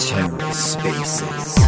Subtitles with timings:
[0.00, 1.60] TerraSpaces.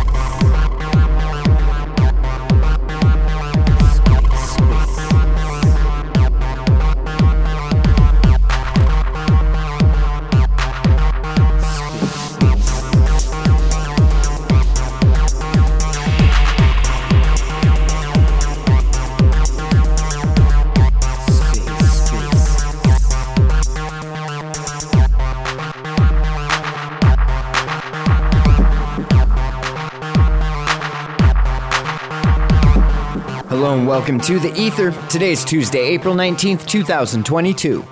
[33.72, 34.90] And welcome to The Ether.
[35.08, 37.82] Today is Tuesday, April 19th, 2022.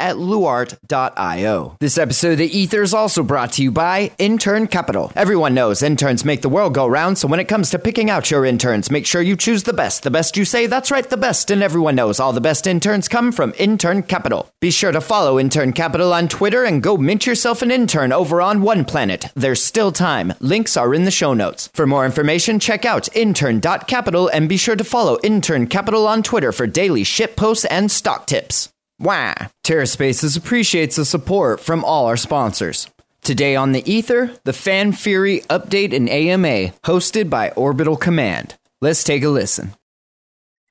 [0.00, 1.76] at luart.io.
[1.78, 5.12] This episode of The Ether is also brought to you by Intern Capital.
[5.14, 8.30] Everyone knows interns make the world go round, so when it comes to picking out
[8.30, 10.02] your interns, make sure you choose the best.
[10.02, 13.08] The best you say, that's right, the best, and everyone knows all the best interns
[13.08, 14.50] come from Intern Capital.
[14.60, 18.40] Be sure to follow Intern Capital on Twitter and go mint yourself an intern over
[18.40, 19.26] on One Planet.
[19.34, 20.32] There's still time.
[20.40, 21.68] Links are in the show notes.
[21.74, 26.52] For more information, check out intern.capital and be sure to follow Intern Capital on Twitter
[26.52, 28.70] for daily ship posts and stock tips.
[29.00, 29.32] Wah!
[29.64, 32.86] TerraSpaces appreciates the support from all our sponsors.
[33.22, 38.58] Today on the Ether, the Fan Fury Update and AMA, hosted by Orbital Command.
[38.82, 39.72] Let's take a listen.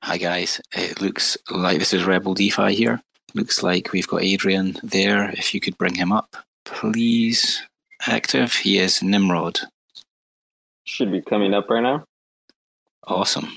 [0.04, 3.02] Hi guys, it looks like this is Rebel DeFi here.
[3.34, 5.30] Looks like we've got Adrian there.
[5.30, 7.60] If you could bring him up, please.
[8.06, 8.52] Active.
[8.52, 9.58] He is Nimrod.
[10.84, 12.04] Should be coming up right now.
[13.08, 13.48] Awesome.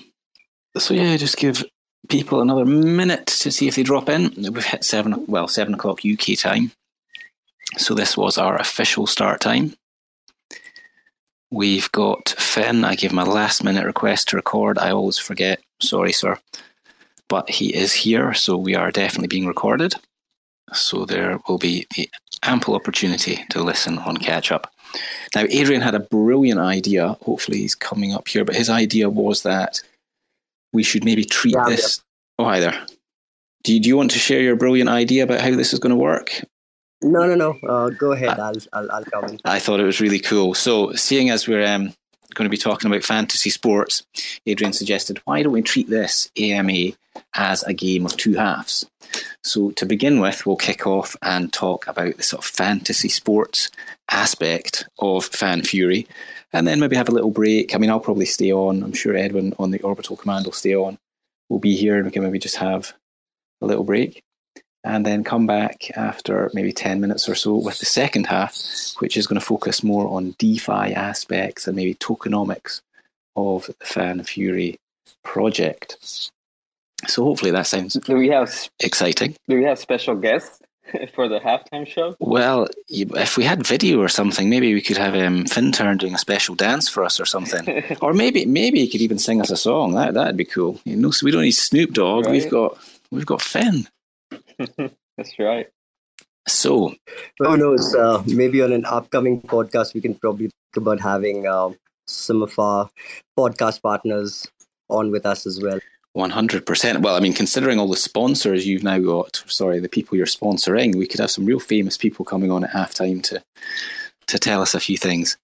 [0.77, 1.63] So yeah, just give
[2.09, 4.33] people another minute to see if they drop in.
[4.37, 6.71] We've hit seven, well, seven o'clock UK time.
[7.77, 9.75] So this was our official start time.
[11.49, 12.83] We've got Finn.
[12.83, 14.77] I gave a last minute request to record.
[14.79, 15.61] I always forget.
[15.81, 16.39] Sorry, sir.
[17.29, 19.93] But he is here, so we are definitely being recorded.
[20.73, 22.09] So there will be the
[22.43, 24.73] ample opportunity to listen on catch up.
[25.35, 27.17] Now, Adrian had a brilliant idea.
[27.21, 28.45] Hopefully, he's coming up here.
[28.45, 29.81] But his idea was that
[30.73, 32.01] we should maybe treat Yeah, this.
[32.39, 32.85] Oh, hi there.
[33.63, 35.91] Do you, do you want to share your brilliant idea about how this is going
[35.91, 36.43] to work?
[37.01, 37.67] No, no, no.
[37.67, 38.39] Uh, go ahead.
[38.39, 39.39] I'll, I'll, I'll come in.
[39.45, 40.53] I thought it was really cool.
[40.53, 41.93] So, seeing as we're um,
[42.33, 44.03] going to be talking about fantasy sports,
[44.45, 46.91] Adrian suggested, why don't we treat this AMA
[47.35, 48.85] as a game of two halves?
[49.43, 53.69] So, to begin with, we'll kick off and talk about the sort of fantasy sports
[54.09, 56.07] aspect of Fan Fury,
[56.53, 57.73] and then maybe have a little break.
[57.73, 58.83] I mean, I'll probably stay on.
[58.83, 60.97] I'm sure Edwin on the Orbital Command will stay on.
[61.49, 62.93] We'll be here and we can maybe just have
[63.61, 64.23] a little break
[64.83, 68.57] and then come back after maybe 10 minutes or so with the second half,
[68.99, 72.81] which is going to focus more on DeFi aspects and maybe tokenomics
[73.35, 74.77] of the Fan Fury
[75.23, 75.97] project.
[77.07, 79.35] So hopefully that sounds Do we have exciting.
[79.47, 80.59] do we have special guests
[81.15, 82.15] for the halftime show?
[82.19, 86.17] Well, if we had video or something, maybe we could have um, Finturn doing a
[86.17, 87.83] special dance for us or something.
[88.01, 89.93] or maybe maybe he could even sing us a song.
[89.93, 90.79] That that'd be cool.
[90.85, 92.27] You know, so we don't need Snoop Dogg.
[92.27, 92.77] We've got
[93.11, 93.87] we've got Finn.
[95.17, 95.69] That's right.
[96.47, 96.93] So
[97.39, 97.95] Who knows?
[97.95, 101.69] Uh, maybe on an upcoming podcast, we can probably think about having uh,
[102.05, 102.89] some of our
[103.37, 104.45] podcast partners
[104.89, 105.79] on with us as well.
[106.13, 107.01] One hundred percent.
[107.01, 110.95] Well, I mean, considering all the sponsors you've now got, sorry, the people you're sponsoring,
[110.95, 113.43] we could have some real famous people coming on at halftime to
[114.27, 115.37] to tell us a few things.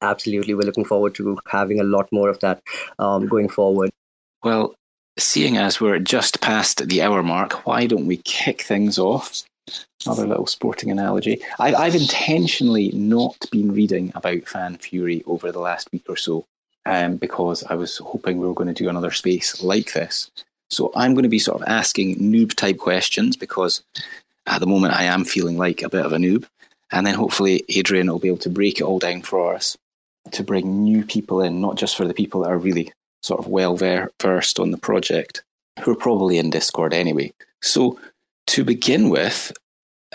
[0.00, 0.54] Absolutely.
[0.54, 2.62] We're looking forward to having a lot more of that
[2.98, 3.90] um, going forward.
[4.42, 4.74] Well,
[5.18, 9.42] seeing as we're just past the hour mark, why don't we kick things off?
[10.04, 11.40] Another little sporting analogy.
[11.58, 16.44] I, I've intentionally not been reading about Fan Fury over the last week or so
[16.86, 20.30] um, because I was hoping we were going to do another space like this.
[20.70, 23.82] So I'm going to be sort of asking noob type questions because
[24.46, 26.46] at the moment I am feeling like a bit of a noob.
[26.90, 29.76] And then hopefully Adrian will be able to break it all down for us
[30.32, 32.92] to bring new people in, not just for the people that are really
[33.22, 35.42] sort of well versed on the project,
[35.80, 37.32] who are probably in Discord anyway.
[37.62, 37.98] So
[38.48, 39.52] to begin with,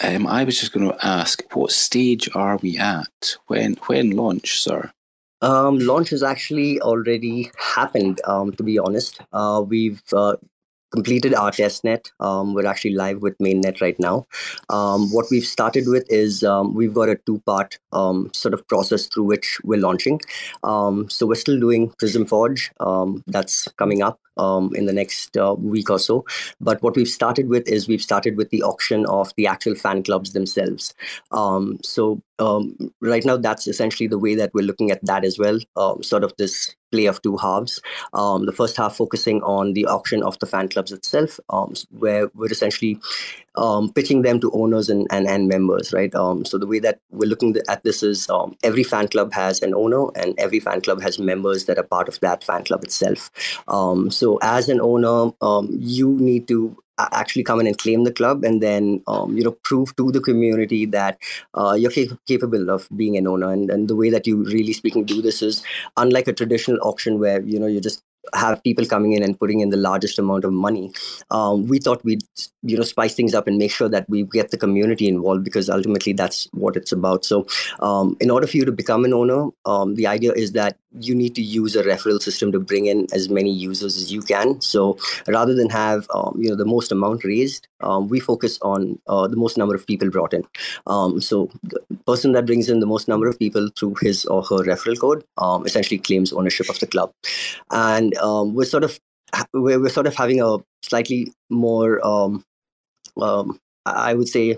[0.02, 3.36] um, I was just going to ask, what stage are we at?
[3.48, 4.92] When when launch, sir?
[5.42, 8.22] Um, launch has actually already happened.
[8.26, 10.36] Um, to be honest, uh, we've uh,
[10.92, 12.12] completed our test net.
[12.20, 14.28] Um, we're actually live with mainnet right now.
[14.70, 18.68] Um, what we've started with is um, we've got a two part um, sort of
[18.68, 20.20] process through which we're launching.
[20.64, 22.72] Um, so we're still doing Prism Forge.
[22.80, 24.20] Um, that's coming up
[24.74, 26.26] in the next uh, week or so.
[26.62, 30.02] But what we've started with is we've started with the auction of the actual fan
[30.02, 30.94] clubs themselves.
[31.84, 32.22] so
[33.02, 35.60] right now, that's essentially the way that we're looking at that as well.
[36.02, 37.82] sort of this play of two halves.
[38.14, 42.30] Um, the first half focusing on the auction of the fan clubs itself, um, where
[42.36, 43.00] we're essentially
[43.56, 46.14] um, pitching them to owners and, and, and members, right?
[46.16, 49.62] Um, so the way that we're looking at this is um, every fan club has
[49.62, 52.84] an owner and every fan club has members that are part of that fan club
[52.84, 53.30] itself.
[53.68, 55.32] Um, so as an owner,
[55.70, 56.78] you need to
[57.12, 60.20] actually come in and claim the club and then um, you know prove to the
[60.20, 61.18] community that
[61.54, 64.74] uh, you're cap- capable of being an owner and, and the way that you really
[64.74, 65.64] speaking do this is
[65.98, 68.04] unlike a traditional auction where you know you just
[68.34, 70.92] have people coming in and putting in the largest amount of money.
[71.32, 72.24] Um, we thought we'd
[72.62, 75.70] you know spice things up and make sure that we get the community involved because
[75.70, 77.26] ultimately that's what it's about.
[77.26, 77.48] So,
[77.80, 81.14] um, in order for you to become an owner, um, the idea is that you
[81.14, 84.60] need to use a referral system to bring in as many users as you can.
[84.62, 84.98] So,
[85.28, 89.28] rather than have um, you know the most amount raised, um, we focus on uh,
[89.28, 90.44] the most number of people brought in.
[90.88, 94.42] Um, so, the person that brings in the most number of people through his or
[94.44, 95.24] her referral code
[95.66, 97.12] essentially claims ownership of the club,
[97.72, 99.00] and um, we're sort of
[99.54, 102.44] we're, we're sort of having a slightly more um,
[103.22, 104.58] um, I would say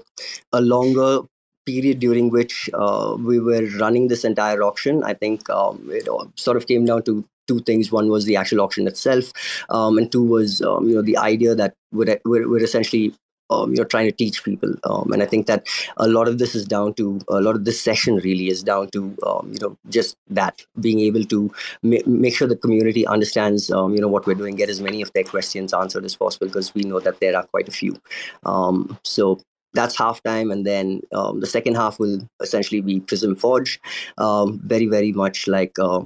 [0.52, 1.20] a longer
[1.66, 5.04] period during which uh, we were running this entire auction.
[5.04, 7.92] I think um, it sort of came down to two things.
[7.92, 9.32] One was the actual auction itself,
[9.70, 13.14] um, and two was um, you know the idea that we're, we're, we're essentially
[13.52, 14.74] um, you're trying to teach people.
[14.84, 15.68] Um, and I think that
[15.98, 18.90] a lot of this is down to a lot of this session really is down
[18.92, 21.52] to um, you know just that being able to
[21.84, 25.02] ma- make sure the community understands um, you know what we're doing, get as many
[25.02, 28.00] of their questions answered as possible because we know that there are quite a few.
[28.44, 29.42] Um, so
[29.74, 33.80] that's halftime, and then um, the second half will essentially be Prism Forge,
[34.18, 35.78] very very much like.
[35.80, 36.02] Uh,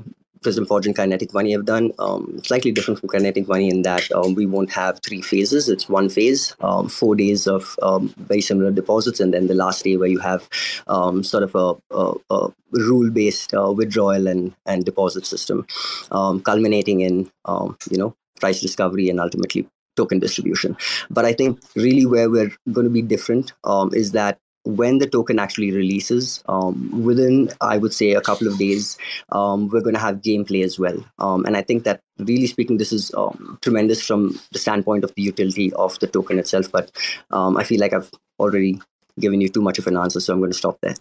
[0.45, 1.91] Prism Forge and Kinetic Money have done.
[1.97, 5.67] Um, slightly different from Kinetic Money in that um, we won't have three phases.
[5.67, 9.83] It's one phase, um, four days of um, very similar deposits, and then the last
[9.83, 10.47] day where you have
[10.85, 15.65] um, sort of a, a, a rule-based uh, withdrawal and, and deposit system,
[16.11, 17.31] um, culminating in
[17.89, 20.77] you know price discovery and ultimately token distribution.
[21.09, 25.07] But I think really where we're going to be different um, is that when the
[25.07, 28.97] token actually releases, um, within I would say a couple of days,
[29.31, 30.97] um, we're going to have gameplay as well.
[31.19, 35.13] Um, and I think that really speaking, this is um, tremendous from the standpoint of
[35.15, 36.71] the utility of the token itself.
[36.71, 36.91] But
[37.31, 38.09] um, I feel like I've
[38.39, 38.81] already
[39.19, 40.95] given you too much of an answer, so I'm going to stop there.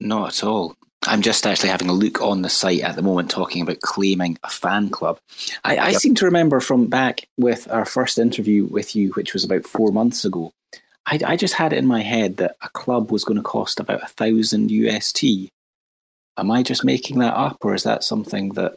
[0.00, 0.76] Not at all.
[1.06, 4.38] I'm just actually having a look on the site at the moment talking about claiming
[4.42, 5.18] a fan club.
[5.64, 6.00] I, I yep.
[6.00, 9.92] seem to remember from back with our first interview with you, which was about four
[9.92, 10.52] months ago,
[11.06, 13.78] I, I just had it in my head that a club was going to cost
[13.78, 15.50] about a thousand UST.
[16.36, 18.76] Am I just making that up, or is that something that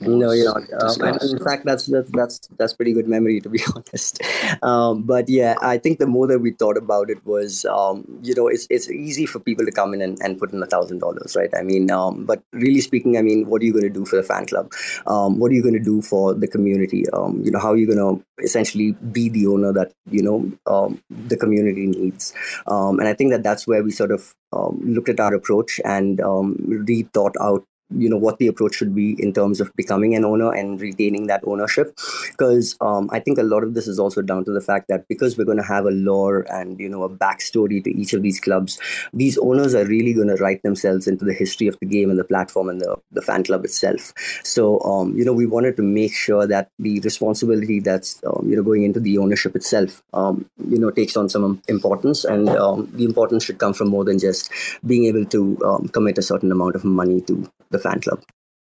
[0.00, 0.62] no, you're not.
[0.80, 4.22] Um, in fact, that's that's that's that's pretty good memory to be honest.
[4.62, 8.34] Um, but yeah, I think the more that we thought about it was, um, you
[8.34, 11.00] know, it's it's easy for people to come in and, and put in a thousand
[11.00, 11.50] dollars, right?
[11.56, 14.16] I mean, um, but really speaking, I mean, what are you going to do for
[14.16, 14.72] the fan club?
[15.06, 17.08] Um, what are you going to do for the community?
[17.10, 20.96] Um, you know, how are you going to essentially be the owner that you know
[21.10, 22.32] the community needs?
[22.66, 27.34] and I think that that's where we sort of looked at our approach and rethought
[27.40, 27.64] out
[27.96, 31.26] you know what the approach should be in terms of becoming an owner and retaining
[31.26, 31.96] that ownership.
[32.30, 35.06] Because um, i think a lot of this is also down to the fact that
[35.08, 38.22] because we're going to have a lore and you know a backstory to each of
[38.22, 38.78] these clubs
[39.12, 42.18] these owners are really going to write themselves into the history of the game and
[42.18, 44.12] the platform and the, the fan club itself.
[44.44, 48.56] So um, you know we wanted to make sure that the responsibility that's um, you
[48.56, 52.24] know going into the ownership itself um, you know takes on some importance.
[52.24, 54.50] And um, the importance should come from more than just
[54.86, 58.22] being able to um, commit a certain amount of money to the the fan club.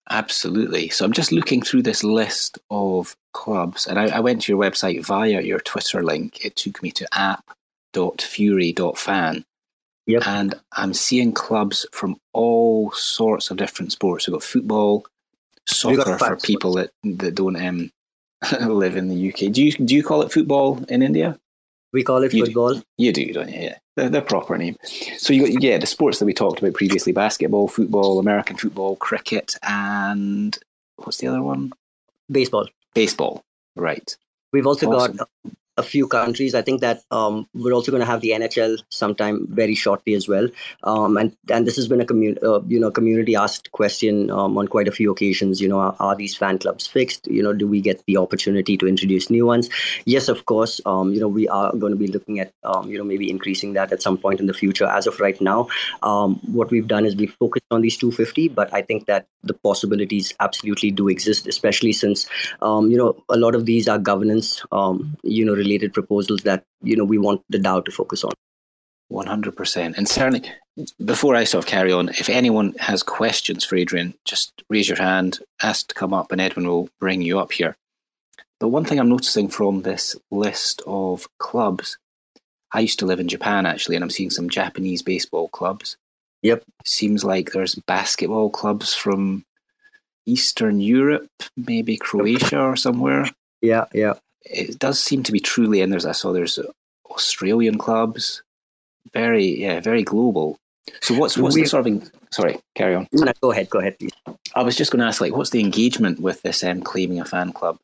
[0.10, 0.90] Absolutely.
[0.90, 4.60] So I'm just looking through this list of clubs, and I, I, went to your
[4.60, 6.44] website via your Twitter link.
[6.44, 7.46] It took me to app.fury.fan.
[10.08, 10.24] Yep.
[10.26, 14.26] And I'm seeing clubs from all sorts of different sports.
[14.26, 15.06] We've got football,
[15.68, 17.92] soccer for people that, that don't um,
[18.68, 19.52] live in the UK.
[19.52, 21.38] Do you do you call it football in India?
[21.92, 22.76] We call it you football.
[22.76, 23.62] Do, you do, don't you?
[23.62, 24.78] Yeah, the, the proper name.
[25.18, 28.96] So you got yeah, the sports that we talked about previously: basketball, football, American football,
[28.98, 30.58] cricket, and
[30.98, 31.72] what's the other one?
[32.32, 32.68] Baseball.
[32.94, 33.44] Baseball.
[33.76, 34.16] Right.
[34.52, 35.18] We've also awesome.
[35.18, 35.30] got
[35.80, 36.54] a few countries.
[36.54, 40.28] I think that um, we're also going to have the NHL sometime very shortly as
[40.28, 40.48] well.
[40.84, 42.10] Um, and and this has been a
[42.46, 45.62] uh, you know, community asked question um, on quite a few occasions.
[45.62, 47.28] You know, are, are, these fan clubs fixed?
[47.28, 49.70] You know, do we get the opportunity to introduce new ones?
[50.06, 50.82] Yes, of course.
[50.86, 53.74] Um, you know, we are going to be looking at um, you know maybe increasing
[53.74, 54.86] that at some point in the future.
[54.86, 55.70] As of right now,
[56.04, 59.54] um, what we've done is we've focused on these 250, but I think that the
[59.54, 62.28] possibilities absolutely do exist, especially since
[62.62, 64.62] you know a lot of these are governance
[65.24, 68.32] you know related proposals that you know we want the DAO to focus on.
[69.12, 69.98] 100%.
[69.98, 70.44] And certainly,
[71.04, 75.00] before I sort of carry on, if anyone has questions for Adrian, just raise your
[75.00, 77.76] hand, ask to come up, and Edwin will bring you up here.
[78.60, 81.98] But one thing I'm noticing from this list of clubs,
[82.72, 85.98] I used to live in Japan actually, and I'm seeing some Japanese baseball clubs.
[86.44, 86.64] Yep.
[86.86, 89.44] Seems like there's basketball clubs from
[90.26, 93.26] Eastern Europe, maybe Croatia or somewhere.
[93.62, 94.14] Yeah, yeah
[94.46, 96.60] it does seem to be truly, and there's I saw there's
[97.10, 98.44] Australian clubs,
[99.14, 100.58] very yeah, very global.
[101.02, 103.08] So what's what's we, the sort of sorry, carry on.
[103.12, 104.12] No, go ahead, go ahead, please.
[104.56, 107.26] I was just going to ask, like, what's the engagement with this um, claiming a
[107.26, 107.78] fan club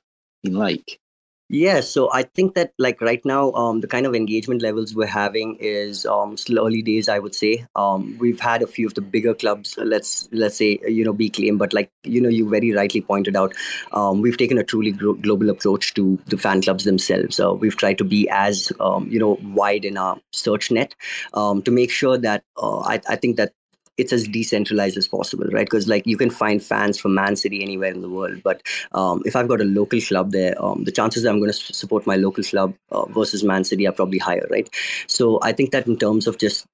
[0.43, 0.99] been like?
[1.47, 5.05] Yeah, so I think that like right now, um, the kind of engagement levels we're
[5.05, 7.07] having is um, still early days.
[7.07, 9.75] I would say um, we've had a few of the bigger clubs.
[9.77, 13.35] Let's let's say you know be claimed, but like you know you very rightly pointed
[13.35, 13.53] out,
[13.91, 17.39] um, we've taken a truly gro- global approach to the fan clubs themselves.
[17.39, 20.95] Uh, we've tried to be as um, you know wide in our search net
[21.35, 23.53] um, to make sure that uh, I, I think that
[23.97, 25.65] it's as decentralized as possible, right?
[25.65, 28.61] Because like you can find fans from Man City anywhere in the world, but
[28.91, 31.73] um, if I've got a local club there, um, the chances that I'm going to
[31.73, 34.69] support my local club uh, versus Man City are probably higher, right?
[35.07, 36.65] So I think that in terms of just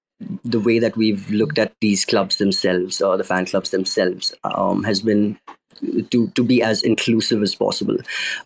[0.45, 4.83] the way that we've looked at these clubs themselves or the fan clubs themselves um,
[4.83, 5.37] has been
[6.11, 7.97] to to be as inclusive as possible.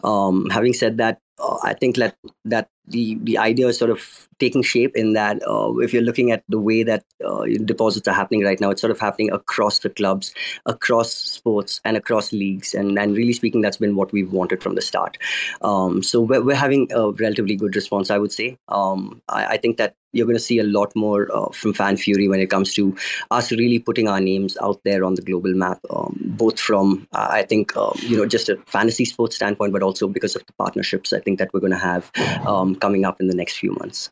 [0.04, 2.16] Um, having said that, uh, I think that
[2.46, 6.32] that the the idea is sort of taking shape in that uh, if you're looking
[6.32, 9.80] at the way that uh, deposits are happening right now, it's sort of happening across
[9.80, 10.34] the clubs,
[10.66, 12.74] across sports, and across leagues.
[12.74, 15.18] And and really speaking, that's been what we've wanted from the start.
[15.62, 18.58] Um, so we're, we're having a relatively good response, I would say.
[18.70, 21.98] Um, I, I, think that you're going to see a lot more uh, from Fan
[21.98, 22.96] Fury when it comes to
[23.32, 27.44] us really putting our names out there on the global map, um, both from I
[27.44, 31.14] think um, you know just a fantasy sports standpoint, but also because of the partnerships
[31.14, 32.12] I think that we're going to have
[32.48, 34.10] um, coming up in the next few months.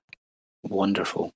[0.63, 1.31] Wonderful.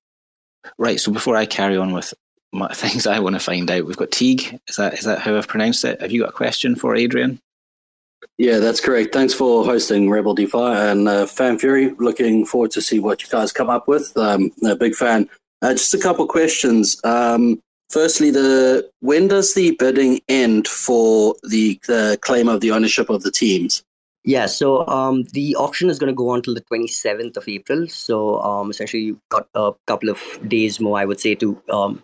[0.78, 1.00] Right.
[1.00, 2.14] So before I carry on with
[2.52, 4.60] my things I want to find out, we've got Teague.
[4.68, 6.02] Is that is that how I've pronounced it?
[6.02, 7.40] Have you got a question for Adrian?
[8.38, 9.14] Yeah, that's correct.
[9.14, 11.94] Thanks for hosting Rebel DeFi and uh, Fan Fury.
[11.98, 14.16] Looking forward to see what you guys come up with.
[14.16, 15.30] Um, a big fan.
[15.62, 17.00] Uh, just a couple questions.
[17.04, 23.10] Um, firstly, the when does the bidding end for the, the claim of the ownership
[23.10, 23.84] of the teams?
[24.28, 27.88] Yeah, so um, the auction is going to go on till the 27th of April.
[27.88, 32.04] So um, essentially, you've got a couple of days more, I would say, to um,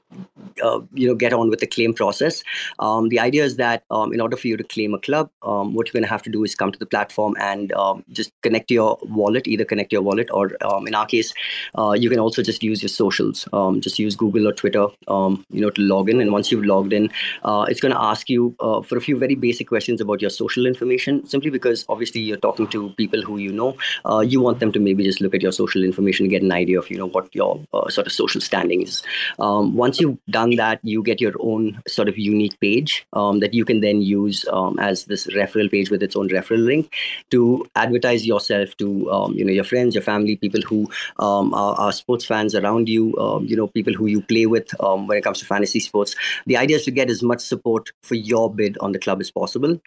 [0.64, 2.42] uh, you know get on with the claim process.
[2.80, 5.74] Um, the idea is that um, in order for you to claim a club, um,
[5.74, 7.74] what you're going to have to do is come to the platform and
[8.14, 10.52] just connect your wallet, either connect your wallet or
[10.88, 11.34] in our case,
[11.78, 13.46] uh, you can also just use your socials.
[13.82, 16.22] just use Google or Twitter, you know, to log in.
[16.22, 17.12] And once you've logged in,
[17.44, 20.30] uh, it's going to ask you uh, for a few very basic questions about your
[20.30, 24.42] social information, simply because obviously obviously you're talking to people who you know uh, you
[24.42, 26.98] want them to maybe just look at your social information get an idea of you
[26.98, 29.04] know what your uh, sort of social standing is.
[29.40, 33.54] Um, once you've done that you get your own sort of unique page um, that
[33.54, 36.94] you can then use um, as this referral page with its own referral link
[37.32, 40.90] to advertise yourself to um, you know your friends your family people who
[41.20, 44.70] um, are, are, sports fans around you um, you know people who you play with
[44.80, 46.16] when it comes to fantasy sports.
[46.46, 49.32] The idea is to get as much support for your bid on the club as
[49.32, 49.80] possible.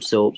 [0.00, 0.34] So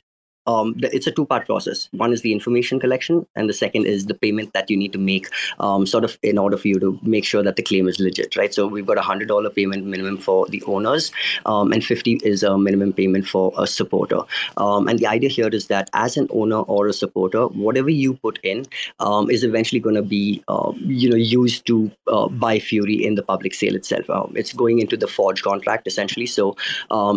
[0.48, 1.88] um, it's a two part process.
[1.92, 4.98] One is the information collection, and the second is the payment that you need to
[4.98, 5.28] make,
[5.60, 8.36] um, sort of in order for you to make sure that the claim is legit,
[8.36, 8.54] right?
[8.54, 11.12] So we've got a hundred dollar payment minimum for the owners,
[11.46, 14.20] um, and fifty is a minimum payment for a supporter.
[14.56, 18.14] Um, and the idea here is that as an owner or a supporter, whatever you
[18.14, 18.64] put in
[19.00, 23.14] um, is eventually going to be, uh, you know, used to uh, buy Fury in
[23.16, 24.32] the public sale itself.
[24.34, 26.26] It's going into the forge contract essentially.
[26.26, 26.56] So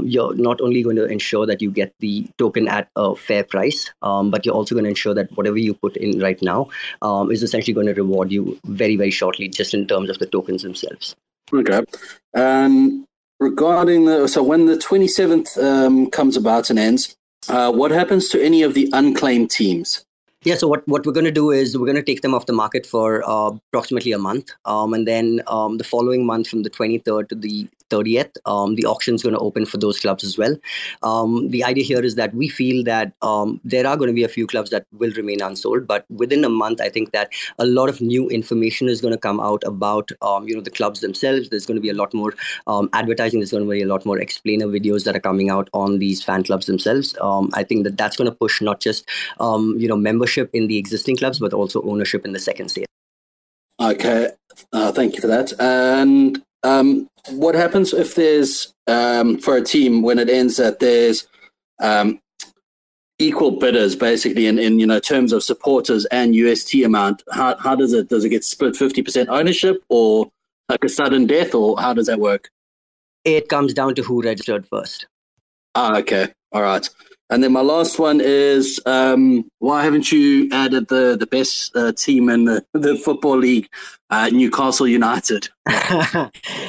[0.04, 3.92] you're not only going to ensure that you get the token at a fair price,
[4.02, 6.70] um, but you're also going to ensure that whatever you put in right now
[7.02, 10.26] um, is essentially going to reward you very, very shortly, just in terms of the
[10.26, 11.16] tokens themselves.
[11.54, 11.82] Okay.
[12.36, 13.06] Um,
[13.40, 17.16] regarding the so when the 27th um, comes about and ends,
[17.50, 20.06] uh, what happens to any of the unclaimed teams?
[20.44, 22.48] Yeah, so what, what we're going to do is we're going to take them off
[22.48, 24.50] the market for uh, approximately a month.
[24.66, 28.38] Um, and then um, the following month, from the 23rd to the 30th.
[28.46, 30.56] Um, the auction is going to open for those clubs as well.
[31.04, 34.24] Um, the idea here is that we feel that um, there are going to be
[34.24, 37.66] a few clubs that will remain unsold, but within a month, I think that a
[37.66, 41.02] lot of new information is going to come out about um, you know the clubs
[41.02, 41.50] themselves.
[41.50, 42.34] There's going to be a lot more
[42.68, 43.40] um, advertising.
[43.40, 46.24] There's going to be a lot more explainer videos that are coming out on these
[46.24, 47.16] fan clubs themselves.
[47.22, 50.78] Um, I think that that's going to push not just you know membership in the
[50.78, 52.86] existing clubs, but also ownership in the second stage.
[53.80, 54.30] Okay,
[54.74, 55.54] uh, thank you for that.
[55.60, 61.28] And um, what happens if there's um, for a team when it ends that there's
[61.82, 62.20] um,
[63.20, 67.24] equal bidders basically in, in you know terms of supporters and UST amount?
[67.32, 70.30] How how does it does it get split fifty percent ownership or
[70.70, 72.50] like a sudden death or how does that work?
[73.24, 75.06] It comes down to who registered first.
[75.76, 76.90] Ah, okay, all right.
[77.32, 81.94] And then my last one is um, why haven't you added the the best uh,
[81.94, 83.70] team in the, the football league,
[84.10, 85.48] uh, Newcastle United?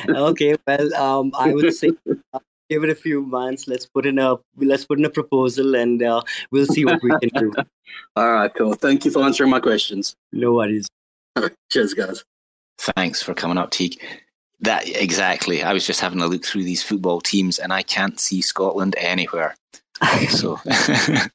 [0.09, 1.91] okay, well, um, I would say
[2.33, 2.39] uh,
[2.71, 3.67] give it a few months.
[3.67, 7.11] Let's put in a let's put in a proposal, and uh, we'll see what we
[7.19, 7.53] can do.
[8.17, 8.75] All right, cool.
[8.75, 10.15] Thank you for answering my questions.
[10.31, 10.87] No worries.
[11.73, 12.25] Cheers, guys.
[12.79, 14.01] Thanks for coming up, Teague.
[14.61, 15.65] That exactly.
[15.65, 18.95] I was just having a look through these football teams, and I can't see Scotland
[18.97, 19.57] anywhere
[20.29, 20.61] so.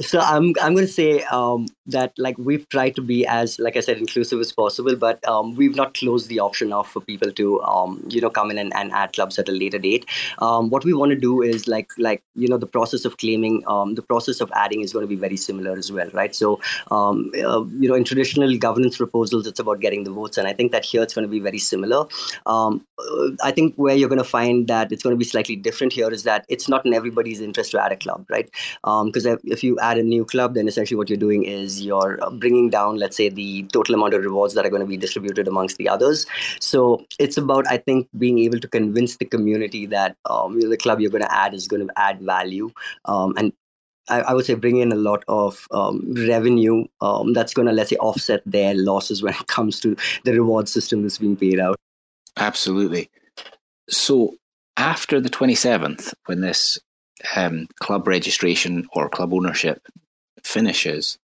[0.00, 3.76] So i'm i'm going to say um, that like we've tried to be as like
[3.76, 7.32] i said inclusive as possible but um, we've not closed the option off for people
[7.32, 10.06] to um, you know come in and, and add clubs at a later date.
[10.38, 13.62] Um, what we want to do is like like you know the process of claiming
[13.66, 16.34] um, the process of adding is going to be very similar as well right?
[16.34, 20.46] So um, uh, you know in traditional governance proposals it's about getting the votes and
[20.48, 22.06] i think that here it's going to be very similar.
[22.46, 22.78] Uh,
[23.42, 26.10] i think where you're going to find that it's going to be slightly different here
[26.10, 28.50] is that it's not in everybody's interest to add a club right?
[28.82, 32.18] Because um, if you add a new club then essentially what you're doing is you're
[32.22, 34.96] uh, bringing down let's say the total amount of rewards that are going to be
[34.96, 36.26] distributed amongst the others
[36.60, 41.00] so it's about i think being able to convince the community that um, the club
[41.00, 42.70] you're going to add is going to add value
[43.06, 43.52] um, and
[44.10, 47.90] I, would say bring in a lot of um, revenue um, that's going to let's
[47.90, 51.76] say offset their losses when it comes to the reward system that's being paid out.
[52.36, 53.10] Absolutely.
[53.88, 54.36] So
[54.76, 56.78] after the 27th, when this
[57.36, 59.86] um, club registration or club ownership
[60.44, 61.18] finishes,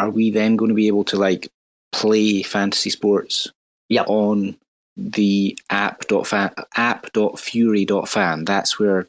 [0.00, 1.48] are we then going to be able to like
[1.92, 3.48] play fantasy sports
[3.88, 4.06] yep.
[4.08, 4.56] on
[4.96, 8.44] the app.fan, app.fury.fan?
[8.44, 9.08] That's where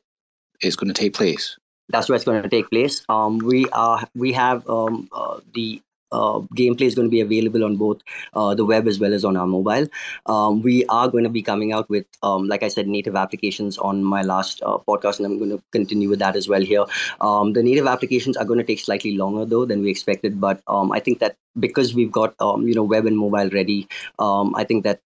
[0.59, 1.57] it's going to take place.
[1.89, 3.03] That's where it's going to take place.
[3.09, 7.63] Um, we are we have um, uh, the uh, gameplay is going to be available
[7.63, 8.01] on both
[8.33, 9.87] uh, the web as well as on our mobile.
[10.25, 13.77] Um, we are going to be coming out with, um, like I said, native applications
[13.77, 16.85] on my last uh, podcast, and I'm going to continue with that as well here.
[17.19, 20.61] Um, the native applications are going to take slightly longer though than we expected, but
[20.67, 23.87] um, I think that because we've got um, you know web and mobile ready,
[24.19, 24.99] um, I think that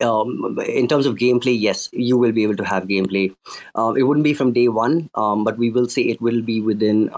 [0.00, 3.34] um, in terms of gameplay, yes, you will be able to have gameplay.
[3.74, 6.60] Um, it wouldn't be from day one, um, but we will say it will be
[6.60, 7.10] within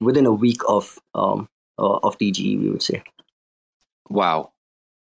[0.00, 0.98] within a week of
[1.80, 3.02] of TGE, we would say.
[4.08, 4.52] Wow.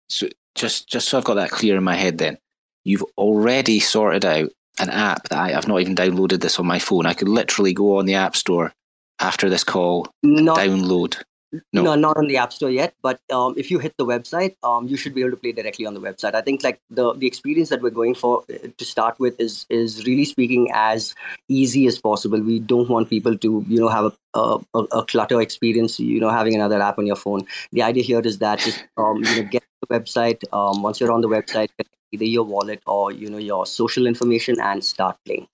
[0.09, 2.37] So just just so I've got that clear in my head, then
[2.83, 6.79] you've already sorted out an app that I, have not even downloaded this on my
[6.79, 7.05] phone.
[7.05, 8.73] I could literally go on the App Store
[9.19, 11.81] after this call, not, download no.
[11.81, 12.93] no, not on the App Store yet.
[13.01, 15.85] But um, if you hit the website, um, you should be able to play directly
[15.85, 16.35] on the website.
[16.35, 19.65] I think like the the experience that we're going for uh, to start with is
[19.69, 21.15] is really speaking as
[21.47, 22.41] easy as possible.
[22.41, 25.99] We don't want people to you know have a a, a clutter experience.
[25.99, 27.45] You know, having another app on your phone.
[27.71, 30.43] The idea here is that just um, you know get the website.
[30.51, 31.69] Um, once you're on the website,
[32.11, 35.47] either your wallet or you know your social information and start playing.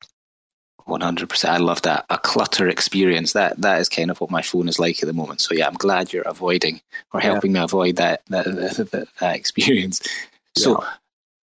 [0.86, 1.54] One hundred percent.
[1.54, 2.06] I love that.
[2.10, 3.34] A clutter experience.
[3.34, 5.42] That that is kind of what my phone is like at the moment.
[5.42, 6.82] So yeah, I'm glad you're avoiding
[7.14, 7.62] or helping yeah.
[7.62, 10.02] me avoid that that, that, that, experience.
[10.58, 10.90] So yeah.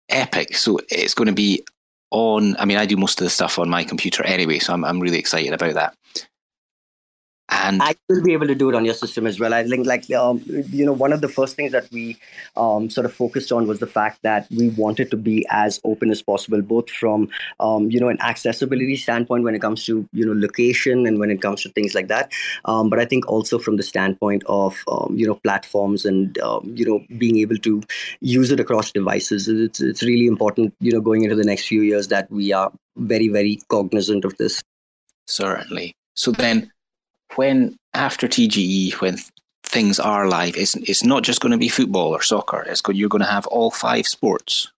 [0.10, 0.56] epic.
[0.56, 1.63] So it's going to be
[2.12, 2.56] on.
[2.58, 5.00] I mean, I do most of the stuff on my computer anyway, so I'm I'm
[5.00, 5.98] really excited about that
[7.63, 9.54] and I will be able to do it on your system as well.
[9.54, 12.18] I think, like, um, you know, one of the first things that we
[12.56, 16.12] um, sort of focused on was the fact that we wanted to be as open
[16.12, 20.26] as possible, both from, um, you know, an accessibility standpoint when it comes to, you
[20.26, 22.32] know, location and when it comes to things like that.
[22.65, 26.74] Um, but I think also from the standpoint of, um, you know, platforms and, um,
[26.76, 27.82] you know, being able to
[28.22, 29.48] use it across devices.
[29.48, 32.72] It's, it's really important, you know, going into the next few years that we are
[32.98, 34.62] very, very cognizant of this.
[35.28, 35.96] Certainly.
[36.15, 36.72] So then,
[37.36, 39.17] when after TGE, when
[39.63, 42.63] things are live, it's it's not just going to be football or soccer.
[42.63, 44.71] It's going, you're going to have all five sports.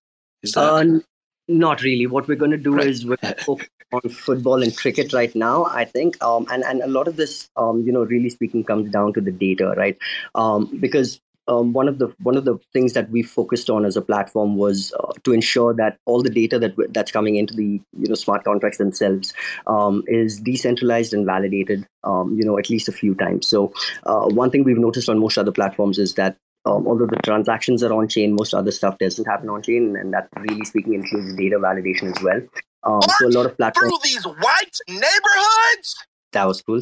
[0.44, 0.62] Is that?
[0.62, 1.00] Uh,
[1.48, 2.08] not really.
[2.08, 2.88] What we're going to do right.
[2.88, 5.66] is we're focus on football and cricket right now.
[5.66, 8.92] I think, um, and and a lot of this, um, you know, really speaking, comes
[8.92, 9.98] down to the data, right?
[10.36, 13.96] Um, because um, one of the one of the things that we focused on as
[13.96, 17.82] a platform was uh, to ensure that all the data that that's coming into the
[17.98, 19.34] you know smart contracts themselves
[19.68, 21.88] um, is decentralized and validated.
[22.04, 23.48] Um, you know, at least a few times.
[23.48, 23.74] So
[24.06, 27.84] uh, one thing we've noticed on most other platforms is that um, although the transactions
[27.84, 31.36] are on chain, most other stuff doesn't happen on chain, and that really speaking includes
[31.36, 32.42] data validation as well.
[32.84, 35.96] Um, so a lot of platforms through these white neighborhoods.
[36.32, 36.82] That was cool.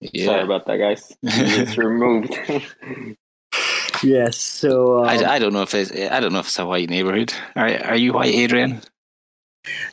[0.00, 0.26] Yeah.
[0.26, 1.16] Sorry about that, guys.
[1.22, 2.38] it's removed.
[4.04, 4.36] Yes.
[4.36, 6.90] So um, I, I don't know if it's I don't know if it's a white
[6.90, 7.32] neighborhood.
[7.56, 8.82] Are are you white, Adrian?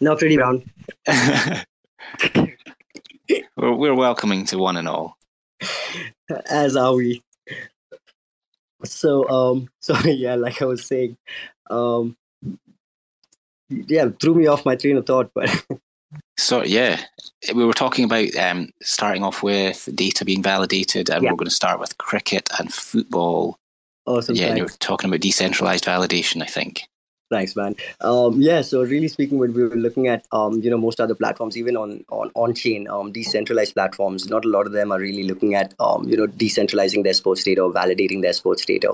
[0.02, 0.64] no, pretty brown.
[3.56, 5.18] we're, we're welcoming to one and all.
[6.50, 7.22] As are we.
[8.84, 11.18] So um, so yeah, like I was saying,
[11.70, 12.18] um,
[13.70, 15.50] yeah, threw me off my train of thought, but
[16.38, 17.00] So yeah,
[17.54, 21.32] we were talking about um, starting off with data being validated, and Yeah.
[21.32, 23.58] we're going to start with cricket and football.
[24.18, 24.36] Awesome.
[24.36, 26.42] yeah, and you were talking about decentralized validation.
[26.42, 26.84] I think.
[27.32, 27.78] Thanks, man.
[28.02, 31.16] Um, yeah, so really speaking, when we were looking at, um, you know, most other
[31.16, 35.00] platforms, even on on on chain, um, decentralized platforms, not a lot of them are
[35.00, 38.92] really looking at, um, you know, decentralizing their sports data or validating their sports data.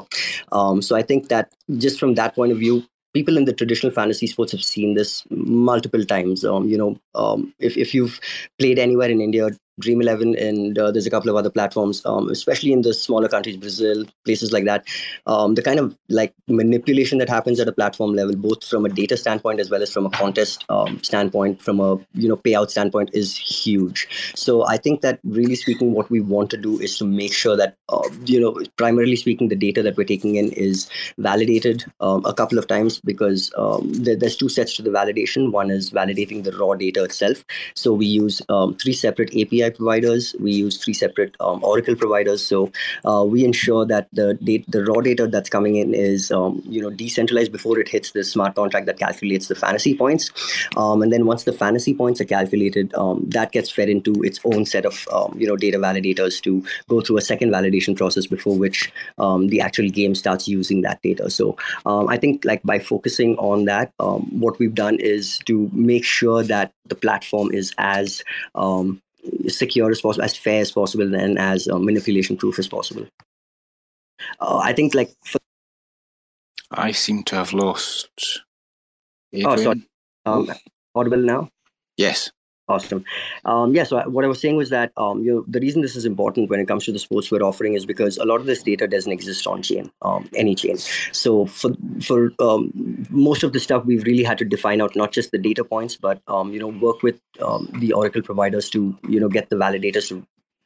[0.52, 3.92] Um, so I think that just from that point of view, people in the traditional
[3.92, 6.46] fantasy sports have seen this multiple times.
[6.46, 8.20] Um, you know, um, if if you've
[8.60, 9.50] played anywhere in India.
[9.80, 13.28] Dream Eleven, and uh, there's a couple of other platforms, um, especially in the smaller
[13.28, 14.86] countries, Brazil, places like that.
[15.26, 18.90] Um, the kind of like manipulation that happens at a platform level, both from a
[18.90, 22.70] data standpoint as well as from a contest um, standpoint, from a you know payout
[22.70, 24.08] standpoint, is huge.
[24.36, 27.56] So I think that really speaking, what we want to do is to make sure
[27.56, 32.26] that uh, you know, primarily speaking, the data that we're taking in is validated um,
[32.26, 35.52] a couple of times because um, there, there's two sets to the validation.
[35.52, 37.46] One is validating the raw data itself.
[37.76, 38.42] So we use
[38.82, 39.30] three separate
[39.68, 40.36] API providers.
[40.40, 42.44] We use three separate um, Oracle providers.
[42.44, 42.72] So
[43.06, 46.90] uh, we ensure that the the raw data that's coming in is um, you know
[46.90, 50.32] decentralized before it hits the smart contract that calculates the fantasy points,
[50.76, 54.40] um, and then once the fantasy points are calculated, um, that gets fed into its
[54.46, 58.28] own set of um, you know data validators to go through a second validation process
[58.28, 61.30] before which um, the actual game starts using that data.
[61.30, 66.44] So I think like by focusing on that, what we've done is to make sure
[66.44, 68.24] that the platform is as
[68.56, 69.02] um,
[69.48, 73.06] secure as possible, as fair as possible, and as uh, manipulation proof as possible.
[74.40, 75.40] Uh, I think like for,
[76.72, 78.42] I seem to have lost.
[79.44, 79.88] Oh, sorry.
[80.26, 80.50] Um,
[80.96, 81.50] audible now.
[81.98, 82.32] Yes.
[82.70, 83.06] Awesome.
[83.46, 83.84] Um, yeah.
[83.86, 86.50] So what I was saying was that um, you know the reason this is important
[86.50, 88.88] when it comes to the sports we're offering is because a lot of this data
[88.88, 90.78] doesn't exist on chain, um, any chain.
[91.14, 95.14] So for for um, most of the stuff, we've really had to define out not
[95.14, 98.98] just the data points, but um, you know work with um, the Oracle providers to
[99.08, 100.26] you know get the validators to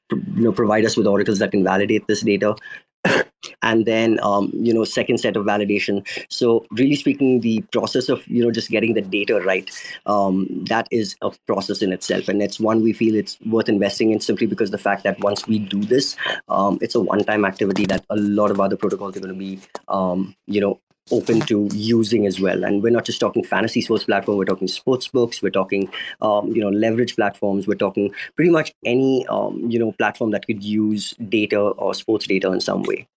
[0.09, 2.55] you know provide us with oracles that can validate this data
[3.61, 6.05] and then um, you know second set of validation.
[6.29, 9.69] So really speaking the process of you know just getting the data right
[10.05, 12.27] um, that is a process in itself.
[12.27, 15.47] And it's one we feel it's worth investing in simply because the fact that once
[15.47, 16.15] we do this
[16.49, 19.59] um, it's a one-time activity that a lot of other protocols are going to be
[19.87, 20.79] um, you know
[21.11, 24.67] open to using as well and we're not just talking fantasy sports platform we're talking
[24.67, 29.69] sports books we're talking um, you know leverage platforms we're talking pretty much any um,
[29.69, 33.07] you know platform that could use data or sports data in some way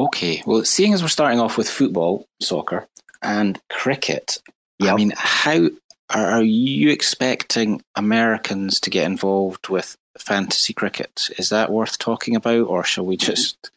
[0.00, 0.42] Okay.
[0.46, 2.88] Well, seeing as we're starting off with football, soccer,
[3.22, 4.38] and cricket,
[4.80, 5.68] I mean, how
[6.08, 11.28] are, you expecting Americans to get involved with fantasy cricket?
[11.36, 13.70] Is that worth talking about, or shall we just?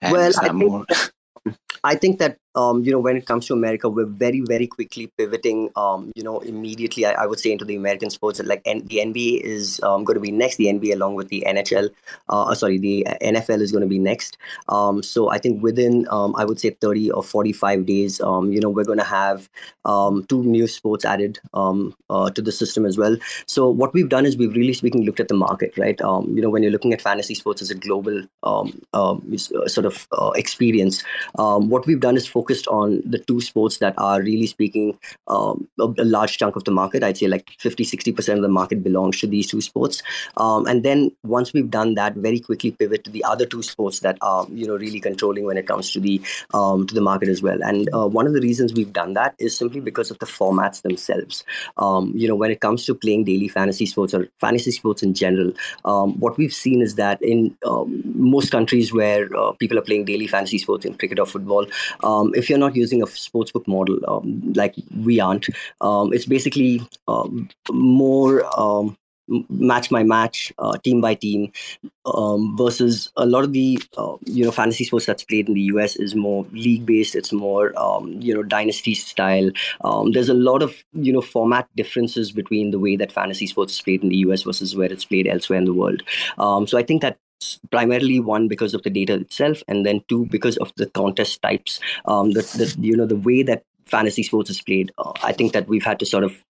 [0.00, 0.86] um, Well, I think more?
[1.84, 5.06] I think that um, you know when it comes to America, we're very very quickly
[5.16, 5.70] pivoting.
[5.76, 8.40] Um, you know, immediately I, I would say into the American sports.
[8.42, 10.56] Like N- the NBA is um, going to be next.
[10.56, 11.90] The NBA along with the NHL.
[12.28, 14.38] Uh, sorry, the NFL is going to be next.
[14.68, 18.52] Um, so I think within um, I would say thirty or forty five days, um,
[18.52, 19.48] you know, we're going to have
[20.28, 23.16] two new sports added uh, to the system as well.
[23.46, 25.98] So what we've done is we've really speaking looked at the market, right?
[26.00, 28.64] You know, when you're looking at fantasy sports as a global uh,
[29.66, 31.02] sort of uh, experience,
[31.34, 35.84] what we've done is focused on the two sports that are really speaking um, a,
[35.98, 37.02] a large chunk of the market.
[37.02, 40.02] I'd say like 50, 60% of the market belongs to these two sports.
[40.36, 44.00] Um, and then once we've done that, very quickly pivot to the other two sports
[44.00, 46.20] that are, you know, really controlling when it comes to the
[46.54, 47.62] um, to the market as well.
[47.62, 50.82] And uh, one of the reasons we've done that is simply because of the formats
[50.82, 51.44] themselves.
[51.76, 55.14] Um, you know, when it comes to playing daily fantasy sports or fantasy sports in
[55.14, 55.52] general,
[55.84, 60.04] um, what we've seen is that in um, most countries where uh, people are playing
[60.04, 61.66] daily fantasy sports in cricket or football,
[62.02, 64.74] um, if you're not using a sportsbook model um, like
[65.04, 65.46] we aren't,
[65.80, 68.44] um, it's basically um, more.
[68.58, 68.96] Um,
[69.50, 71.52] match by match, uh, team by team,
[72.06, 75.68] um, versus a lot of the uh, you know fantasy sports that's played in the
[75.72, 77.14] US is more league based.
[77.14, 79.50] It's more um, you know dynasty style.
[79.82, 83.74] Um, there's a lot of you know format differences between the way that fantasy sports
[83.74, 86.02] is played in the US versus where it's played elsewhere in the world.
[86.38, 87.18] Um, so I think that
[87.70, 91.80] primarily one because of the data itself and then two because of the contest types
[92.06, 95.52] um the, the you know the way that fantasy sports is played uh, i think
[95.52, 96.44] that we've had to sort of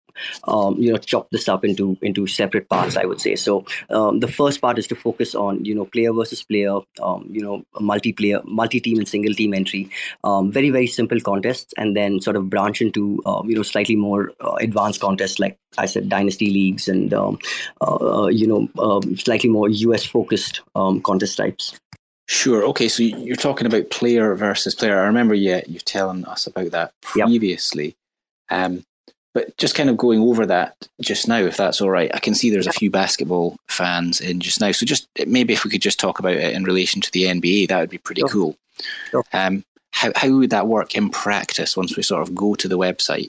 [0.44, 3.36] um, you know chop this up into into separate parts i would say.
[3.36, 7.28] So um, the first part is to focus on you know player versus player um,
[7.30, 9.90] you know multiplayer multi-team and single team entry.
[10.24, 13.96] Um, very very simple contests and then sort of branch into um, you know slightly
[13.96, 17.38] more uh, advanced contests like i said dynasty leagues and um,
[17.80, 20.62] uh, you know slightly more us focused
[21.02, 21.78] contest types
[22.28, 22.64] Sure.
[22.66, 22.88] Okay.
[22.88, 25.00] So you're talking about player versus player.
[25.00, 27.96] I remember yeah, you telling us about that previously.
[28.50, 28.60] Yep.
[28.60, 28.84] Um,
[29.34, 32.34] but just kind of going over that just now, if that's all right, I can
[32.34, 34.72] see there's a few basketball fans in just now.
[34.72, 37.68] So just maybe if we could just talk about it in relation to the NBA,
[37.68, 38.28] that would be pretty sure.
[38.28, 38.56] cool.
[39.10, 39.24] Sure.
[39.32, 42.78] Um, how how would that work in practice once we sort of go to the
[42.78, 43.28] website?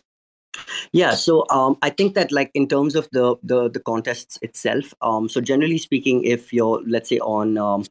[0.91, 4.93] Yeah, so um, I think that like in terms of the the the contests itself,
[5.01, 7.85] um, so generally speaking, if you're let's say on um,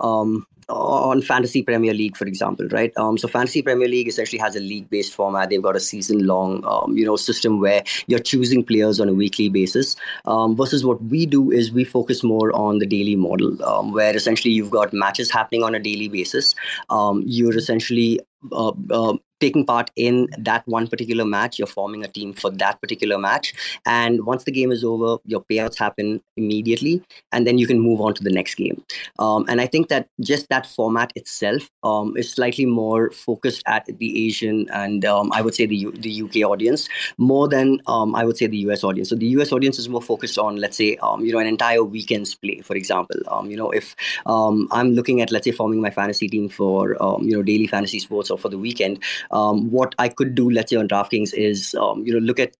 [0.00, 2.92] um, on Fantasy Premier League, for example, right?
[2.96, 5.48] Um, so Fantasy Premier League essentially has a league-based format.
[5.48, 9.48] They've got a season-long, um, you know, system where you're choosing players on a weekly
[9.48, 9.94] basis.
[10.24, 14.16] Um, versus what we do is we focus more on the daily model, um, where
[14.16, 16.54] essentially you've got matches happening on a daily basis.
[16.90, 18.18] Um, you're essentially
[18.50, 22.80] uh, uh, taking part in that one particular match you're forming a team for that
[22.80, 23.54] particular match.
[23.84, 28.00] And once the game is over your payouts happen immediately and then you can move
[28.00, 28.82] on to the next game.
[29.18, 33.86] Um, and i think that just that format itself um, is slightly more focused at
[33.86, 38.14] the asian and um, i would say the, U- the uk audience more than um,
[38.14, 39.08] i would say the us audience.
[39.10, 41.84] So the us audience is more focused on let's say um, you know an entire
[41.84, 43.16] weekend's play for example.
[43.28, 43.94] Um, you know if
[44.26, 48.30] i'm looking at let's say forming my fantasy team for you know daily fantasy sports
[48.30, 52.04] or for the weekend um, what I could do, let's say on DraftKings, is um,
[52.04, 52.54] you know look at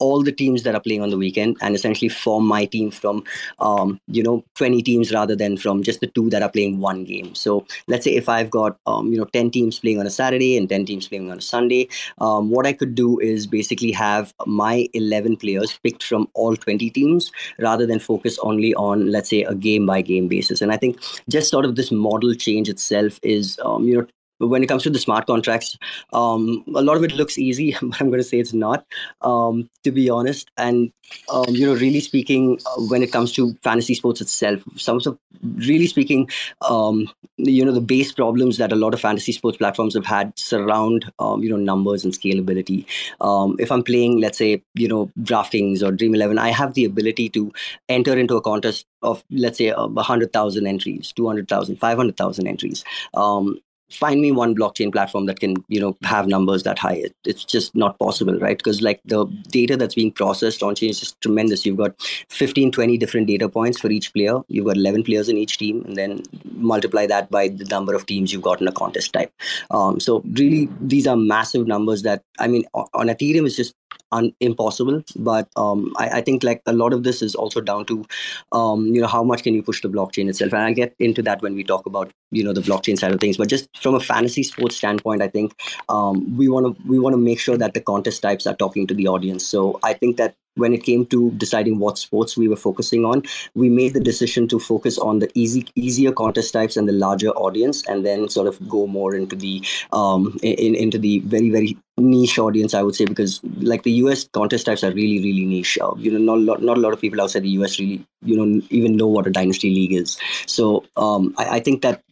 [0.00, 3.22] all the teams that are playing on the weekend and essentially form my team from
[3.60, 7.04] um, you know 20 teams rather than from just the two that are playing one
[7.04, 7.34] game.
[7.34, 10.56] So let's say if i've got um, you know 10 teams playing on a saturday
[10.56, 14.32] and 10 teams playing on a sunday um, what i could do is basically have
[14.46, 19.42] my 11 players picked from all 20 teams rather than focus only on let's say
[19.42, 20.62] a game by game basis.
[20.62, 24.06] And i think just sort of this model change itself is um, you know
[24.40, 25.78] when it comes to the smart contracts,
[26.12, 28.86] um, a lot of it looks easy, but I'm going to say it's not,
[29.22, 30.50] um, to be honest.
[30.56, 30.92] And
[31.28, 35.18] um, you know, really speaking, uh, when it comes to fantasy sports itself, some of
[35.42, 36.28] really speaking,
[36.68, 40.38] um, you know, the base problems that a lot of fantasy sports platforms have had
[40.38, 42.86] surround, um, you know, numbers and scalability.
[43.20, 46.84] Um, if I'm playing, let's say, you know, DraftKings or Dream Eleven, I have the
[46.84, 47.52] ability to
[47.88, 52.84] enter into a contest of let's say hundred thousand entries, 200,000, 500,000 entries.
[53.14, 53.58] Um,
[53.90, 56.94] find me one blockchain platform that can you know have numbers that high.
[56.94, 58.58] It, it's just not possible right?
[58.58, 61.66] Because like the data that's being processed on chain is just tremendous.
[61.66, 64.38] You've got 15 20 different data points for each player.
[64.48, 66.22] You've got 11 players in each team and then
[66.54, 69.32] multiply that by the number of teams you've got in a contest type.
[69.70, 73.74] Um, so really these are massive numbers that i mean on ethereum is just
[74.12, 77.84] un- impossible but um, I, I, think like a lot of this is also down
[77.86, 78.04] to
[78.52, 80.52] um, you know how much can you push the blockchain itself?
[80.52, 83.20] And i'll get into that when we talk about you know the blockchain side of
[83.20, 85.54] things but just from a fantasy sports standpoint i think
[85.88, 88.86] um, we want to we want to make sure that the contest types are talking
[88.86, 89.46] to the audience.
[89.46, 93.22] So i think that when it came to deciding what sports we were focusing on,
[93.54, 97.30] we made the decision to focus on the easy, easier contest types and the larger
[97.30, 101.76] audience, and then sort of go more into the um, in, into the very very
[101.98, 105.78] niche audience, I would say, because like the US contest types are really really niche.
[105.80, 108.62] Uh, you know, not not a lot of people outside the US really you know
[108.70, 110.18] even know what a dynasty league is.
[110.46, 112.02] So um, I, I think that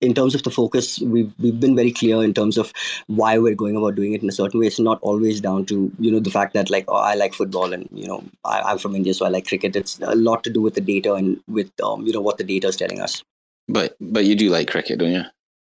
[0.00, 2.72] in terms of the focus, we've we've been very clear in terms of
[3.06, 4.66] why we're going about doing it in a certain way.
[4.66, 7.72] It's not always down to you know the fact that like oh, I like football
[7.72, 9.76] and you know I, am from India so I like cricket.
[9.76, 12.44] It's a lot to do with the data and with um, you know what the
[12.44, 13.22] data is telling us.
[13.68, 15.24] But but you do like cricket, don't you?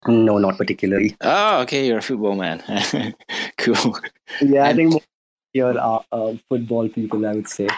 [0.09, 1.17] No, not particularly.
[1.21, 1.87] Oh, okay.
[1.87, 2.63] You're a football man.
[3.59, 3.99] cool.
[4.41, 5.03] Yeah, I think
[5.53, 7.27] you're uh, uh, football people.
[7.27, 7.69] I would say.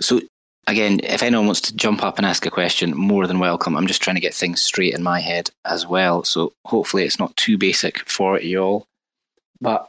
[0.00, 0.20] So
[0.68, 3.76] again, if anyone wants to jump up and ask a question, more than welcome.
[3.76, 6.22] I'm just trying to get things straight in my head as well.
[6.22, 8.86] So hopefully it's not too basic for you all.
[9.60, 9.88] But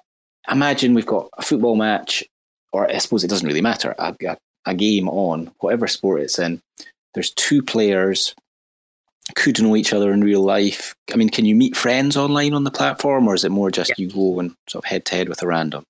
[0.50, 2.24] imagine we've got a football match,
[2.72, 6.40] or I suppose it doesn't really matter, a, a, a game on, whatever sport it's
[6.40, 6.62] in.
[7.14, 8.34] There's two players,
[9.36, 10.96] could know each other in real life.
[11.14, 13.92] I mean, can you meet friends online on the platform, or is it more just
[13.92, 13.96] yeah.
[14.06, 15.84] you go and sort of head to head with a random?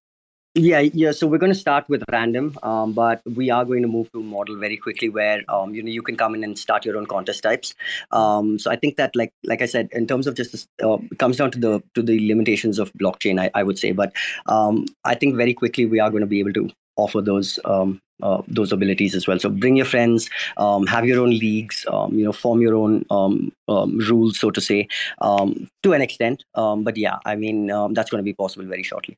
[0.60, 1.14] Yeah, yeah.
[1.14, 4.20] So we're going to start with random, um, but we are going to move to
[4.20, 6.98] a model very quickly where um, you know you can come in and start your
[6.98, 7.74] own contest types.
[8.12, 10.98] Um, so I think that like like I said, in terms of just this, uh,
[11.12, 13.40] it comes down to the to the limitations of blockchain.
[13.40, 14.12] I, I would say, but
[14.48, 18.02] um, I think very quickly we are going to be able to offer those um,
[18.22, 19.40] uh, those abilities as well.
[19.40, 23.06] So bring your friends, um, have your own leagues, um, you know, form your own
[23.10, 24.90] um, um, rules, so to say,
[25.22, 26.44] to an extent.
[26.54, 29.18] But yeah, I mean, that's going to be possible very shortly.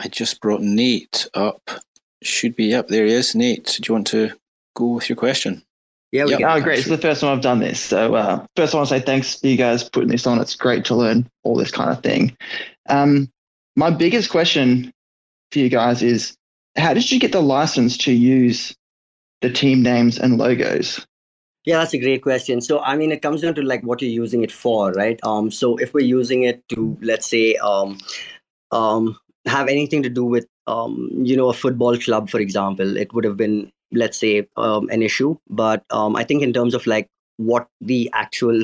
[0.00, 1.70] I just brought Nate up.
[2.22, 2.88] Should be up.
[2.88, 3.34] There he is.
[3.34, 4.30] Nate, do you want to
[4.74, 5.62] go with your question?
[6.12, 6.40] Yeah, we Yep.
[6.44, 6.78] Oh, great.
[6.78, 7.80] It's the first time I've done this.
[7.80, 10.40] So, uh, first, I want to say thanks for you guys putting this on.
[10.40, 12.36] It's great to learn all this kind of thing.
[12.88, 13.30] Um,
[13.76, 14.92] my biggest question
[15.50, 16.36] for you guys is
[16.76, 18.74] how did you get the license to use
[19.40, 21.06] the team names and logos?
[21.64, 22.60] Yeah, that's a great question.
[22.60, 25.18] So, I mean, it comes down to like what you're using it for, right?
[25.22, 27.98] Um, so if we're using it to, let's say, um,
[28.72, 33.12] um, have anything to do with, um, you know, a football club, for example, it
[33.12, 35.36] would have been, let's say, um, an issue.
[35.48, 38.62] But um, I think in terms of like what the actual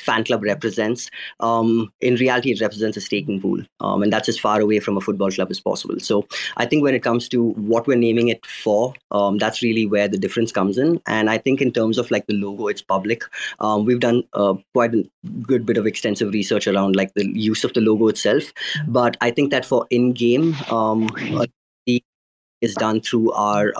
[0.00, 1.10] fan club represents,
[1.40, 4.96] um, in reality, it represents a staking pool, um, and that's as far away from
[4.96, 6.00] a football club as possible.
[6.00, 9.86] So, I think when it comes to what we're naming it for, um, that's really
[9.86, 11.00] where the difference comes in.
[11.06, 13.22] And I think in terms of like the logo, it's public.
[13.60, 15.04] Um, we've done uh, quite a
[15.42, 18.52] good bit of extensive research around like the use of the logo itself.
[18.86, 21.46] But I think that for in-game, um, uh,
[22.60, 23.72] is done through our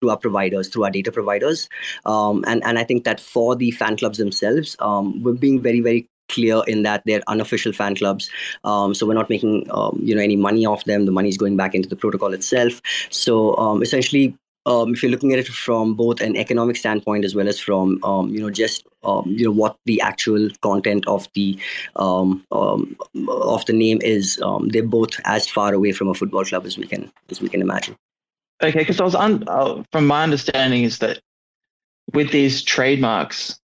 [0.00, 1.68] through our providers, through our data providers.
[2.04, 5.80] Um, and and I think that for the fan clubs themselves, um, we're being very
[5.80, 8.28] very clear in that they're unofficial fan clubs
[8.64, 11.36] um, so we're not making um, you know any money off them the money is
[11.36, 15.46] going back into the protocol itself so um, essentially um, if you're looking at it
[15.46, 19.44] from both an economic standpoint as well as from um, you know just um, you
[19.44, 21.56] know what the actual content of the
[21.94, 26.76] um, of the name is, they're both as far away from a football club as
[26.76, 27.96] we can as we can imagine.
[28.62, 31.20] Okay, because I was un- uh, from my understanding is that
[32.14, 33.58] with these trademarks,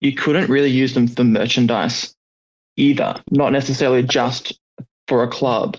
[0.00, 2.14] you couldn't really use them for merchandise
[2.76, 4.58] either, not necessarily just
[5.06, 5.76] for a club.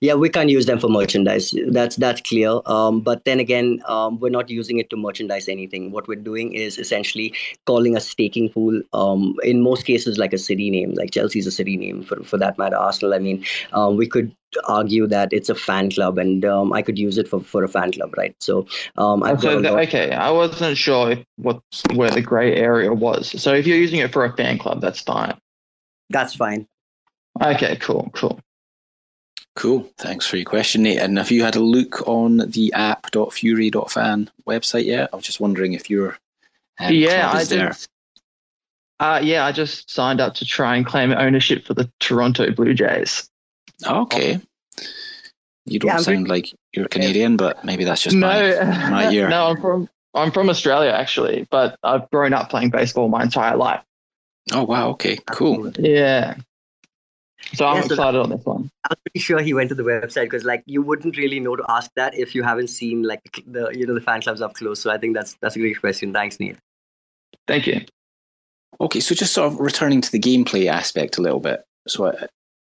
[0.00, 1.54] Yeah, we can't use them for merchandise.
[1.68, 2.60] That's that's clear.
[2.66, 5.90] Um, but then again, um, we're not using it to merchandise anything.
[5.90, 7.34] What we're doing is essentially
[7.66, 8.80] calling a staking pool.
[8.92, 12.38] Um, in most cases, like a city name, like Chelsea's a city name for for
[12.38, 12.76] that matter.
[12.76, 13.14] Arsenal.
[13.14, 14.34] I mean, um, we could
[14.66, 17.68] argue that it's a fan club, and um, I could use it for, for a
[17.68, 18.34] fan club, right?
[18.40, 21.60] So um, I've So the, okay, I wasn't sure what
[21.94, 23.40] where the grey area was.
[23.40, 25.36] So if you're using it for a fan club, that's fine.
[26.10, 26.66] that's fine.
[27.42, 28.40] Okay, cool, cool.
[29.56, 29.90] Cool.
[29.98, 30.98] Thanks for your question, Nate.
[30.98, 35.10] And have you had a look on the app.fury.fan website yet?
[35.12, 36.18] I was just wondering if your
[36.78, 37.68] um, yeah, I is there.
[37.68, 37.88] just,
[39.00, 42.74] uh, yeah, I just signed up to try and claim ownership for the Toronto Blue
[42.74, 43.28] Jays.
[43.86, 44.40] Okay.
[45.66, 49.10] You don't Yeah, I'm sound like you're Canadian, but maybe that's just no, my, my
[49.10, 49.28] ear.
[49.30, 53.56] no, I'm from I'm from Australia actually, but I've grown up playing baseball my entire
[53.56, 53.82] life.
[54.52, 54.90] Oh, wow.
[54.90, 55.18] Okay.
[55.30, 55.70] Cool.
[55.78, 56.36] Yeah.
[57.54, 58.70] So I'm Yeah, so- excited on this one.
[58.88, 61.64] I'm pretty sure he went to the website because like you wouldn't really know to
[61.68, 64.80] ask that if you haven't seen like the you know the fan clubs up close.
[64.80, 66.12] So I think that's that's a great question.
[66.12, 66.56] Thanks, Neil.
[67.48, 67.80] Thank you.
[68.80, 71.64] Okay, so just sort of returning to the gameplay aspect a little bit.
[71.88, 72.26] So, uh,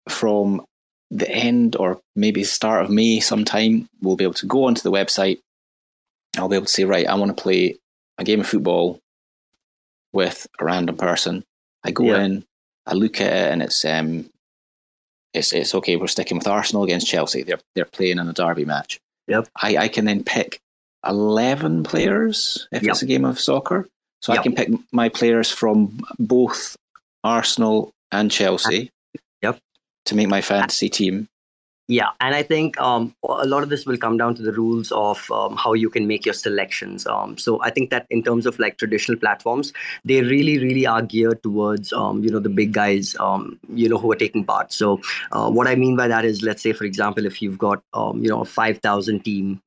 [0.09, 0.65] from
[1.09, 4.91] the end or maybe start of May, sometime, we'll be able to go onto the
[4.91, 5.39] website.
[6.37, 7.77] I'll be able to say, right, I want to play
[8.17, 8.99] a game of football
[10.11, 11.43] with a random person.
[11.83, 12.23] I go Yeah.
[12.23, 12.45] in,
[12.85, 14.29] I look at it, and it's um,
[15.33, 15.95] it's it's okay.
[15.95, 17.43] We're sticking with Arsenal against Chelsea.
[17.43, 18.99] They're they're playing in a derby match.
[19.27, 19.47] Yep.
[19.61, 20.59] I, I can then pick
[21.05, 22.91] eleven players if Yep.
[22.91, 23.87] it's a game of soccer.
[24.21, 26.77] So I can pick my players from both
[27.23, 28.89] Arsenal and Chelsea.
[29.41, 29.59] Yep.
[30.05, 31.27] To make my fantasy team.
[31.93, 34.91] Yeah, and I think um, a lot of this will come down to the rules
[34.93, 37.05] of um, how you can make your selections.
[37.05, 39.71] Um, so I think that in terms of like traditional platforms,
[40.03, 43.99] they really, really are geared towards um, you know the big guys, um, you know,
[43.99, 44.73] who are taking part.
[44.73, 45.01] So
[45.33, 48.23] uh, what I mean by that is, let's say, for example, if you've got um,
[48.23, 49.61] you know a five thousand team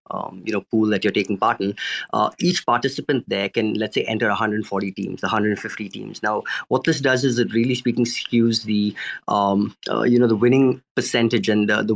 [0.44, 1.74] you know pool that you're taking part in,
[2.12, 6.22] uh, each participant there can let's say enter 140 teams, 150 teams.
[6.22, 8.94] Now, what this does is it really speaking skews the
[9.28, 11.94] uh, you know the winning percentage and the the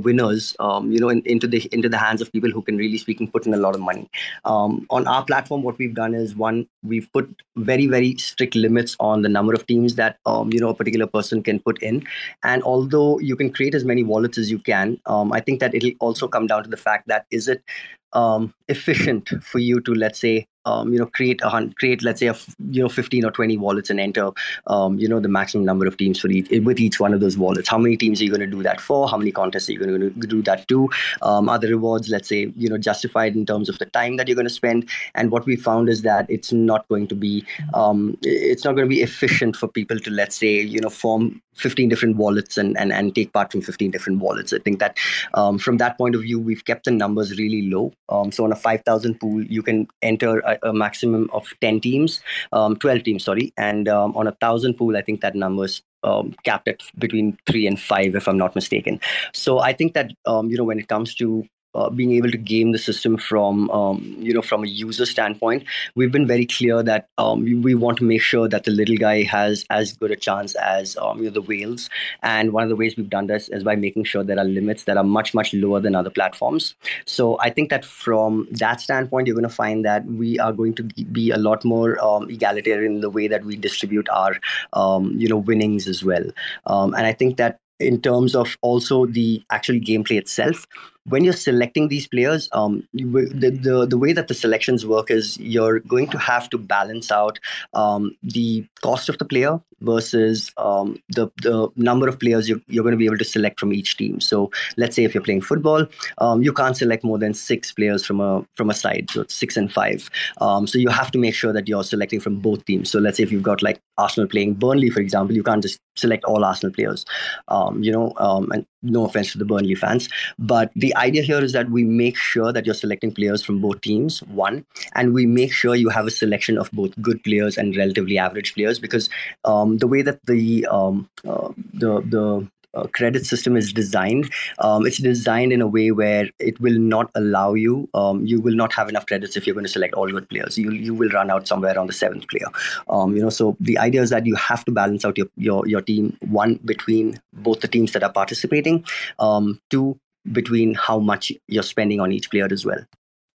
[0.61, 3.31] um, you know in, into the into the hands of people who can really speaking
[3.31, 4.09] put in a lot of money.
[4.45, 8.97] Um, on our platform what we've done is one we've put very very strict limits
[9.01, 12.07] on the number of teams that um, you know a particular person can put in.
[12.43, 15.75] And although you can create as many wallets as you can um, i think that
[15.75, 17.63] it'll also come down to the fact that is it
[18.13, 22.27] um, efficient for you to let's say um, you know create a create let's say
[22.27, 22.37] a
[22.71, 24.31] you know 15 or 20 wallets and enter
[24.67, 27.39] um, you know the maximum number of teams for each with each one of those
[27.39, 29.73] wallets how many teams are you going to do that for how many contests are
[29.73, 30.89] you going to do that to
[31.23, 34.29] um, are the rewards let's say you know justified in terms of the time that
[34.29, 37.45] you're going to spend and what we found is that it's not going to be
[37.75, 41.41] um, it's not going to be efficient for people to let's say you know form
[41.61, 44.53] 15 different wallets and, and, and take part from 15 different wallets.
[44.53, 44.97] I think that
[45.35, 47.93] um, from that point of view, we've kept the numbers really low.
[48.11, 52.21] Um, so on a 5,000 pool, you can enter a, a maximum of 10 teams,
[52.53, 53.53] um, 12 teams, sorry.
[53.57, 57.67] And um, on a 1,000 pool, I think that number's um, capped at between three
[57.67, 59.01] and five, if I'm not mistaken.
[59.33, 62.39] So I think that um, you know when it comes to uh, being able to
[62.39, 65.65] game the system from um, you know from a user standpoint
[65.95, 69.23] we've been very clear that um, we, want to make sure that the little guy
[69.23, 71.89] has as good a chance as um, you know the whales.
[72.23, 74.85] And one of the ways we've done this is by making sure there are limits
[74.85, 76.75] that are much much lower than other platforms.
[77.07, 80.75] So i think that from that standpoint you're going to find that we are going
[80.75, 84.37] to be a lot more um, egalitarian in the way that we distribute our
[84.73, 86.25] um, you know winnings as well.
[86.67, 90.67] Um, and i think that in terms of also the actual gameplay itself
[91.11, 95.39] when you're selecting these players, um, the, the, the way that the selections work is
[95.39, 97.39] you're going to have to balance out
[97.75, 102.83] um, the cost of the player versus um, the, the number of players you're, you're
[102.83, 104.21] going to be able to select from each team.
[104.21, 105.87] So let's say if you're playing football,
[106.19, 109.35] um, you can't select more than six players from a from a side, so it's
[109.35, 110.11] six and five.
[110.41, 112.91] Um, so you have to make sure that you're selecting from both teams.
[112.91, 115.81] So let's say if you've got like Arsenal playing Burnley, for example, you can't just
[116.01, 117.05] select all Arsenal players.
[117.49, 121.53] Um, you know, and no offense to the Burnley fans, but the idea here is
[121.53, 125.53] that we make sure that you're selecting players from both teams, one, and we make
[125.53, 129.11] sure you have a selection of both good players and relatively average players because
[129.45, 134.87] um, the way that the um, uh, the the uh, credit system is designed, um,
[134.87, 137.89] it's designed in a way where it will not allow you.
[137.95, 140.59] Um, you will not have enough credits if you're going to select all good players.
[140.59, 142.47] You you will run out somewhere on the seventh player.
[142.89, 145.67] Um, you know, so the idea is that you have to balance out your your
[145.67, 148.85] your team one between both the teams that are participating,
[149.19, 149.99] um, two
[150.33, 152.85] between how much you're spending on each player as well.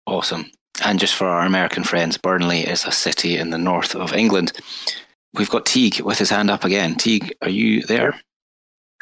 [0.06, 0.52] Awesome.
[0.84, 4.52] And just for our American friends, Burnley is a city in the north of England.
[5.34, 6.96] We've got Teague with his hand up again.
[6.96, 8.20] Teague, are you there?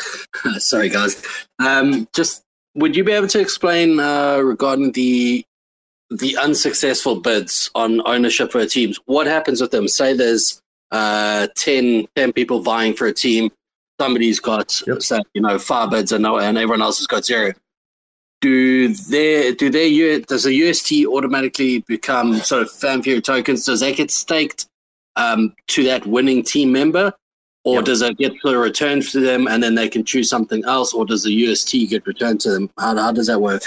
[0.58, 1.22] Sorry, guys.
[1.60, 2.44] Um, just
[2.76, 5.46] would you be able to explain uh, regarding the
[6.10, 9.00] the unsuccessful bids on ownership for teams?
[9.06, 9.88] What happens with them?
[9.88, 13.52] Say there's uh, 10, 10 people vying for a team.
[14.00, 15.02] Somebody's got, yep.
[15.02, 17.54] say, you know, five bids and, no, and everyone else has got zero.
[18.42, 23.66] Do they do they does the UST automatically become sort of Fan Fury tokens?
[23.66, 24.68] Does that get staked
[25.16, 27.14] um, to that winning team member,
[27.64, 27.86] or yep.
[27.86, 31.06] does it get the returned to them and then they can choose something else, or
[31.06, 32.70] does the UST get returned to them?
[32.78, 33.64] How, how does that work?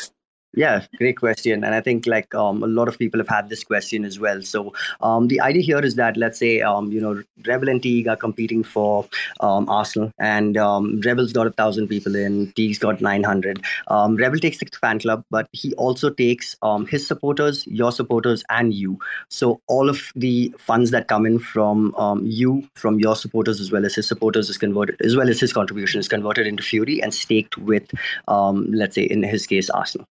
[0.56, 1.64] Yeah, great question.
[1.64, 4.40] And I think like um, a lot of people have had this question as well.
[4.40, 8.08] So um, the idea here is that let's say um, you know Rebel and Teague
[8.08, 9.06] are competing for
[9.40, 13.62] um, Arsenal, and um, Rebel's got a thousand people in, Teague's got nine hundred.
[13.88, 16.56] Um, Rebel takes the fan club, but he also takes
[16.88, 18.98] his supporters, your supporters, and you.
[19.28, 21.94] So all of the funds that come in from
[22.24, 25.52] you, from your supporters as well as his supporters, is converted as well as his
[25.52, 27.92] contribution is converted into Fury and staked with,
[28.26, 30.06] let's say in his case, Arsenal.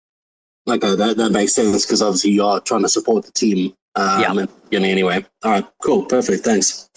[0.67, 3.73] Okay, that, that makes sense because obviously you are trying to support the team.
[3.95, 4.45] Um, yeah.
[4.71, 5.25] You know, anyway.
[5.43, 6.43] All right, cool, perfect.
[6.43, 6.89] Thanks.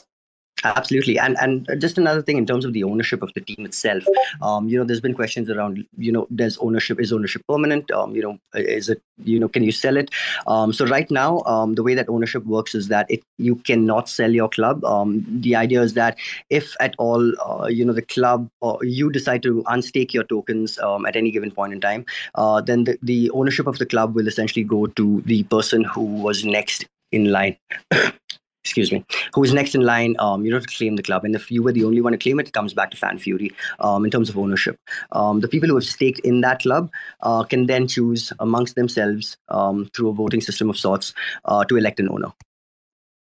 [0.64, 4.04] Absolutely, and and just another thing in terms of the ownership of the team itself.
[4.40, 5.86] Um, you know, there's been questions around.
[5.98, 7.90] You know, does ownership is ownership permanent?
[7.90, 10.10] Um, you know, is it you know can you sell it?
[10.46, 14.08] Um, so right now, um, the way that ownership works is that it you cannot
[14.08, 14.82] sell your club.
[14.82, 16.16] Um, the idea is that
[16.48, 20.78] if at all, uh, you know, the club or you decide to unstake your tokens
[20.78, 24.14] um, at any given point in time, uh, then the, the ownership of the club
[24.14, 27.56] will essentially go to the person who was next in line
[28.66, 31.24] excuse me, who is next in line, um, you know, to claim the club.
[31.24, 33.18] And if you were the only one to claim it, it comes back to Fan
[33.18, 34.76] Fury um, in terms of ownership.
[35.12, 36.90] Um, the people who have staked in that club
[37.20, 41.14] uh, can then choose amongst themselves um, through a voting system of sorts
[41.44, 42.32] uh, to elect an owner.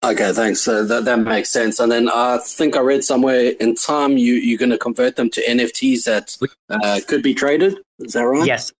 [0.04, 0.66] Okay, thanks.
[0.66, 1.80] Uh, that that makes sense.
[1.80, 5.28] And then I think I read somewhere in time you you're going to convert them
[5.30, 6.36] to NFTs that
[6.70, 7.78] uh, could be traded.
[7.98, 8.46] Is that right?
[8.46, 8.72] Yes,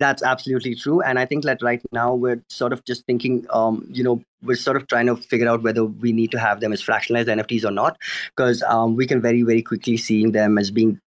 [0.00, 1.02] That's absolutely true.
[1.02, 4.56] And I think that right now we're sort of just thinking, um, you know, we're
[4.56, 7.66] sort of trying to figure out whether we need to have them as fractionalized NFTs
[7.66, 7.98] or not,
[8.34, 10.98] because um, we can very, very quickly seeing them as being,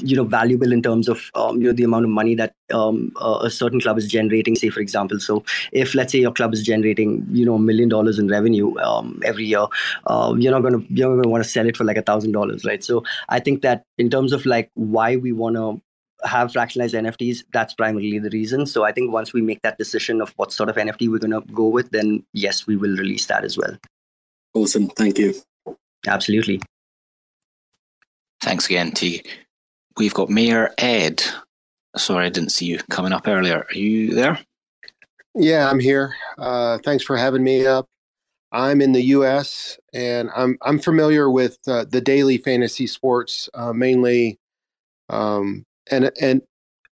[0.00, 3.10] you know, valuable in terms of, um, you know, the amount of money that um,
[3.22, 4.54] a certain club is generating.
[4.54, 7.88] Say, for example, so if let's say your club is generating, you know, a million
[7.88, 9.66] dollars in revenue um, every year,
[10.08, 12.66] uh, you're not gonna you're gonna want to sell it for like a thousand dollars,
[12.66, 12.84] right?
[12.84, 15.80] So I think that in terms of like why we want to
[16.24, 18.66] have fractionalized NFTs, that's primarily the reason.
[18.66, 21.30] So I think once we make that decision of what sort of NFT we're going
[21.30, 23.76] to go with, then yes, we will release that as well.
[24.54, 24.88] Awesome.
[24.88, 25.34] Thank you.
[26.06, 26.62] Absolutely.
[28.40, 29.22] Thanks again, T.
[29.96, 31.22] We've got Mayor Ed.
[31.96, 33.66] Sorry, I didn't see you coming up earlier.
[33.68, 34.38] Are you there?
[35.34, 36.14] Yeah, I'm here.
[36.38, 37.86] Uh, thanks for having me up.
[38.52, 39.78] I'm in the U.S.
[39.92, 44.38] and I'm I'm familiar with uh, the daily fantasy sports, uh, mainly
[45.08, 46.42] um, and and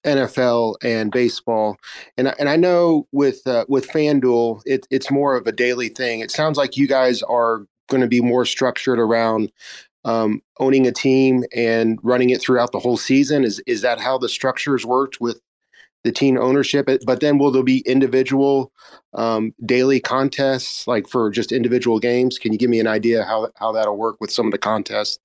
[0.06, 1.78] NFL and baseball,
[2.18, 6.22] and and I know with uh, with FanDuel, it, it's more of a daily thing.
[6.22, 9.52] It sounds like you guys are going to be more structured around
[10.06, 13.44] um, owning a team and running it throughout the whole season.
[13.44, 15.42] Is is that how the structures worked with
[16.04, 16.88] the team ownership?
[17.06, 18.72] But then will there be individual
[19.14, 22.40] um, daily contests, like for just individual games?
[22.40, 25.20] Can you give me an idea how how that'll work with some of the contests?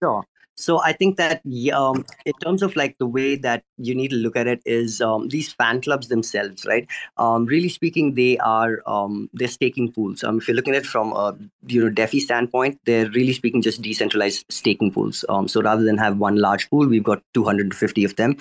[0.00, 0.24] Sure.
[0.56, 1.42] So I think that
[1.72, 5.00] um, in terms of like the way that you need to look at it is
[5.00, 6.86] um, these fan clubs themselves, right?
[7.16, 10.22] Um, really speaking, they are um, they're staking pools.
[10.22, 11.36] Um, if you're looking at it from a
[11.66, 15.24] you know DeFi standpoint, they're really speaking just decentralized staking pools.
[15.28, 18.36] Um, so rather than have one large pool, we've got 250 of them.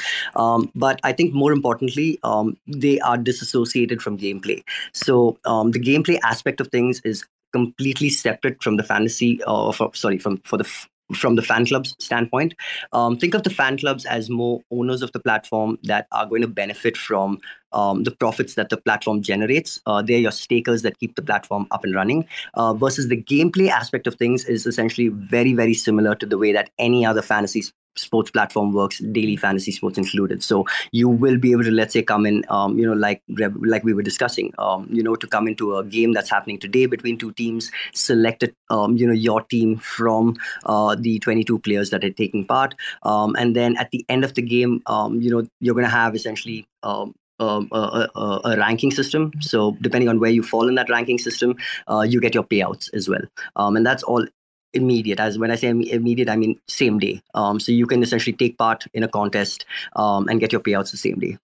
[0.76, 2.20] but I think more importantly,
[2.68, 4.64] they are disassociated from gameplay.
[4.94, 10.18] So the gameplay aspect of things is completely separate from the fantasy uh, for, sorry
[10.18, 10.70] from for the
[11.16, 12.54] from the fan clubs standpoint.
[12.92, 16.42] Um, think of the fan clubs as more owners of the platform that are going
[16.42, 17.40] to benefit from
[17.74, 19.82] um, the profits that the platform generates.
[19.86, 22.26] Uh, they're your stakers that keep the platform up and running.
[22.54, 26.52] Uh, versus the gameplay aspect of things is essentially very, very similar to the way
[26.52, 27.64] that any other fantasy
[27.96, 32.02] sports platform works daily fantasy sports included so you will be able to let's say
[32.02, 35.48] come in um, you know like like we were discussing um, you know to come
[35.48, 39.42] into a game that's happening today between two teams select it, um, you know your
[39.44, 44.04] team from uh, the 22 players that are taking part um, and then at the
[44.10, 47.14] end of the game um, you know you're going to have essentially um,
[47.44, 49.32] a, a, a, ranking system.
[49.40, 51.56] So depending on where you fall in that ranking system,
[51.90, 53.22] uh, you get your payouts as well.
[53.56, 54.26] Um, and that's all
[54.74, 55.20] immediate.
[55.20, 57.22] As when i say immediate i mean same day.
[57.34, 59.66] Um, so you can essentially take part in a contest
[59.96, 61.38] um, and get your payouts the same day.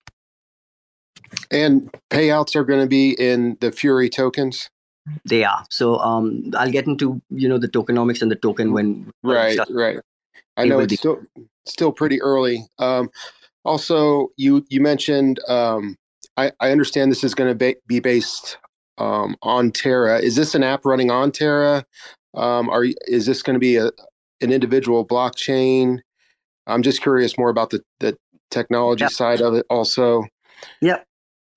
[1.51, 4.69] And payouts are going to be in the fury tokens?
[5.25, 5.63] They are.
[5.69, 9.99] So um, i'll get into you know the tokenomics and the token when right right.
[10.57, 11.21] I know it's still
[11.65, 12.65] still pretty early.
[12.79, 13.09] Um,
[13.65, 15.97] also you you mentioned um,
[16.39, 18.57] I, I understand this is going to be, be based
[18.97, 20.19] um, on Terra.
[20.19, 21.85] Is this an app running on Terra?
[22.33, 23.91] Um, are is this going to be a
[24.41, 25.99] an individual blockchain?
[26.67, 28.17] I'm just curious more about the the
[28.51, 29.11] technology yep.
[29.11, 30.25] side of it also.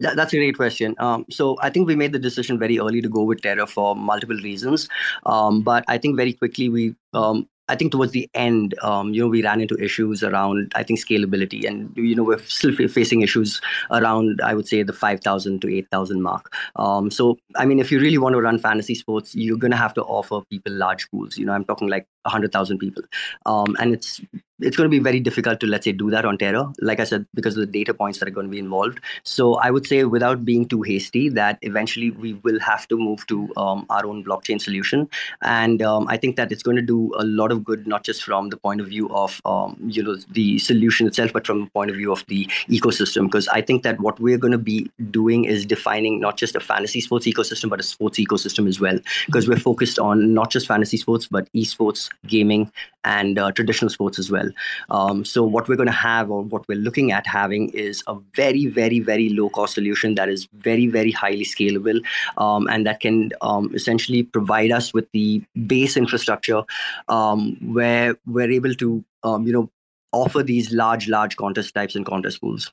[0.00, 0.96] yeah, That's a great question.
[0.98, 3.94] Um, so I think we made the decision very early to go with Terra for
[3.94, 4.88] multiple reasons,
[5.26, 9.22] um, but I think very quickly we um, I think towards the end, um, you
[9.22, 13.22] know, we ran into issues around, I think, scalability, and you know, we're still facing
[13.22, 13.60] issues
[13.90, 16.52] around, I would say, the five thousand to eight thousand mark.
[16.76, 19.76] Um, so, I mean, if you really want to run fantasy sports, you're going to
[19.76, 21.38] have to offer people large pools.
[21.38, 23.04] You know, I'm talking like hundred thousand people,
[23.46, 24.20] um, and it's
[24.62, 26.72] it's going to be very difficult to let's say do that on Terra.
[26.80, 29.00] Like I said, because of the data points that are going to be involved.
[29.22, 33.26] So I would say, without being too hasty, that eventually we will have to move
[33.26, 35.08] to um, our own blockchain solution,
[35.42, 38.22] and um, I think that it's going to do a lot of good, not just
[38.22, 41.70] from the point of view of um, you know the solution itself, but from the
[41.70, 43.24] point of view of the ecosystem.
[43.24, 46.60] Because I think that what we're going to be doing is defining not just a
[46.60, 48.98] fantasy sports ecosystem, but a sports ecosystem as well.
[49.26, 52.70] Because we're focused on not just fantasy sports, but esports, gaming,
[53.04, 54.48] and uh, traditional sports as well.
[54.90, 58.16] Um, so what we're going to have, or what we're looking at having, is a
[58.34, 62.04] very, very, very low cost solution that is very, very highly scalable,
[62.36, 66.62] um, and that can um, essentially provide us with the base infrastructure
[67.08, 69.70] um, where we're able to, um, you know,
[70.12, 72.70] offer these large, large contest types and contest pools.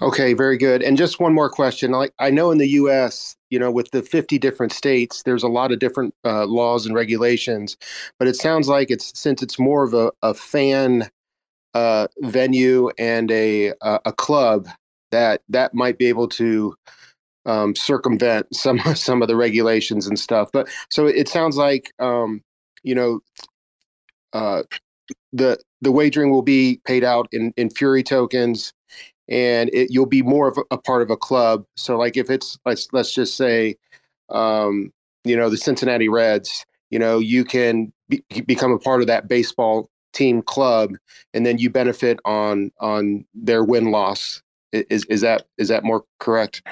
[0.00, 0.82] Okay, very good.
[0.82, 1.90] And just one more question.
[1.90, 5.48] Like I know in the U.S., you know, with the 50 different states, there's a
[5.48, 7.76] lot of different uh, laws and regulations.
[8.18, 11.10] But it sounds like it's since it's more of a, a fan
[11.74, 14.68] uh, venue and a a club
[15.10, 16.74] that that might be able to
[17.46, 20.50] um, circumvent some some of the regulations and stuff.
[20.52, 22.42] But so it sounds like um,
[22.82, 23.20] you know
[24.32, 24.62] uh,
[25.32, 28.72] the the wagering will be paid out in in Fury tokens
[29.28, 31.64] and it, you'll be more of a, a, part of a club.
[31.76, 33.76] So, like if it's let's let's just say,
[34.30, 34.92] um,
[35.24, 39.28] you know, the Cincinnati Reds, you know, you can be, become a part of that
[39.28, 40.94] baseball team club,
[41.34, 44.42] and then you benefit on on their win loss.
[44.72, 46.62] Is is that is that more correct?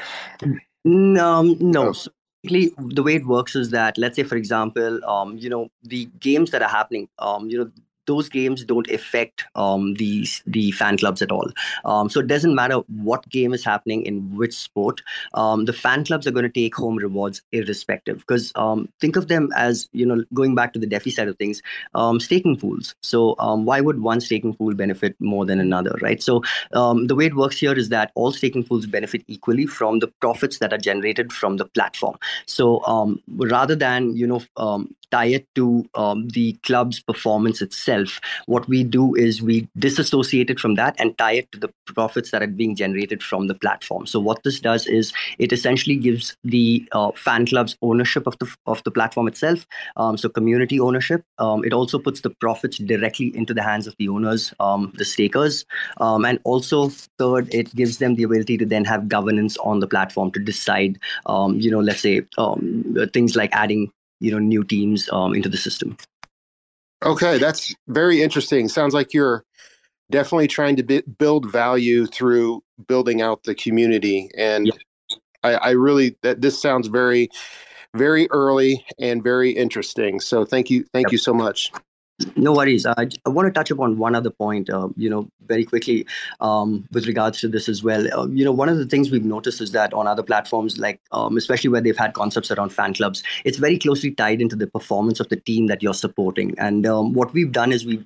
[0.84, 1.88] No, no.
[1.88, 1.92] Oh.
[1.92, 2.11] So
[2.44, 6.50] the way it works is that let's say for example um, you know the games
[6.50, 7.70] that are happening um, you know
[8.07, 11.50] those games don't affect um, the the fan clubs at all.
[11.84, 15.02] Um, so it doesn't matter what game is happening in which sport.
[15.34, 18.18] Um, the fan clubs are going to take home rewards irrespective.
[18.18, 21.36] Because um, think of them as you know going back to the DeFi side of
[21.36, 21.62] things,
[21.94, 22.94] um, staking pools.
[23.02, 26.22] So um, why would one staking pool benefit more than another, right?
[26.22, 26.42] So
[26.72, 30.59] the way it works here is that all staking pools benefit equally from the profits
[30.59, 32.16] that are generated from the platform.
[32.46, 34.40] So rather than you know
[35.11, 38.20] tie it to um, the club's performance itself.
[38.46, 42.30] What we do is we disassociate it from that and tie it to the profits
[42.30, 44.07] that are being generated from the platform.
[44.07, 48.52] So what this does is it essentially gives the uh, fan clubs ownership of the
[48.66, 49.66] of the platform itself.
[49.96, 51.22] Um, so community ownership.
[51.38, 55.04] Um, it also puts the profits directly into the hands of the owners, um, the
[55.04, 55.64] stakers,
[55.98, 59.86] um, and also third, it gives them the ability to then have governance on the
[59.86, 62.22] platform to decide, um, you know, let's say
[63.12, 63.90] things like adding
[64.20, 65.96] you know new teams um, into the system.
[67.04, 68.68] Okay, that's very interesting.
[68.68, 69.44] Sounds like you're
[70.10, 74.72] definitely trying to b- build value through building out the community, and yeah.
[75.42, 77.28] I, I really that this sounds very,
[77.94, 80.20] very early and very interesting.
[80.20, 81.12] So thank you, thank yep.
[81.12, 81.72] you so much.
[82.34, 82.86] No worries.
[82.86, 86.07] I, I want to touch upon one other point, uh, you know, very quickly
[86.40, 88.07] um, with regards to this as well.
[88.12, 91.01] Uh, you know, one of the things we've noticed is that on other platforms, like
[91.12, 94.66] um, especially where they've had concepts around fan clubs, it's very closely tied into the
[94.66, 96.55] performance of the team that you're supporting.
[96.59, 97.97] And um, what we've done is we,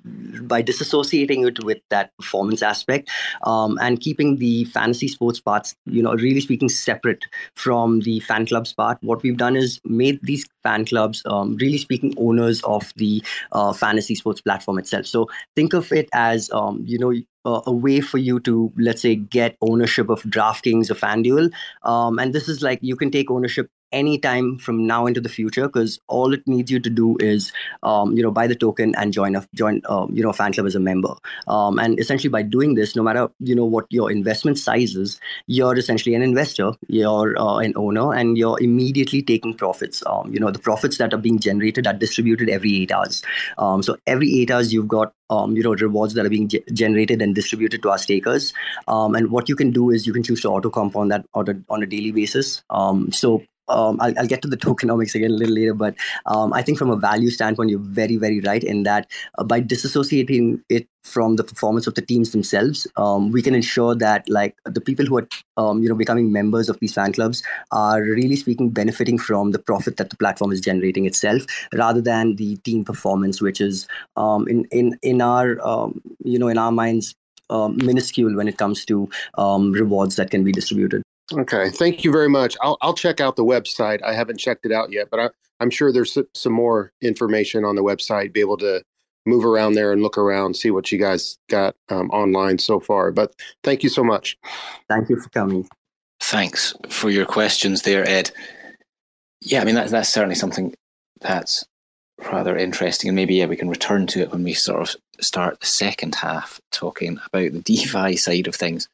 [0.41, 3.09] by disassociating it with that performance aspect
[3.43, 7.25] um, and keeping the fantasy sports parts, you know, really speaking separate
[7.55, 11.77] from the fan clubs part, what we've done is made these fan clubs, um, really
[11.77, 15.05] speaking, owners of the uh, fantasy sports platform itself.
[15.05, 16.49] So think of it as,
[16.83, 17.13] you know,
[17.45, 21.51] uh, a way for you to, let's say, get ownership of DraftKings or FanDuel.
[21.83, 25.67] Um, and this is like you can take ownership anytime from now into the future
[25.67, 27.51] because all it needs you to do is
[27.83, 30.67] um, you know buy the token and join a join um, you know fan club
[30.67, 31.13] as a member.
[31.47, 35.19] Um, and essentially by doing this no matter you know what your investment size is
[35.47, 40.03] you're essentially an investor you're uh, an owner and you're immediately taking profits.
[40.05, 43.21] Um, you know the profits that are being generated are distributed every eight hours.
[43.57, 46.65] Um, so every eight hours you've got um, you know rewards that are being ge-
[46.73, 48.53] generated and distributed to our stakers.
[48.87, 51.49] Um, and what you can do is you can choose to auto compound that on
[51.49, 52.61] a, on a daily basis.
[52.69, 55.95] Um, so um, I'll, I'll, get to the tokenomics again a little later, but
[56.25, 59.61] um, I think from a value standpoint, you're very, very right in that uh, by
[59.61, 64.55] disassociating it from the performance of the teams themselves, um, we can ensure that like
[64.65, 67.41] the people who are um, you know becoming members of these fan clubs
[67.71, 71.43] are really speaking benefiting from the profit that the platform is generating itself,
[71.73, 76.47] rather than the team performance, which is um, in in in our um, you know
[76.47, 77.15] in our minds
[77.49, 81.03] minuscule when it comes to rewards that can be distributed.
[81.33, 82.57] Okay, thank you very much.
[82.61, 84.03] I'll I'll check out the website.
[84.03, 85.29] I haven't checked it out yet, but I,
[85.59, 88.33] I'm sure there's some more information on the website.
[88.33, 88.83] Be able to
[89.25, 93.11] move around there and look around, see what you guys got um, online so far.
[93.11, 94.37] But thank you so much.
[94.89, 95.67] Thank you for coming.
[96.19, 98.31] Thanks for your questions there, Ed.
[99.41, 100.73] Yeah, I mean that's that's certainly something
[101.19, 101.65] that's
[102.31, 105.59] rather interesting, and maybe yeah we can return to it when we sort of start
[105.59, 108.87] the second half talking about the DeFi side of things.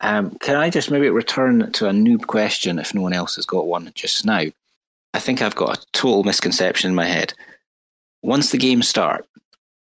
[0.00, 3.46] Um, can I just maybe return to a noob question if no one else has
[3.46, 4.44] got one just now?
[5.14, 7.32] I think I've got a total misconception in my head.
[8.22, 9.26] Once the games start,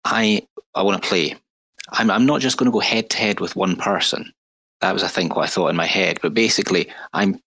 [0.05, 1.36] I I want to play.
[1.89, 4.32] I'm I'm not just going to go head to head with one person.
[4.82, 6.20] That was I think what I thought in my head.
[6.22, 7.41] But basically, I'm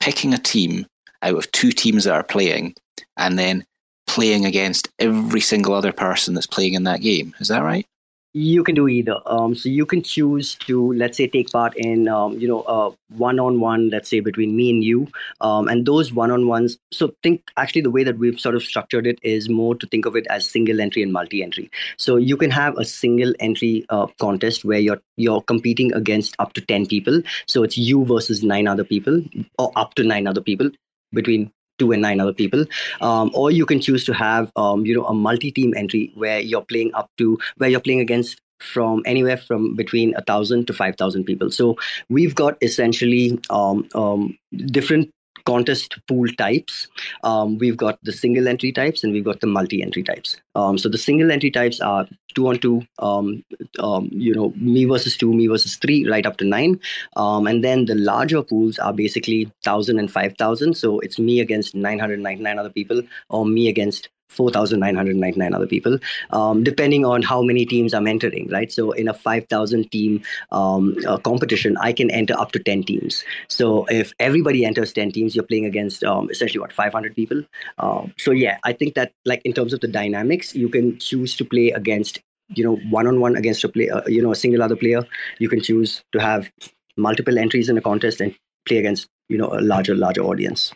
[0.00, 0.86] picking a team
[1.22, 2.74] out of two teams that are playing,
[3.16, 3.64] and then
[4.06, 7.34] playing against every single other person that's playing in that game.
[7.40, 7.86] Is that right?
[8.34, 9.20] You can do either.
[9.26, 12.90] Um, so you can choose to let's say take part in um, you know uh,
[13.16, 15.06] one-on-one let's say between me and you.
[15.40, 19.20] Um, and those one-on-ones so think actually the way that we've sort of structured it
[19.22, 21.70] is more to think of it as single entry and multi-entry.
[21.96, 26.52] So you can have a single entry uh, contest where you're you're competing against up
[26.54, 27.22] to 10 people.
[27.46, 29.22] So it's you versus nine other people
[29.58, 30.70] or up to nine other people
[31.12, 32.64] between two and nine other people.
[33.00, 36.62] Um, or you can choose to have um, you know a multi-team entry where you're
[36.62, 40.96] playing up to where you're playing against from anywhere from between a thousand to five
[40.96, 41.50] thousand people.
[41.50, 41.76] So
[42.08, 45.10] we've got essentially um, um different
[45.44, 46.88] contest pool types.
[47.22, 50.36] Um, we've got the single entry types and we've got the multi entry types.
[50.54, 53.44] Um, so the single entry types are two on two, um,
[53.78, 56.80] um, you know, me versus two, me versus three, right up to nine.
[57.16, 60.74] Um, and then the larger pools are basically 1,000 and 5,000.
[60.76, 65.98] So it's me against 999 other people or me against 4,999 other people,
[66.30, 68.70] um, depending on how many teams I'm entering, right?
[68.70, 70.22] So in a 5,000 team
[70.52, 73.24] um, uh, competition, I can enter up to 10 teams.
[73.48, 77.42] So if everybody enters 10 teams, you're playing against um, essentially what, 500 people?
[77.78, 81.36] Um, so yeah, I think that like in terms of the dynamics, you can choose
[81.36, 84.76] to play against, you know, one-on-one against a player, uh, you know, a single other
[84.76, 85.02] player.
[85.38, 86.50] You can choose to have
[86.96, 88.34] multiple entries in a contest and
[88.66, 90.72] play against, you know, a larger, larger audience.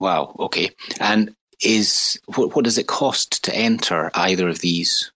[0.00, 0.34] Wow.
[0.40, 0.70] Okay.
[1.00, 5.12] And is what, what does it cost to enter either of these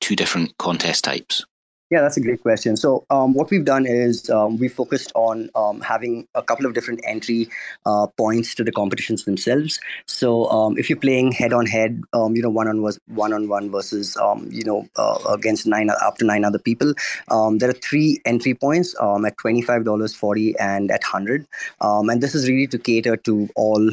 [0.00, 1.44] two different contest types?
[1.90, 2.76] Yeah, that's a great question.
[2.76, 6.74] So, um, what we've done is um, we focused on um, having a couple of
[6.74, 7.48] different entry
[7.86, 9.80] uh, points to the competitions themselves.
[10.06, 13.70] So, um, if you're playing head on head, you know, one on one on one
[13.70, 16.92] versus, um, you know, uh, against nine up to nine other people,
[17.28, 21.46] um, there are three entry points at twenty five dollars, forty, and at hundred.
[21.80, 23.90] and this is really to cater to all,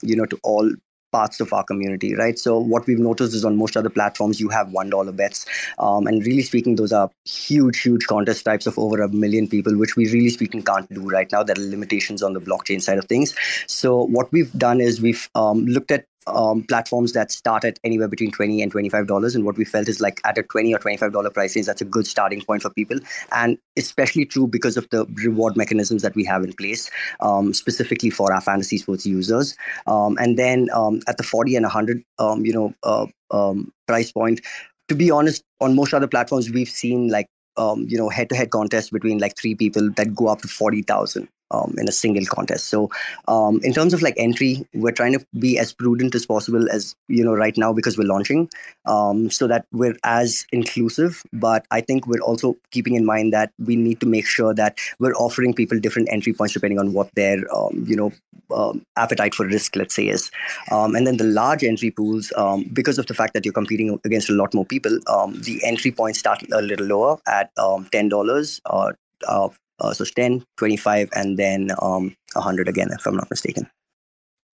[0.00, 0.72] you know, to all
[1.16, 2.38] parts of our community, right?
[2.38, 5.46] So what we've noticed is on most other platforms, you have one dollar bets,
[5.78, 9.76] um, and really speaking, those are huge, huge contest types of over a million people,
[9.84, 11.42] which we really speaking can't do right now.
[11.42, 13.34] There are limitations on the blockchain side of things.
[13.66, 18.08] So what we've done is we've um, looked at um, platforms that start at anywhere
[18.08, 20.78] between 20 and 25 dollars and what we felt is like at a 20 or
[20.78, 22.98] 25 dollar price range that's a good starting point for people
[23.32, 28.10] and especially true because of the reward mechanisms that we have in place um, specifically
[28.10, 29.56] for our fantasy sports users.
[29.86, 34.12] Um, and then um, at the 40 and 100 um, you know uh, um, price
[34.12, 34.40] point
[34.88, 38.90] to be honest on most other platforms we've seen like um, you know head-to-head contests
[38.90, 42.68] between like three people that go up to 40,000 um, in a single contest.
[42.68, 42.90] So,
[43.28, 46.94] um, in terms of like entry, we're trying to be as prudent as possible as
[47.08, 48.48] you know right now because we're launching,
[48.86, 51.22] um, so that we're as inclusive.
[51.32, 54.78] But I think we're also keeping in mind that we need to make sure that
[54.98, 58.12] we're offering people different entry points depending on what their um, you know
[58.54, 60.30] um, appetite for risk, let's say, is.
[60.70, 62.32] Um, and then the large entry pools,
[62.72, 66.18] because of the fact that you're competing against a lot more people, the entry points
[66.18, 67.50] start a little lower at
[67.92, 69.48] ten dollars or uh,
[69.80, 73.68] uh, so 10, 25, and then um, 100 again, if I'm not mistaken.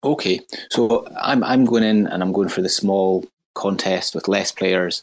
[0.05, 0.41] Okay,
[0.71, 5.03] so I'm I'm going in and I'm going for the small contest with less players,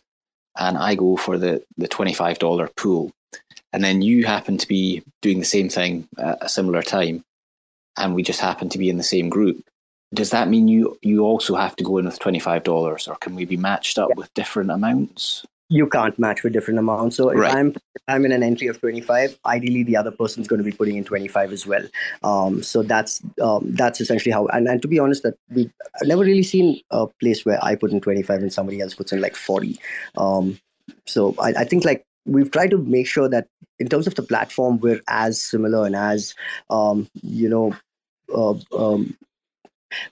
[0.57, 3.11] and I go for the the twenty five dollar pool,
[3.73, 7.25] and then you happen to be doing the same thing at a similar time,
[7.97, 9.61] and we just happen to be in the same group.
[10.13, 13.17] Does that mean you you also have to go in with twenty five dollars, or
[13.17, 14.15] can we be matched up yeah.
[14.15, 15.45] with different amounts?
[15.69, 17.15] You can't match with different amounts.
[17.15, 17.55] So if right.
[17.55, 17.75] I'm
[18.07, 21.03] I'm in an entry of 25, ideally the other person's going to be putting in
[21.03, 21.83] 25 as well.
[22.23, 24.47] Um, so that's um, that's essentially how.
[24.47, 27.75] And, and to be honest, that we I've never really seen a place where I
[27.75, 29.79] put in 25 and somebody else puts in like 40.
[30.17, 30.59] Um,
[31.05, 33.47] so I, I think like we've tried to make sure that
[33.79, 36.35] in terms of the platform, we're as similar and as
[36.69, 37.75] um, you know
[38.33, 39.17] uh, um,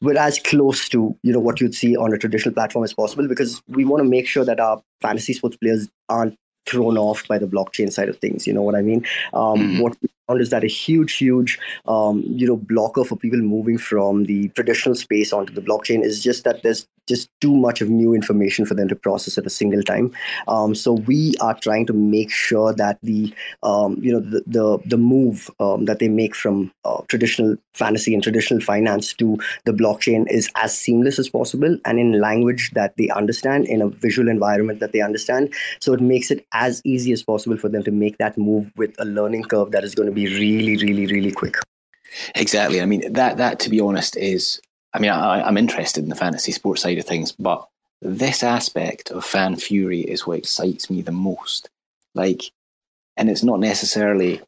[0.01, 3.27] we're as close to you know what you'd see on a traditional platform as possible
[3.27, 7.37] because we want to make sure that our fantasy sports players aren't thrown off by
[7.37, 9.81] the blockchain side of things you know what i mean um, mm-hmm.
[9.81, 13.77] what we found is that a huge huge um, you know blocker for people moving
[13.77, 17.89] from the traditional space onto the blockchain is just that there's just too much of
[17.89, 20.11] new information for them to process at a single time.
[20.47, 24.79] Um, so we are trying to make sure that the um, you know the the,
[24.85, 29.71] the move um, that they make from uh, traditional fantasy and traditional finance to the
[29.71, 34.29] blockchain is as seamless as possible and in language that they understand in a visual
[34.29, 35.53] environment that they understand.
[35.79, 38.93] So it makes it as easy as possible for them to make that move with
[38.99, 41.55] a learning curve that is going to be really really really quick.
[42.35, 42.81] Exactly.
[42.81, 44.61] I mean that that to be honest is
[44.93, 47.67] I mean, I, am interested in the fantasy sports side of things, but
[48.01, 51.69] this aspect of fan fury is what excites me the most.
[52.13, 52.43] Like,
[53.17, 54.41] and it's not necessarily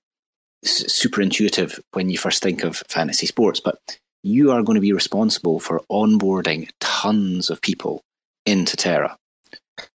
[0.63, 3.80] super intuitive when you first think of fantasy sports, but
[4.23, 8.01] you are going to be responsible for onboarding tons of people
[8.45, 9.17] into Terra.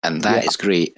[0.02, 0.48] And that yeah.
[0.48, 0.98] is great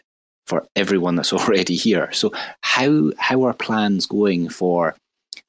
[0.52, 2.12] for everyone that's already here.
[2.12, 4.96] So how how are plans going for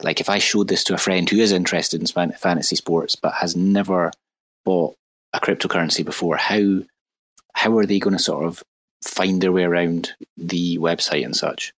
[0.00, 3.34] like if I showed this to a friend who is interested in fantasy sports but
[3.34, 4.12] has never
[4.64, 4.94] bought
[5.32, 6.82] a cryptocurrency before, how
[7.54, 8.62] how are they going to sort of
[9.04, 11.72] find their way around the website and such?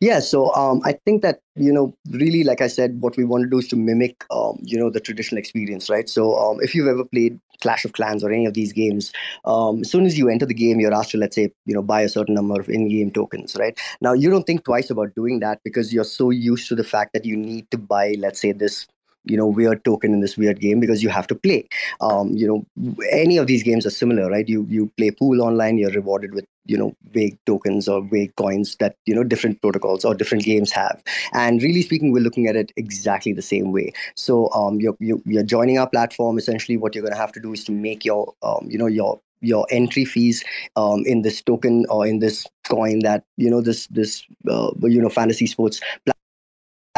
[0.00, 3.44] Yeah, so um, I think that you know, really, like I said, what we want
[3.44, 6.08] to do is to mimic, um, you know, the traditional experience, right?
[6.08, 9.12] So, um, if you've ever played Clash of Clans or any of these games,
[9.44, 11.82] um, as soon as you enter the game, you're asked to, let's say, you know,
[11.82, 13.78] buy a certain number of in-game tokens, right?
[14.00, 17.12] Now, you don't think twice about doing that because you're so used to the fact
[17.12, 18.86] that you need to buy, let's say, this
[19.24, 21.68] you know weird token in this weird game because you have to play.
[22.00, 24.48] Um, you know, any of these games are similar, right?
[24.48, 28.76] You you play pool online, you're rewarded with you know vague tokens or vague coins
[28.80, 31.02] that you know different protocols or different games have
[31.32, 35.42] and really speaking we're looking at it exactly the same way so um, you're, you're
[35.42, 38.34] joining our platform essentially what you're going to have to do is to make your
[38.42, 40.44] um, you know your your entry fees
[40.76, 45.00] um, in this token or in this coin that you know this this uh, you
[45.00, 45.80] know fantasy sports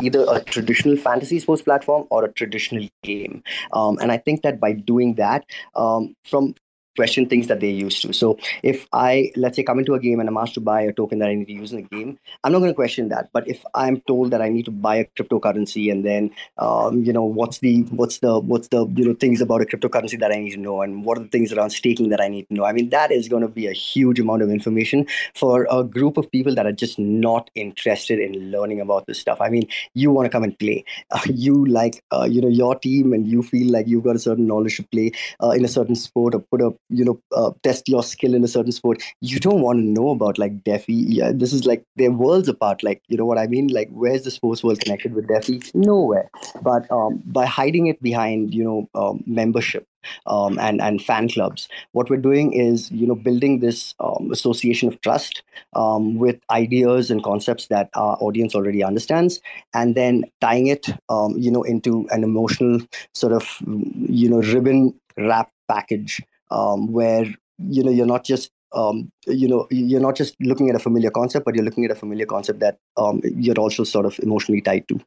[0.02, 3.42] either a traditional fantasy sports platform or a traditional game.
[3.72, 5.44] Um, and i think that by doing that
[5.74, 6.54] um, from
[6.96, 8.12] question things that they used to.
[8.12, 10.92] So if I let's say come into a game and I'm asked to buy a
[10.92, 13.30] token that I need to use in the game, I'm not going to question that.
[13.32, 17.12] But if I'm told that I need to buy a cryptocurrency and then um, you
[17.12, 20.36] know what's the what's the what's the you know things about a cryptocurrency that I
[20.36, 22.64] need to know and what are the things around staking that I need to know.
[22.64, 26.16] I mean that is going to be a huge amount of information for a group
[26.16, 29.40] of people that are just not interested in learning about this stuff.
[29.40, 30.84] I mean you want to come and play.
[31.10, 34.18] Uh, you like uh, you know your team and you feel like you've got a
[34.18, 35.12] certain knowledge to play
[35.42, 38.44] uh, in a certain sport or put a you know uh, test your skill in
[38.44, 40.92] a certain sport you don't want to know about like defi.
[40.92, 43.68] Yeah this is like they're worlds apart like you know what i mean?
[43.68, 45.60] Like where's the sports world connected with defi?
[45.74, 46.30] Nowhere.
[46.62, 49.86] But um, by hiding it behind you know um, membership
[50.26, 51.68] um, and and fan clubs.
[51.92, 55.42] What we're doing is you know building this um, association of trust
[55.74, 59.40] um, with ideas and concepts that our audience already understands,
[59.74, 62.80] and then tying it um, you know into an emotional
[63.14, 66.20] sort of you know ribbon wrap package
[66.52, 67.24] um, where
[67.58, 71.10] you know you're not just um, you know you're not just looking at a familiar
[71.10, 74.60] concept but you're looking at a familiar concept that um, you're also sort of emotionally
[74.60, 75.00] tied to.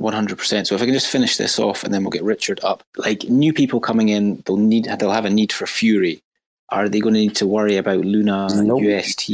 [0.00, 2.82] 100% so if i can just finish this off and then we'll get richard up.
[2.96, 6.20] Like new people coming in they'll need they'll have a need for fury.
[6.70, 8.82] Are they going to need to worry about luna nope.
[8.82, 9.30] ust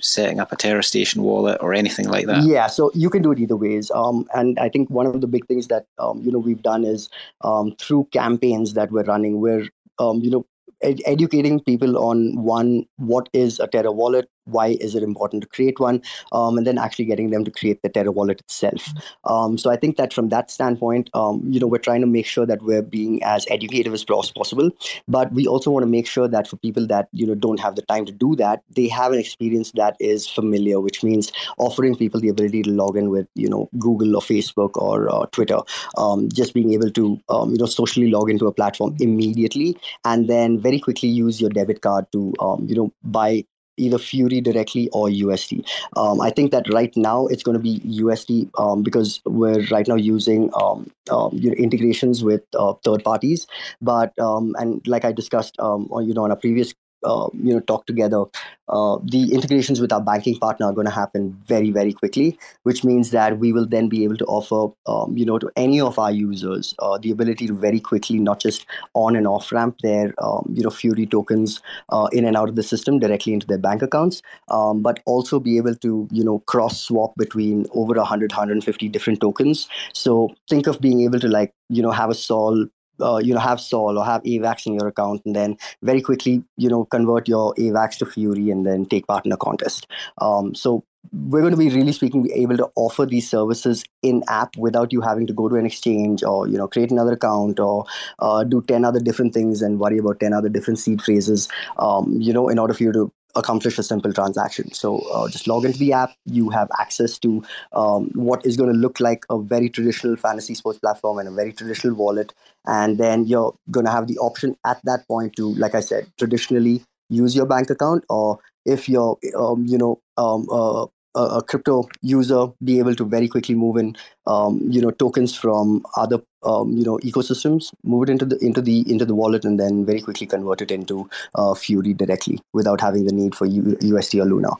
[0.00, 2.44] setting up a terra station wallet or anything like that?
[2.44, 3.90] Yeah so you can do it either ways.
[3.90, 6.84] Um, and i think one of the big things that um, you know we've done
[6.84, 7.08] is
[7.40, 10.46] um, through campaigns that we're running we're um, you know
[10.84, 15.48] ed- educating people on one what is a terra wallet why is it important to
[15.48, 18.88] create one um, and then actually getting them to create the terra wallet itself.
[19.24, 22.26] Um, so i think that from that standpoint um, you know we're trying to make
[22.26, 24.70] sure that we're being as educative as possible
[25.08, 27.76] but we also want to make sure that for people that you know don't have
[27.76, 31.96] the time to do that they have an experience that is familiar which means offering
[31.96, 35.58] people the ability to log in with you know google or facebook or uh, twitter
[35.96, 40.28] um, just being able to um, you know socially log into a platform immediately and
[40.28, 43.44] then very quickly use your debit card to um, you know buy
[43.76, 45.66] either Fury directly or USD.
[45.96, 49.86] Um, I think that right now it's going to be USD um, because we're right
[49.86, 53.46] now using um, um integrations with uh, third parties.
[53.80, 57.60] But um, and like I discussed, um, you know, on a previous uh, you know
[57.60, 58.24] talk together
[58.68, 62.84] uh, the integrations with our banking partner are going to happen very very quickly which
[62.84, 65.98] means that we will then be able to offer um, you know to any of
[65.98, 70.14] our users uh, the ability to very quickly not just on and off ramp their
[70.18, 73.58] um, you know fury tokens uh, in and out of the system directly into their
[73.58, 78.32] bank accounts um, but also be able to you know cross swap between over 100
[78.32, 79.68] 150 different tokens.
[79.92, 82.66] So think of being able to like you know have a sol
[83.00, 86.42] uh, you know have Sol or have AVAX in your account, and then very quickly
[86.56, 89.86] you know convert your AVAX to Fury, and then take part in a contest.
[90.18, 94.22] Um, so we're going to be really speaking be able to offer these services in
[94.28, 97.60] app without you having to go to an exchange or you know create another account
[97.60, 97.84] or
[98.20, 102.20] uh, do 10 other different things and worry about 10 other different seed phrases um,
[102.20, 104.72] you know in order for you to accomplish a simple transaction.
[104.72, 106.12] So uh, just log into the app.
[106.24, 110.54] You have access to um, what is going to look like a very traditional fantasy
[110.54, 112.32] sports platform and a very traditional wallet.
[112.66, 116.06] And then you're going to have the option at that point to, like I said,
[116.18, 121.88] traditionally use your bank account, or if you're, um, you know, um, uh, a, crypto
[122.02, 123.96] user be able to very quickly move in
[124.26, 128.60] um, you know tokens from other um, you know ecosystems move it into the into
[128.60, 132.80] the into the wallet and then very quickly convert it into uh, fury directly without
[132.80, 134.50] having the need for U- usd or luna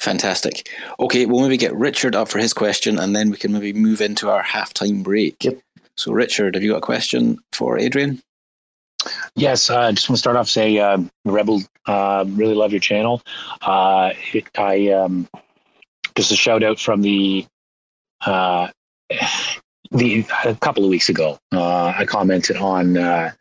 [0.00, 0.68] fantastic
[1.00, 4.00] okay we'll maybe get richard up for his question and then we can maybe move
[4.00, 5.58] into our halftime break yep.
[5.96, 8.20] so richard have you got a question for adrian
[9.34, 12.80] Yes, I uh, just want to start off say, uh, Rebel, uh, really love your
[12.80, 13.22] channel.
[13.62, 15.28] Uh, it, I um,
[16.16, 17.46] just a shout out from the
[18.24, 18.68] uh,
[19.90, 21.38] the a couple of weeks ago.
[21.52, 23.32] Uh, I commented on uh,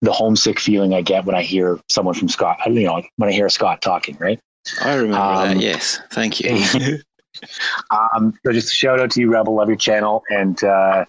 [0.00, 2.58] the homesick feeling I get when I hear someone from Scott.
[2.66, 4.40] You know, when I hear Scott talking, right?
[4.82, 5.60] I remember um, that.
[5.60, 6.50] Yes, thank you.
[7.90, 9.54] um, so just a shout out to you, Rebel.
[9.54, 11.04] Love your channel, and uh,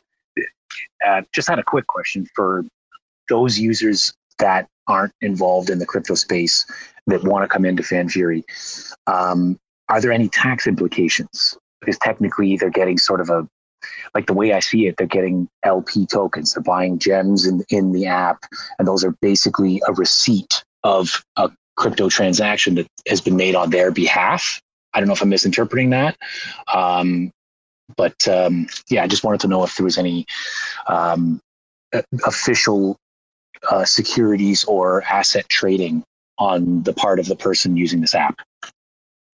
[1.06, 2.66] uh, just had a quick question for
[3.30, 6.66] those users that aren't involved in the crypto space
[7.08, 8.44] that want to come into FanFury.
[9.08, 9.60] Um,
[9.90, 11.58] are there any tax implications?
[11.82, 13.48] Because technically, they're getting sort of a
[14.14, 16.54] like the way I see it, they're getting LP tokens.
[16.54, 18.46] They're buying gems in in the app,
[18.78, 23.70] and those are basically a receipt of a crypto transaction that has been made on
[23.70, 24.62] their behalf.
[24.94, 26.18] I don't know if I'm misinterpreting that.
[26.74, 27.32] Um,
[27.96, 30.26] but um, yeah, I just wanted to know if there was any
[30.88, 31.40] um,
[32.26, 32.98] official
[33.70, 36.04] uh, securities or asset trading
[36.38, 38.42] on the part of the person using this app.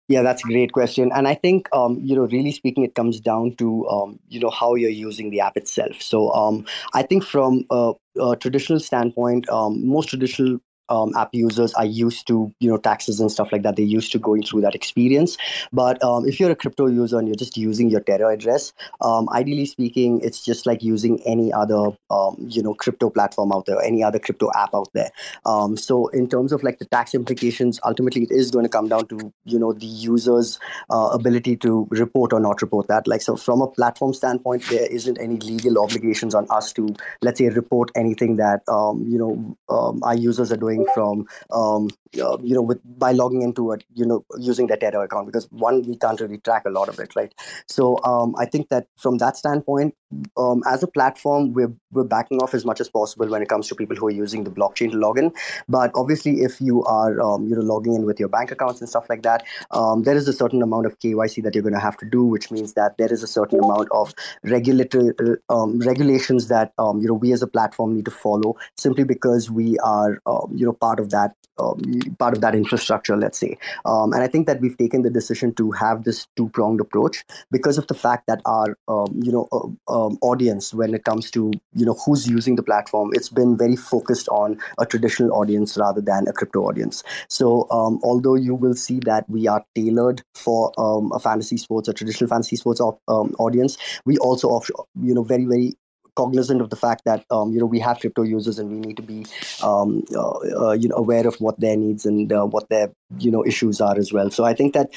[0.08, 3.20] Yeah, that's a great question, and I think um, you know, really speaking, it comes
[3.20, 6.00] down to um, you know how you're using the app itself.
[6.00, 10.60] So um, I think from a, a traditional standpoint, um, most traditional
[10.90, 13.76] um, app users are used to you know taxes and stuff like that.
[13.76, 15.38] They're used to going through that experience.
[15.72, 19.28] But um, if you're a crypto user and you're just using your terra address um,
[19.34, 23.82] ideally speaking it's just like using any other um, you know crypto platform out there
[23.82, 25.10] any other crypto app out there.
[25.46, 28.88] Um, so in terms of like the tax implications ultimately it is going to come
[28.88, 30.60] down to you know the user's
[30.90, 33.08] uh, ability to report or not report that.
[33.08, 37.40] Like so from a platform standpoint there isn't any legal obligations on us to let's
[37.40, 41.90] say report anything that um, you know our users are doing from um,
[42.22, 45.50] uh, you know with by logging into it you know using their Terra account because
[45.52, 47.34] one we can't really track a lot of it right?
[47.68, 49.96] So um, I think that from that standpoint
[50.38, 53.68] um, as a platform we're we're backing off as much as possible when it comes
[53.68, 55.32] to people who are using the blockchain to log in.
[55.68, 58.90] But obviously if you are um, you know logging in with your bank accounts and
[58.90, 61.80] stuff like that um, there is a certain amount of KYC that you're going to
[61.80, 65.12] have to do which means that there is a certain amount of regulatory
[65.50, 69.50] um, regulations that um, you know we as a platform need to follow simply because
[69.50, 71.82] we are you you know part of that um,
[72.20, 73.58] part of that infrastructure let's say.
[73.86, 77.24] Um, and i think that we've taken the decision to have this two pronged approach
[77.52, 81.32] because of the fact that our um, you know uh, um, audience when it comes
[81.32, 83.12] to you know who's using the platform.
[83.14, 87.04] It's been very focused on a traditional audience rather than a crypto audience.
[87.30, 91.88] So um, although you will see that we are tailored for um, a fantasy sports
[91.88, 95.74] a traditional fantasy sports audience we also offer you know very very
[96.16, 98.98] cognizant of the fact that um, you know we have crypto users and we need
[98.98, 99.26] to be
[99.64, 103.32] um, uh, uh, you know aware of what their needs and uh, what their you
[103.32, 104.30] know issues are as well.
[104.32, 104.94] So I think that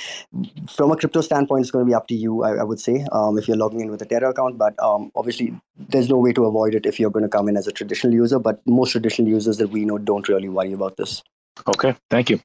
[0.70, 2.42] from a crypto standpoint, it's going to be up to you.
[2.44, 5.10] I, I would say um, if you're logging in with a Terra account, but um,
[5.14, 7.72] obviously there's no way to avoid it if you're going to come in as a
[7.72, 8.38] traditional user.
[8.38, 11.22] But most traditional users that we know don't really worry about this.
[11.66, 12.40] Okay, thank you.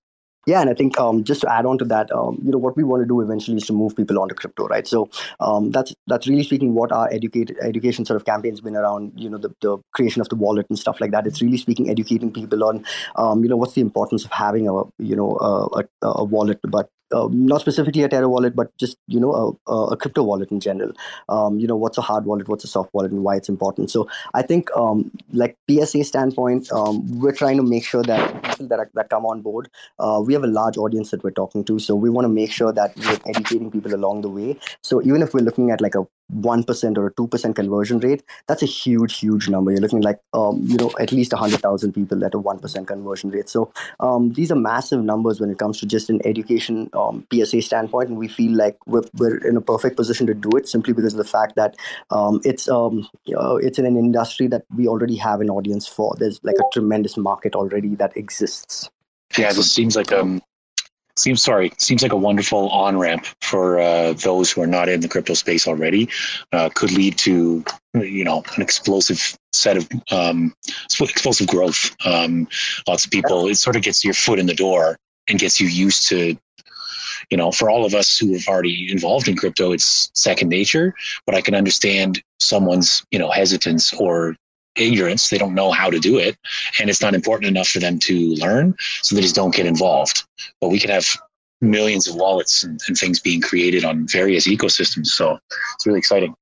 [0.45, 2.75] Yeah, and I think um, just to add on to that, um, you know, what
[2.75, 4.85] we want to do eventually is to move people onto crypto, right?
[4.85, 9.13] So um, that's that's really speaking what our educate education sort of campaign's been around,
[9.15, 11.25] you know, the, the creation of the wallet and stuff like that.
[11.27, 12.85] It's really speaking educating people on,
[13.15, 16.59] um, you know, what's the importance of having a you know a, a, a wallet,
[16.63, 20.51] but um, not specifically a Terra wallet, but just you know a, a crypto wallet
[20.51, 20.91] in general.
[21.29, 23.91] Um, you know what's a hard wallet, what's a soft wallet, and why it's important.
[23.91, 28.67] So I think um, like PSA standpoint, um, we're trying to make sure that people
[28.67, 31.63] that are, that come on board, uh, we have a large audience that we're talking
[31.65, 31.79] to.
[31.79, 34.57] So we want to make sure that we're educating people along the way.
[34.81, 38.63] So even if we're looking at like a 1% or a 2% conversion rate, that's
[38.63, 39.71] a huge, huge number.
[39.71, 43.49] You're looking like, um, you know, at least 100,000 people at a 1% conversion rate.
[43.49, 47.61] So um, these are massive numbers when it comes to just an education um, PSA
[47.61, 48.09] standpoint.
[48.09, 51.13] And we feel like we're, we're in a perfect position to do it simply because
[51.13, 51.75] of the fact that
[52.11, 56.15] um, it's, um, uh, it's in an industry that we already have an audience for.
[56.17, 58.89] There's like a tremendous market already that exists.
[59.37, 60.41] Yeah, this seems like um,
[61.15, 65.01] seems sorry seems like a wonderful on ramp for uh, those who are not in
[65.01, 66.09] the crypto space already.
[66.51, 67.63] Uh, could lead to
[67.95, 70.53] you know an explosive set of um,
[70.99, 71.95] explosive growth.
[72.05, 72.47] Um,
[72.87, 73.47] lots of people.
[73.47, 74.97] It sort of gets your foot in the door
[75.27, 76.37] and gets you used to.
[77.33, 80.93] You know, for all of us who have already involved in crypto, it's second nature.
[81.25, 84.35] But I can understand someone's you know hesitance or
[84.75, 85.29] ignorance.
[85.29, 86.37] They don't know how to do it,
[86.79, 90.23] and it's not important enough for them to learn, so they just don't get involved.
[90.61, 91.07] But we can have
[91.59, 95.07] millions of wallets and, and things being created on various ecosystems.
[95.07, 95.39] So
[95.73, 96.35] it's really exciting.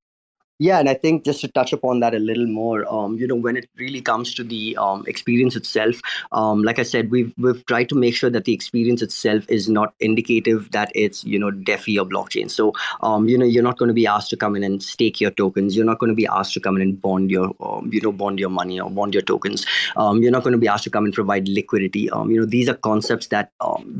[0.62, 3.34] Yeah, and I think just to touch upon that a little more, um, you know,
[3.34, 6.00] when it really comes to the um, experience itself,
[6.30, 9.68] um, like I said, we've we've tried to make sure that the experience itself is
[9.68, 12.48] not indicative that it's you know DeFi or blockchain.
[12.48, 15.20] So, um, you know, you're not going to be asked to come in and stake
[15.20, 15.74] your tokens.
[15.74, 18.12] You're not going to be asked to come in and bond your um, you know
[18.12, 19.66] bond your money or bond your tokens.
[19.96, 22.02] Um, you're not going to be asked to come and provide liquidity.
[22.02, 23.50] you know, these are concepts that,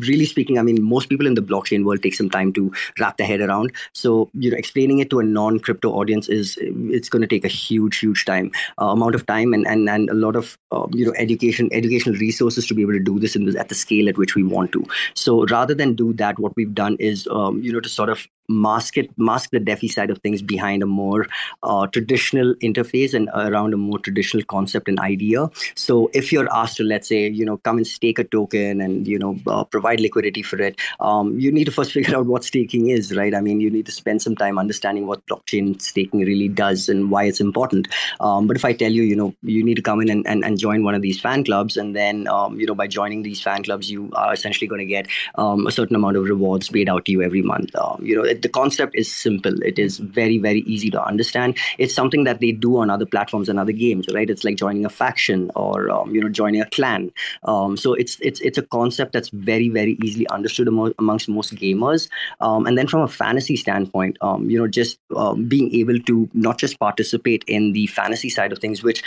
[0.06, 3.16] really speaking, I mean, most people in the blockchain world take some time to wrap
[3.16, 3.72] their head around.
[3.94, 7.48] So, you know, explaining it to a non-crypto audience is it's going to take a
[7.48, 8.50] huge huge time
[8.80, 12.16] uh, amount of time and and, and a lot of uh, you know education educational
[12.16, 14.72] resources to be able to do this in at the scale at which we want
[14.72, 14.84] to.
[15.14, 18.26] So rather than do that what we've done is um, you know to sort of
[18.52, 21.26] mask it, mask the DeFi side of things behind a more
[21.62, 25.50] uh, traditional interface and around a more traditional concept and idea.
[25.74, 29.06] So if you're asked to, let's say, you know, come and stake a token and
[29.06, 32.44] you know uh, provide liquidity for it, um, you need to first figure out what
[32.44, 33.34] staking is, right?
[33.34, 37.10] I mean, you need to spend some time understanding what blockchain staking really does and
[37.10, 37.88] why it's important.
[38.20, 40.44] Um, but if I tell you, you know, you need to come in and, and,
[40.44, 43.40] and join one of these fan clubs, and then um, you know by joining these
[43.40, 46.88] fan clubs, you are essentially going to get um, a certain amount of rewards paid
[46.88, 47.74] out to you every month.
[47.76, 49.62] Um, you know, it, the concept is simple.
[49.62, 51.58] It is very very easy to understand.
[51.78, 54.28] It's something that they do on other platforms and other games, right?
[54.28, 57.10] It's like joining a faction or um, you know joining a clan.
[57.44, 61.54] Um, so it's it's it's a concept that's very very easily understood among, amongst most
[61.54, 62.08] gamers.
[62.40, 66.28] Um, and then from a fantasy standpoint, um, you know, just um, being able to
[66.34, 69.02] not just participate in the fantasy side of things, which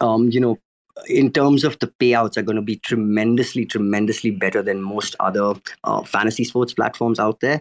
[0.00, 0.58] um, you know
[1.06, 5.54] in terms of the payouts are going to be tremendously tremendously better than most other
[5.84, 7.60] uh, fantasy sports platforms out there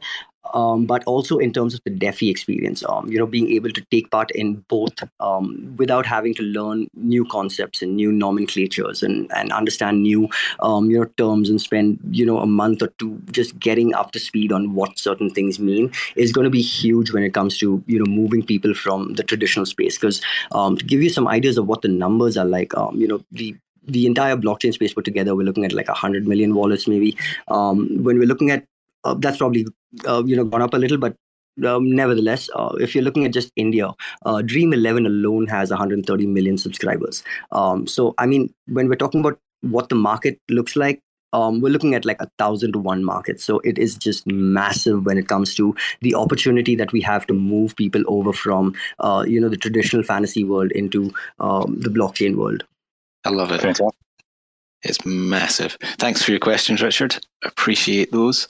[0.53, 3.81] um, but also in terms of the DeFi experience, um, you know, being able to
[3.91, 9.31] take part in both um, without having to learn new concepts and new nomenclatures and,
[9.35, 10.29] and understand new,
[10.61, 14.11] um, you know, terms and spend, you know, a month or two just getting up
[14.11, 17.57] to speed on what certain things mean is going to be huge when it comes
[17.57, 19.97] to, you know, moving people from the traditional space.
[19.97, 20.21] Because
[20.51, 23.23] um, to give you some ideas of what the numbers are like, um, you know,
[23.31, 23.55] the
[23.87, 27.15] the entire blockchain space put together, we're looking at like 100 million wallets maybe.
[27.47, 28.65] Um, when we're looking at
[29.07, 29.65] uh, that's probably
[30.07, 31.15] uh, you know gone up a little, but
[31.65, 33.93] um, nevertheless, uh, if you're looking at just India,
[34.25, 37.23] uh, Dream 11 alone has 130 million subscribers.
[37.51, 41.01] Um, so, I mean, when we're talking about what the market looks like,
[41.33, 43.41] um, we're looking at like a thousand to one market.
[43.41, 47.33] So it is just massive when it comes to the opportunity that we have to
[47.33, 52.35] move people over from, uh, you know, the traditional fantasy world into um, the blockchain
[52.35, 52.63] world.
[53.25, 53.79] I love it.
[54.83, 55.75] It's massive.
[55.97, 57.17] Thanks for your questions, Richard.
[57.43, 58.47] Appreciate those.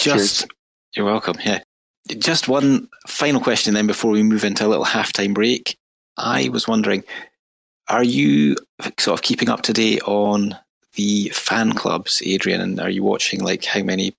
[0.00, 0.48] Just, Cheers.
[0.96, 1.36] you're welcome.
[1.44, 1.60] Yeah.
[2.08, 5.76] Just one final question then before we move into a little halftime break.
[6.16, 7.04] I was wondering,
[7.88, 8.56] are you
[8.98, 10.56] sort of keeping up to date on
[10.94, 12.60] the fan clubs, Adrian?
[12.60, 14.14] And are you watching like how many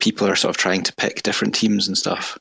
[0.00, 2.38] people are sort of trying to pick different teams and stuff?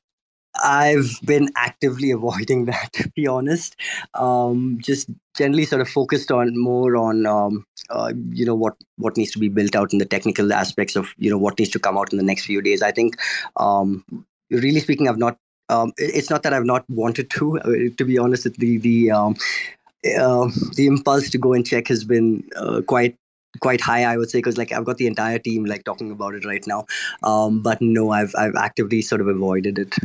[0.63, 3.75] I've been actively avoiding that, to be honest.
[4.13, 9.17] Um, just generally sort of focused on more on um, uh, you know what what
[9.17, 11.79] needs to be built out in the technical aspects of you know what needs to
[11.79, 12.81] come out in the next few days.
[12.81, 13.17] I think,
[13.57, 14.03] um,
[14.49, 15.37] really speaking, I've not.
[15.67, 17.59] Um, it's not that I've not wanted to.
[17.59, 22.43] Uh, to be honest, the the uh, the impulse to go and check has been
[22.55, 23.17] uh, quite
[23.61, 26.33] quite high i would say because like i've got the entire team like talking about
[26.33, 26.85] it right now
[27.23, 29.95] um, but no i've i've actively sort of avoided it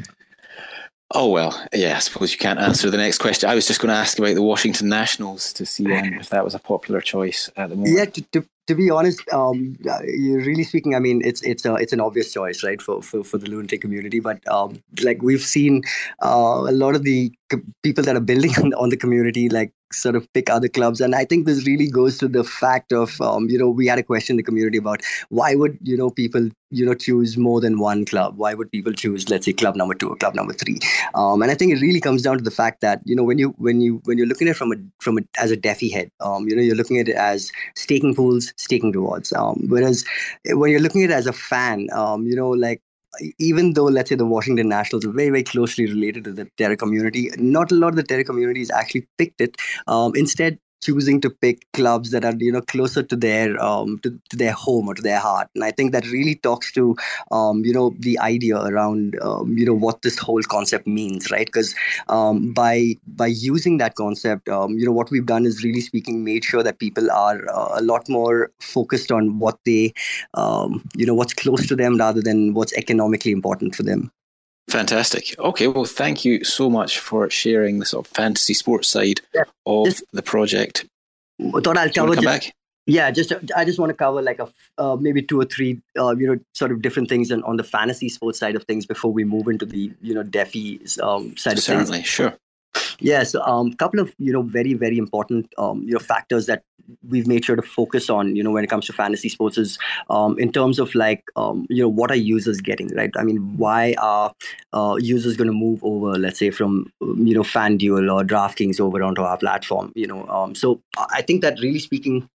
[1.12, 1.96] Oh well, yeah.
[1.96, 3.50] I suppose you can't answer the next question.
[3.50, 6.44] I was just going to ask about the Washington Nationals to see um, if that
[6.44, 7.96] was a popular choice at the moment.
[7.96, 9.76] Yeah, to, to, to be honest, um,
[10.16, 13.38] really speaking, I mean, it's it's a, it's an obvious choice, right, for for, for
[13.38, 14.20] the lunatic community.
[14.20, 15.82] But um, like we've seen,
[16.22, 17.32] uh, a lot of the
[17.82, 21.00] people that are building on, on the community, like sort of pick other clubs.
[21.00, 23.98] And i think this really goes to the fact of um, you know we had
[23.98, 27.60] a question in the community about why would you know people you know choose more
[27.60, 28.36] than one club?
[28.36, 30.78] Why would people choose let's say club number two or club number three?
[31.14, 33.38] Um, and i think it really comes down to the fact that you know when
[33.38, 35.90] you when you when you're looking at it from a from a as a DeFi
[35.90, 39.32] head um, you know you're looking at it as staking pools staking rewards.
[39.32, 40.04] Um, whereas
[40.46, 42.82] when you're looking at it as a fan um, you know like
[43.38, 46.76] even though let's say the Washington Nationals are very very closely related to the Terra
[46.76, 49.56] community, not a lot of the Terra communities actually picked it.
[49.86, 54.18] Um, instead, choosing to pick clubs that are you know closer to their um, to,
[54.30, 55.48] to, their home or to their heart.
[55.54, 56.96] And i think that really talks to
[57.30, 61.46] um, you know the idea around um, you know what this whole concept means right?
[61.46, 61.74] Because
[62.08, 66.24] um, by by using that concept um, you know what we've done is really speaking
[66.24, 69.92] made sure that people are uh, a lot more focused on what they
[70.34, 74.10] um, you know what's close to them rather than what's economically important for them
[74.68, 75.34] Fantastic.
[75.38, 79.42] Okay, well, thank you so much for sharing the sort of fantasy sports side yeah.
[79.66, 80.86] of just, the project.
[81.40, 82.54] I thought I'll cover just, back?
[82.86, 84.48] Yeah, just I just want to cover like a
[84.78, 87.64] uh, maybe two or three uh, you know sort of different things on, on the
[87.64, 91.58] fantasy sports side of things before we move into the you know DeFi um, side
[91.58, 91.66] of Certainly, things.
[91.66, 92.36] Certainly, sure.
[93.00, 96.62] Yes, a um, couple of you know very very important um, you know factors that
[97.08, 99.78] we've made sure to focus on you know when it comes to fantasy sports is
[100.08, 103.10] um, in terms of like um, you know what are users getting right?
[103.16, 104.34] I mean why are
[104.72, 109.02] uh, users going to move over let's say from you know fanduel or draftkings over
[109.02, 110.80] onto our platform you know um, so
[111.10, 112.28] i think that really speaking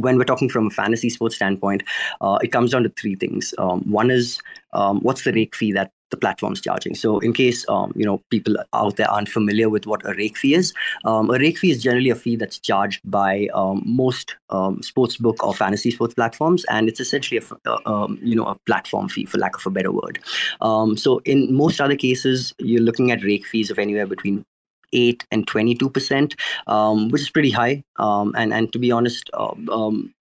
[0.00, 1.82] when we're talking from a fantasy sports standpoint,
[2.20, 3.54] uh, it comes down to three things.
[3.58, 4.40] Um, one is
[4.72, 6.94] um, what's the rake fee that the platform's charging.
[6.94, 10.36] So, in case um, you know people out there aren't familiar with what a rake
[10.36, 10.72] fee is,
[11.04, 15.16] um, a rake fee is generally a fee that's charged by um, most um, sports
[15.16, 19.08] book or fantasy sports platforms, and it's essentially a uh, um, you know a platform
[19.08, 20.18] fee, for lack of a better word.
[20.60, 24.44] Um, so, in most other cases, you're looking at rake fees of anywhere between
[24.92, 26.34] 8 and 22 percent,
[26.66, 27.84] um, which is pretty high.
[27.96, 30.14] Um, and and to be honest, uh, um,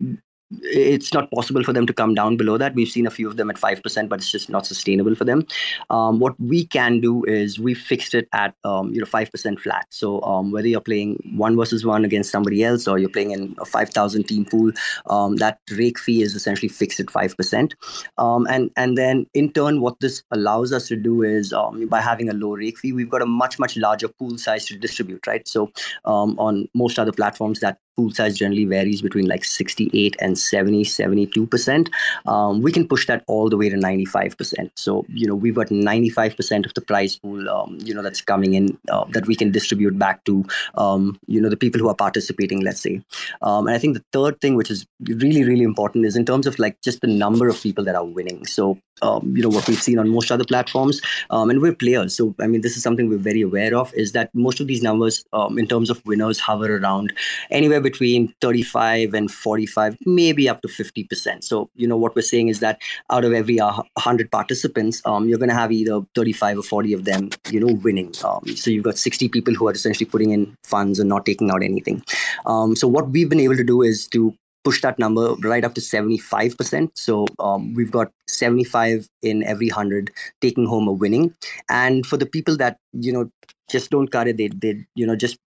[0.61, 2.73] it's not possible for them to come down below that.
[2.73, 5.45] We've seen a few of them at 5%, but it's just not sustainable for them.
[5.89, 9.87] Um, what we can do is we fixed it at um, you know 5% flat.
[9.89, 13.55] So um, whether you're playing one versus one against somebody else or you're playing in
[13.59, 14.71] a 5,000 team pool,
[15.07, 17.73] um, that rake fee is essentially fixed at 5%.
[18.17, 22.01] Um, and, and then in turn, what this allows us to do is um, by
[22.01, 25.25] having a low rake fee, we've got a much, much larger pool size to distribute,
[25.27, 25.47] right?
[25.47, 25.71] So
[26.05, 31.89] on most other platforms, that pool size generally varies between like 68 and 70 72%
[32.25, 35.67] um, we can push that all the way to 95% so you know we've got
[35.67, 39.51] 95% of the prize pool um, you know that's coming in uh, that we can
[39.51, 40.43] distribute back to
[40.75, 43.01] um, you know the people who are participating let's say.
[43.41, 46.47] Um, and i think the third thing which is really really important is in terms
[46.47, 48.45] of like just the number of people that are winning.
[48.45, 52.15] So um, you know what we've seen on most other platforms um, and we're players.
[52.15, 54.81] So i mean this is something we're very aware of is that most of these
[54.81, 57.13] numbers um, in terms of winners hover around
[57.51, 62.47] anywhere between 35 and 45 maybe up to 50% so you know what we're saying
[62.47, 66.63] is that out of every 100 participants um, you're going to have either 35 or
[66.63, 70.05] 40 of them you know winning um, so you've got 60 people who are essentially
[70.05, 72.03] putting in funds and not taking out anything
[72.45, 74.33] um, so what we've been able to do is to
[74.67, 76.89] push that number right up to 75%.
[76.95, 81.33] So um, we've got 75 in every 100 taking home a winning.
[81.69, 83.31] And for the people that, you know,
[83.69, 85.37] just don't cut it, they, they you know, just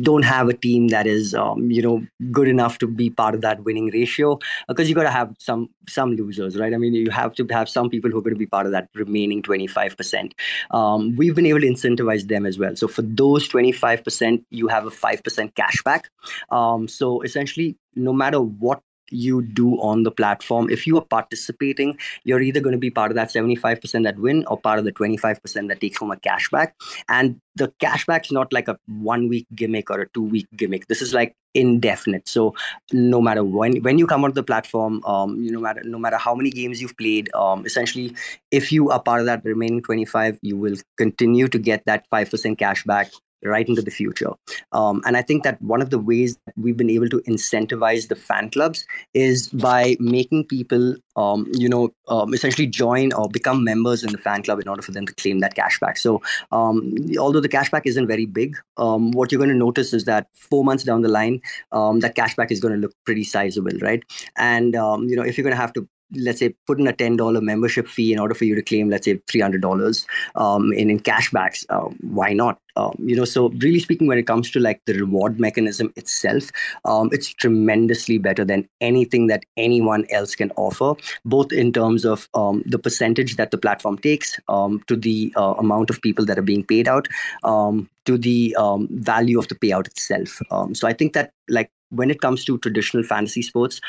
[0.00, 3.40] don't have a team that is um, you know good enough to be part of
[3.40, 4.38] that winning ratio
[4.68, 6.74] because you got to have some some losers right?
[6.74, 8.72] I mean you have to have some people who are going to be part of
[8.72, 10.32] that remaining 25%
[10.70, 12.76] um, we've been able to incentivize them as well.
[12.76, 16.04] So for those 25% you have a 5% cashback.
[16.50, 20.70] Um, so essentially no matter what you do on the platform.
[20.70, 24.44] If you are participating, you're either going to be part of that 75% that win
[24.46, 26.72] or part of the 25% that takes home a cashback.
[27.08, 30.86] And the cashback's not like a one week gimmick or a two week gimmick.
[30.86, 32.28] This is like indefinite.
[32.28, 32.54] So
[32.92, 36.16] no matter when when you come onto the platform, um, you no matter no matter
[36.16, 38.14] how many games you've played, um, essentially,
[38.50, 42.56] if you are part of that remaining 25, you will continue to get that 5%
[42.56, 43.10] cashback
[43.42, 44.30] right into the future.
[44.72, 48.08] Um, and I think that one of the ways that we've been able to incentivize
[48.08, 48.84] the fan clubs
[49.14, 54.18] is by making people, um, you know, um, essentially join or become members in the
[54.18, 55.98] fan club in order for them to claim that cashback.
[55.98, 56.22] So,
[56.52, 60.28] um, although the cashback isn't very big, um, what you're going to notice is that
[60.34, 61.40] four months down the line,
[61.72, 64.02] um, that cashback is going to look pretty sizable, right?
[64.36, 67.42] And you know, if you're going to have to let's say put in a $10
[67.42, 70.06] membership fee in order for you to claim let's say $300
[70.36, 72.58] um, in, in cashbacks uh, why not?
[72.76, 76.50] Um, you know so really speaking when it comes to like the reward mechanism itself
[76.84, 82.28] um, it's tremendously better than anything that anyone else can offer both in terms of
[82.34, 86.38] um, the percentage that the platform takes um, to the uh, amount of people that
[86.38, 87.08] are being paid out
[87.42, 90.40] um, to the um, value of the payout itself.
[90.72, 93.80] So i think that like when it comes to traditional fantasy sports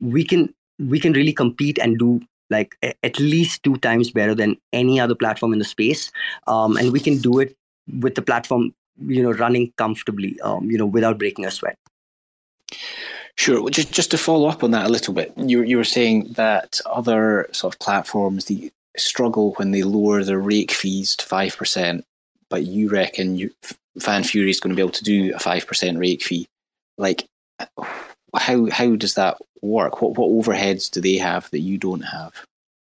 [0.00, 0.52] we can
[0.88, 5.14] we can really compete and do like at least two times better than any other
[5.14, 6.12] platform in the space
[6.46, 7.56] um, and we can do it
[8.00, 8.74] with the platform
[9.06, 11.78] you know running comfortably um, you know without breaking a sweat
[13.36, 13.70] Sure.
[13.70, 16.80] Just just to follow up on that a little bit, you you were saying that
[16.86, 22.04] other sort of platforms the struggle when they lower their rake fees to five percent,
[22.50, 23.50] but you reckon you,
[23.98, 26.46] Fan Fury is going to be able to do a five percent rake fee.
[26.98, 27.26] Like,
[28.36, 30.02] how how does that work?
[30.02, 32.32] What what overheads do they have that you don't have?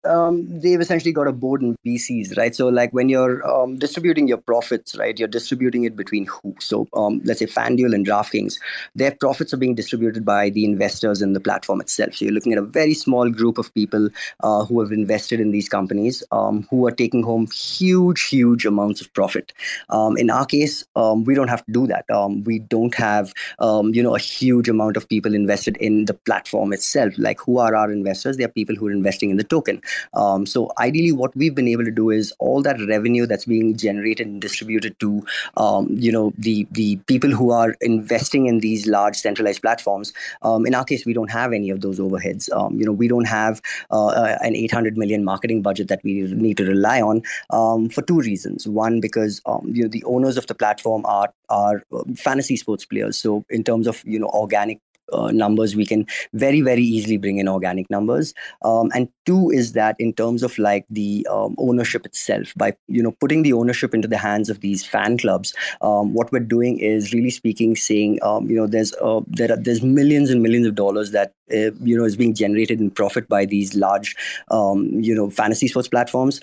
[0.05, 2.55] Um, they've essentially got a board in VCs, right?
[2.55, 6.55] So, like when you're um, distributing your profits, right, you're distributing it between who?
[6.59, 8.59] So, um, let's say FanDuel and DraftKings,
[8.95, 12.15] their profits are being distributed by the investors in the platform itself.
[12.15, 14.09] So, you're looking at a very small group of people
[14.41, 19.01] uh, who have invested in these companies um, who are taking home huge, huge amounts
[19.01, 19.53] of profit.
[19.89, 22.05] Um, in our case, um, we don't have to do that.
[22.45, 27.13] we don't have, you know, a huge amount of people invested in the platform itself.
[27.17, 28.37] Like, who are our investors?
[28.37, 29.81] They are people who are investing in the token.
[30.13, 33.75] Um, so ideally, what we've been able to do is all that revenue that's being
[33.75, 35.25] generated and distributed to,
[35.57, 40.13] um, you know, the the people who are investing in these large centralized platforms.
[40.41, 42.51] Um, in our case, we don't have any of those overheads.
[42.51, 43.61] Um, you know, we don't have
[43.91, 48.19] uh, an 800 million marketing budget that we need to rely on um, for two
[48.19, 48.67] reasons.
[48.67, 51.83] One, because um, you know the owners of the platform are are
[52.15, 53.17] fantasy sports players.
[53.17, 54.79] So in terms of you know organic
[55.11, 58.33] uh, numbers we can very very easily bring in organic numbers.
[58.63, 63.01] Um, and two is that in terms of like the um, ownership itself by you
[63.01, 66.79] know putting the ownership into the hands of these fan clubs um, what we're doing
[66.79, 70.67] is really speaking saying um, you know there's uh, there are, there's millions and millions
[70.67, 74.15] of dollars that uh, you know is being generated in profit by these large
[74.51, 76.41] um, you know fantasy sports platforms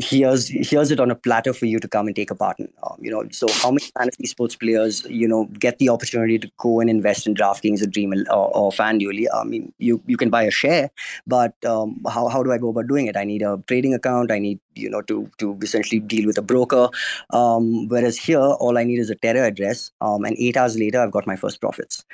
[0.00, 2.68] here's here's it on a platter for you to come and take a part in.
[2.82, 6.50] Um, you know, so how many fantasy sports players you know get the opportunity to
[6.58, 9.26] go and invest in DraftKings or Dream or, or FanDuel?
[9.34, 10.90] I mean, you you can buy a share,
[11.26, 13.16] but um, how how do I go about doing it?
[13.16, 14.30] I need a trading account.
[14.30, 16.88] I need you know to to essentially deal with a broker.
[17.30, 21.00] Um, whereas here, all I need is a Terra address, um, and eight hours later,
[21.00, 22.04] I've got my first profits.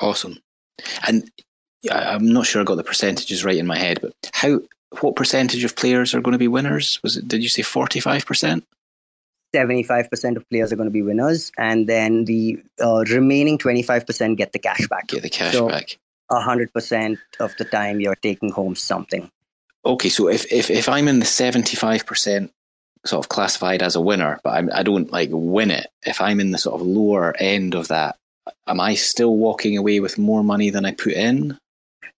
[0.00, 0.38] Awesome,
[1.06, 1.30] and
[1.90, 4.60] I'm not sure I got the percentages right in my head, but how
[5.00, 7.00] what percentage of players are going to be winners?
[7.02, 7.28] Was it?
[7.28, 8.64] Did you say forty five percent?
[9.54, 14.52] 75% of players are going to be winners and then the uh, remaining 25% get
[14.52, 15.98] the cash back get the cash so back
[16.30, 19.30] 100% of the time you're taking home something
[19.84, 22.50] okay so if if, if i'm in the 75%
[23.04, 26.40] sort of classified as a winner but I'm, i don't like win it if i'm
[26.40, 28.16] in the sort of lower end of that
[28.66, 31.58] am i still walking away with more money than i put in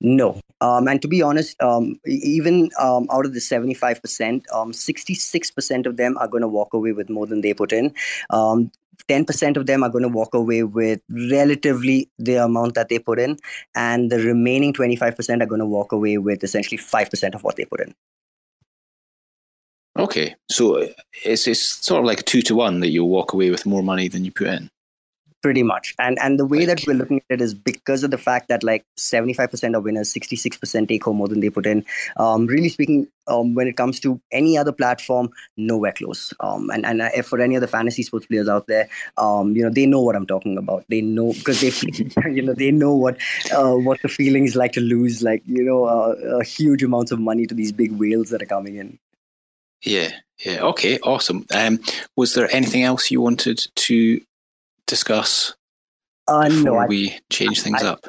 [0.01, 0.41] no.
[0.61, 5.97] Um, and to be honest, um, even um, out of the 75%, um, 66% of
[5.97, 7.95] them are going to walk away with more than they put in.
[8.31, 12.99] 10% um, of them are going to walk away with relatively the amount that they
[12.99, 13.39] put in.
[13.75, 17.65] And the remaining 25% are going to walk away with essentially 5% of what they
[17.65, 17.95] put in.
[19.99, 20.35] Okay.
[20.51, 20.89] So
[21.25, 24.09] it's, it's sort of like two to one that you'll walk away with more money
[24.09, 24.71] than you put in
[25.43, 25.94] pretty much.
[25.98, 28.62] And and the way that we're looking at it is because of the fact that
[28.62, 31.85] like 75% of winners 66% take home more than they put in.
[32.16, 36.32] Um, really speaking um, when it comes to any other platform nowhere close.
[36.40, 39.70] Um, and and if for any other fantasy sports players out there um, you know
[39.70, 40.85] they know what i'm talking about.
[40.89, 41.73] They know because they
[42.31, 43.19] you know they know what
[43.55, 47.12] uh, what the feeling is like to lose like you know uh, a huge amounts
[47.12, 48.98] of money to these big whales that are coming in.
[49.82, 50.10] Yeah
[50.44, 50.62] yeah.
[50.62, 51.47] Okay awesome.
[51.55, 51.81] Um,
[52.16, 54.20] was there anything else you wanted to
[54.87, 55.55] discuss
[56.29, 58.05] uh, before no, I, we change things I, up?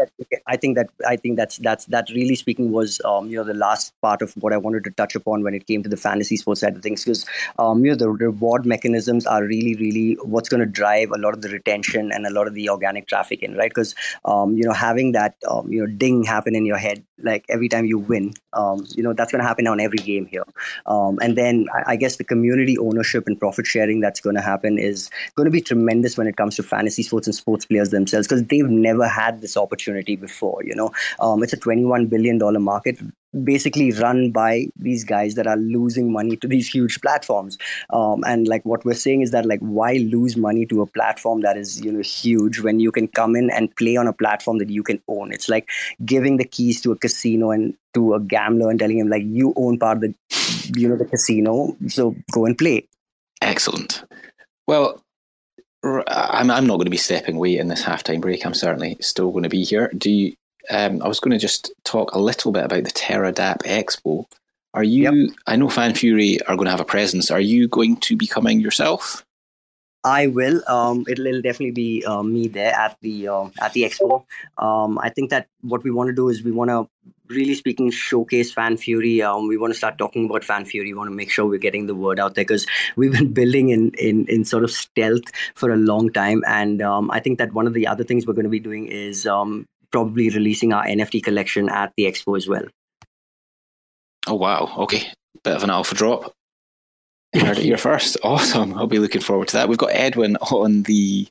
[0.45, 3.55] I think that I think that's that's that really speaking was um, you know the
[3.55, 6.37] last part of what I wanted to touch upon when it came to the fantasy
[6.37, 7.25] sports side of things because
[7.57, 11.33] um, you know the reward mechanisms are really really what's going to drive a lot
[11.33, 13.95] of the retention and a lot of the organic traffic in right because
[14.25, 17.69] um, you know having that um, you know ding happen in your head like every
[17.69, 20.43] time you win um, you know that's going to happen on every game here
[20.85, 24.41] um, and then I, I guess the community ownership and profit sharing that's going to
[24.41, 27.89] happen is going to be tremendous when it comes to fantasy sports and sports players
[27.89, 30.63] themselves because they've never had this opportunity before.
[30.63, 32.99] You know, um, it's a twenty-one billion dollar market
[33.43, 37.57] basically run by these guys that are losing money to these huge platforms
[37.91, 41.41] um, and like what we're saying is that like why lose money to a platform
[41.41, 44.57] that is you know huge when you can come in and play on a platform
[44.57, 45.69] that you can own it's like
[46.05, 49.53] giving the keys to a casino and to a gambler and telling him like you
[49.55, 50.15] own part of the
[50.75, 52.87] you know the casino so go and play
[53.41, 54.03] excellent
[54.67, 55.03] well
[55.83, 58.45] I'm, I'm not going to be stepping away in this halftime break.
[58.45, 59.91] I'm certainly still going to be here.
[59.97, 60.33] Do you?
[60.69, 64.25] Um, I was going to just talk a little bit about the TerraDApp Expo.
[64.73, 65.11] Are you?
[65.11, 65.35] Yep.
[65.47, 67.29] I know Fan Fury are going to have a presence.
[67.29, 69.23] Are you going to be coming yourself?
[70.03, 70.61] I will.
[70.67, 74.25] Um, it'll, it'll definitely be uh, me there at the uh, at the expo.
[74.57, 76.89] Um, I think that what we want to do is we want to
[77.27, 80.97] really speaking showcase fan fury um, we want to start talking about fan fury we
[80.97, 83.91] want to make sure we're getting the word out there because we've been building in,
[83.97, 85.23] in in sort of stealth
[85.55, 88.33] for a long time and um, i think that one of the other things we're
[88.33, 92.47] going to be doing is um, probably releasing our nft collection at the expo as
[92.47, 92.65] well.
[94.27, 94.73] Oh wow.
[94.79, 95.07] Okay.
[95.43, 96.33] Bit of an alpha drop.
[97.33, 98.17] You heard it here first.
[98.23, 98.73] Awesome.
[98.73, 99.69] I'll be looking forward to that.
[99.69, 101.27] We've got edwin on the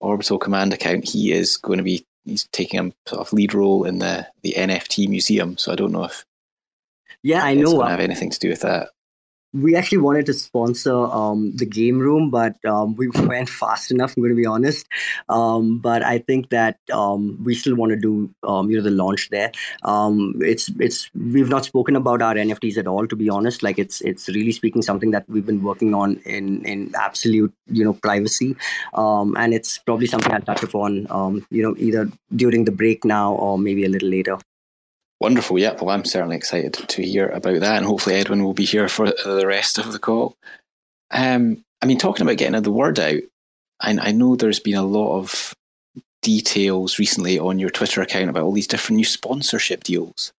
[0.00, 1.08] orbital command account.
[1.08, 4.54] He is going to be he's taking a sort of lead role in the the
[4.56, 5.58] NFT museum.
[5.58, 6.24] So I don't know if
[7.22, 7.82] yeah, I know.
[7.82, 8.90] have anything to do with that
[9.52, 14.16] we actually wanted to sponsor um, the game room, but um, we went fast enough.
[14.16, 14.86] I'm going to be honest,
[15.28, 18.90] um, but I think that um, we still want to do um, you know the
[18.90, 19.52] launch there.
[19.84, 23.62] Um, it's it's we've not spoken about our NFTs at all, to be honest.
[23.62, 27.84] Like it's it's really speaking something that we've been working on in in absolute you
[27.84, 28.56] know privacy,
[28.94, 31.06] and it's probably something I'll touch upon
[31.50, 34.38] you know either during the break now or maybe a little later.
[35.20, 35.58] Wonderful.
[35.58, 35.72] Yeah.
[35.72, 37.76] Well, I'm certainly excited to hear about that.
[37.76, 40.36] And hopefully, Edwin will be here for the rest of the call.
[41.10, 43.22] Um, I mean, talking about getting the word out,
[43.80, 45.54] I, I know there's been a lot of
[46.22, 50.32] details recently on your Twitter account about all these different new sponsorship deals.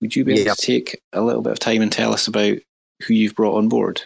[0.00, 0.54] Would you be able yeah.
[0.54, 2.58] to take a little bit of time and tell us about
[3.02, 4.02] who you've brought on board?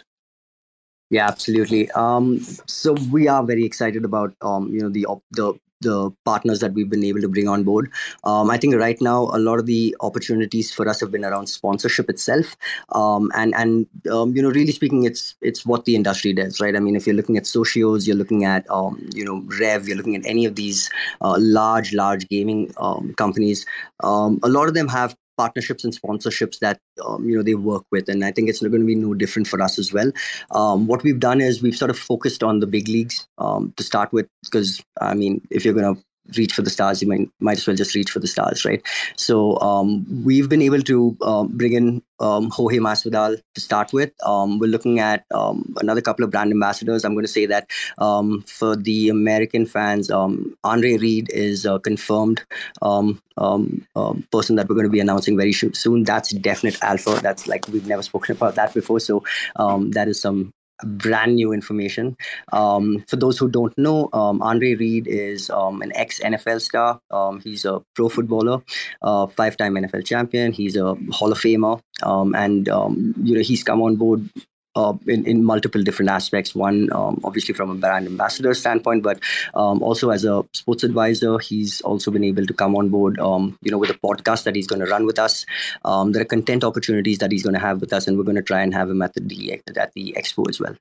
[1.09, 1.89] Yeah, absolutely.
[1.91, 5.53] Um, so we are very excited about um, you know the the
[5.85, 7.91] the partners that we've been able to bring on board.
[8.23, 11.47] Um, I think right now a lot of the opportunities for us have been around
[11.47, 12.55] sponsorship itself,
[12.91, 16.75] um, and and um, you know really speaking, it's it's what the industry does, right?
[16.75, 19.97] I mean, if you're looking at socios, you're looking at um, you know Rev, you're
[19.97, 20.89] looking at any of these
[21.21, 23.65] uh, large large gaming um, companies.
[24.03, 27.83] Um, a lot of them have partnerships and sponsorships that um, you know they work
[27.91, 30.11] with and i think it's going to be no different for us as well.
[30.51, 33.83] Um, what we've done is we've sort of focused on the big leagues um, to
[33.83, 36.01] start with because i mean if you're going to
[36.37, 38.85] reach for the stars, you might might as well just reach for the stars, right?
[39.15, 44.11] So um, we've been able to um, bring in um, Jorge Masvidal to start with.
[44.25, 47.05] Um, we're looking at um, another couple of brand ambassadors.
[47.05, 52.43] I'm going to say that um, for the American fans, Andre Reed is a confirmed
[52.81, 56.03] person that we're going to be announcing very soon.
[56.03, 57.19] That's definite alpha.
[57.21, 58.99] That's like we've never spoken about that before.
[58.99, 59.23] So
[59.55, 60.53] that is some
[60.83, 62.17] brand new information.
[62.51, 66.99] Um, for those who don't know, um, Andre Reed is um, an ex NFL star.
[67.11, 68.61] Um, he's a pro footballer,
[69.01, 70.51] uh, five time NFL champion.
[70.51, 74.29] He's a Hall of Famer, um, and um, you know he's come on board
[74.75, 76.53] uh, in, in multiple different aspects.
[76.53, 79.19] One, um, obviously, from a brand ambassador standpoint, but
[79.53, 83.57] um, also as a sports advisor, he's also been able to come on board, um,
[83.61, 85.45] you know, with a podcast that he's going to run with us.
[85.83, 88.35] Um, there are content opportunities that he's going to have with us, and we're going
[88.35, 90.75] to try and have him at the at the expo as well.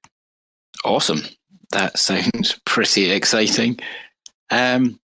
[0.84, 1.22] Awesome.
[1.70, 3.78] That sounds pretty exciting.
[4.50, 5.00] Um,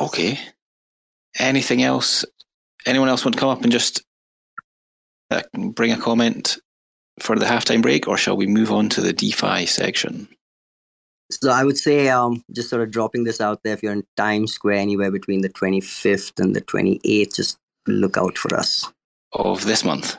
[0.00, 0.38] okay.
[1.38, 2.24] Anything else?
[2.86, 4.02] Anyone else want to come up and just
[5.30, 6.58] uh, bring a comment
[7.20, 10.28] for the halftime break, or shall we move on to the DeFi section?
[11.30, 14.04] So I would say, um, just sort of dropping this out there, if you're in
[14.16, 18.90] Times Square anywhere between the 25th and the 28th, just look out for us.
[19.32, 20.18] Of this month?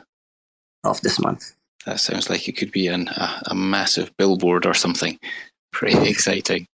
[0.82, 1.54] Of this month.
[1.86, 5.18] That sounds like it could be an, a, a massive billboard or something.
[5.72, 6.66] Pretty exciting.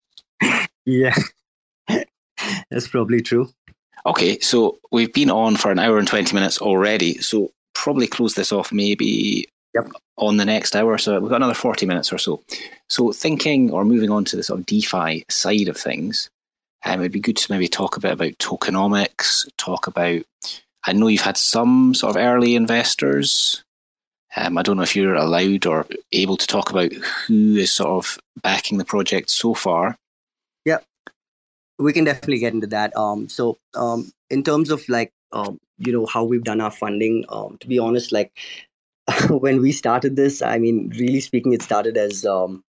[0.85, 1.15] yeah,
[2.69, 3.49] that's probably true.
[4.05, 7.17] Okay, so we've been on for an hour and 20 minutes already.
[7.19, 9.91] So probably close this off maybe Yep.
[10.17, 10.97] on the next hour.
[10.97, 12.41] So we've got another 40 minutes or so.
[12.87, 16.29] So thinking or moving on to the sort of DeFi side of things,
[16.85, 20.21] um, it'd be good to maybe talk a bit about tokenomics, talk about,
[20.85, 23.63] I know you've had some sort of early investors.
[24.35, 27.89] Um, I don't know if you're allowed or able to talk about who is sort
[27.89, 29.97] of backing the project so far.
[30.65, 30.83] Yep.
[31.77, 32.95] We can definitely get into that.
[32.95, 37.25] Um, so um, in terms of like, um, you know, how we've done our funding,
[37.29, 38.31] um, to be honest, like
[39.29, 42.63] when we started this, I mean, really speaking, it started as um,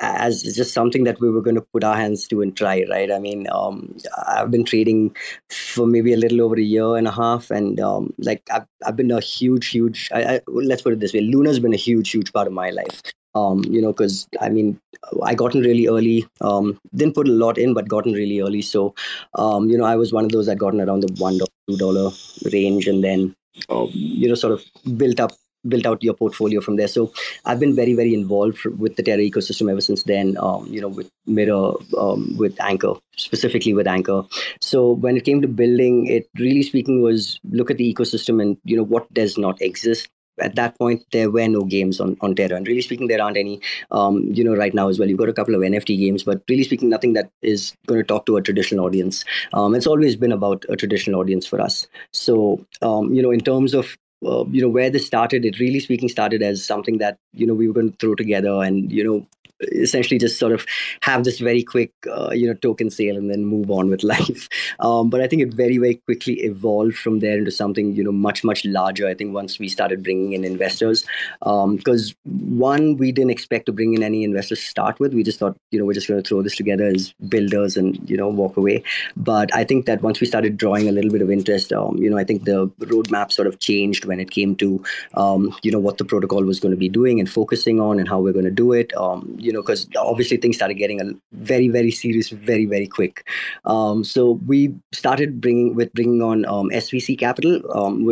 [0.00, 3.10] as just something that we were going to put our hands to and try, right?
[3.10, 3.96] I mean, um,
[4.28, 5.16] I've been trading
[5.50, 8.96] for maybe a little over a year and a half, and um, like I've, I've
[8.96, 10.10] been a huge, huge.
[10.12, 12.70] I, I, let's put it this way: Luna's been a huge, huge part of my
[12.70, 13.02] life.
[13.34, 14.80] Um, you know, because I mean,
[15.22, 16.26] I gotten really early.
[16.40, 18.62] Um, didn't put a lot in, but gotten really early.
[18.62, 18.94] So,
[19.34, 21.76] um, you know, I was one of those that gotten around the one dollar, two
[21.76, 22.10] dollar
[22.50, 23.34] range, and then,
[23.68, 24.64] uh, you know, sort of
[24.96, 25.32] built up
[25.68, 26.88] built out your portfolio from there.
[26.88, 27.12] So
[27.44, 30.36] I've been very, very involved with the Terra ecosystem ever since then.
[30.38, 34.22] Um, you know, with Mirror, um, with Anchor, specifically with Anchor.
[34.60, 38.56] So when it came to building, it really speaking was look at the ecosystem and
[38.64, 40.08] you know what does not exist.
[40.38, 43.38] At that point, there were no games on, on Terra, and really speaking, there aren't
[43.38, 43.58] any.
[43.90, 46.42] Um, you know, right now as well, you've got a couple of NFT games, but
[46.46, 49.24] really speaking, nothing that is going to talk to a traditional audience.
[49.54, 51.86] Um, it's always been about a traditional audience for us.
[52.12, 55.80] So, um, you know, in terms of uh, you know where this started it really
[55.80, 59.04] speaking started as something that you know we were going to throw together and you
[59.04, 59.26] know
[59.60, 60.66] essentially just sort of
[61.02, 64.48] have this very quick uh, you know token sale and then move on with life.
[64.80, 68.12] Um, but i think it very very quickly evolved from there into something you know
[68.12, 71.04] much much larger i think once we started bringing in investors.
[71.40, 75.14] Because um, one we didn't expect to bring in any investors to start with.
[75.14, 78.08] We just thought you know we're just going to throw this together as builders and
[78.08, 78.82] you know walk away.
[79.16, 82.10] But i think that once we started drawing a little bit of interest um, you
[82.10, 84.82] know i think the roadmap sort of changed when it came to
[85.14, 88.08] um, you know what the protocol was going to be doing and focusing on and
[88.08, 88.96] how we're going to do it.
[88.96, 93.26] Um, you know, because obviously things started getting a very, very serious, very, very quick.
[93.64, 98.08] Um, so we started bringing with bringing on um, SVC Capital, um,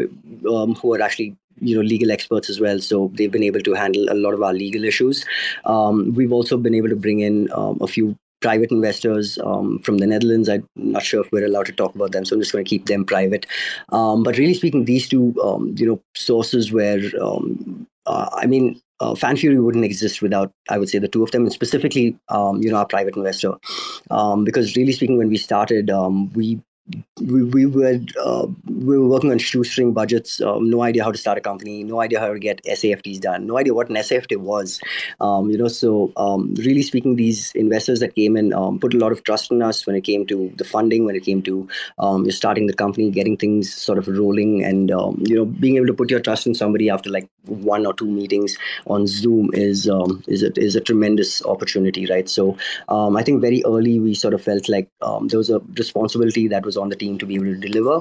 [0.48, 3.74] um, who are actually you know legal experts as well so they've been able to
[3.74, 5.24] handle a lot of our legal issues
[5.66, 9.98] um, we've also been able to bring in um, a few private investors um, from
[9.98, 10.50] the Netherlands.
[10.50, 12.68] I'm not sure if we're allowed to talk about them, so I'm just going to
[12.68, 13.46] keep them private.
[13.88, 17.00] Um, but really speaking, these two, um, you know, sources where
[18.06, 21.30] uh, I mean, uh, Fan Fury wouldn't exist without, I would say, the two of
[21.30, 23.54] them, and specifically, um, you know, our private investor.
[24.10, 26.62] Um, because really speaking, when we started, um, we
[27.20, 30.40] we, we were uh, we were working on shoestring budgets.
[30.40, 31.82] Um, no idea how to start a company.
[31.82, 33.46] No idea how to get SAFTs done.
[33.46, 34.80] No idea what an SAFT was.
[35.20, 38.98] Um, you know, so um, really speaking, these investors that came in um, put a
[38.98, 41.66] lot of trust in us when it came to the funding, when it came to
[41.98, 45.86] um, starting the company, getting things sort of rolling, and um, you know, being able
[45.86, 49.88] to put your trust in somebody after like one or two meetings on Zoom is
[50.26, 52.28] is a, is a tremendous opportunity, right?
[52.28, 52.56] So
[52.88, 56.73] I think very early we sort of felt like there was a responsibility that was
[56.76, 58.00] on the team to be able to deliver.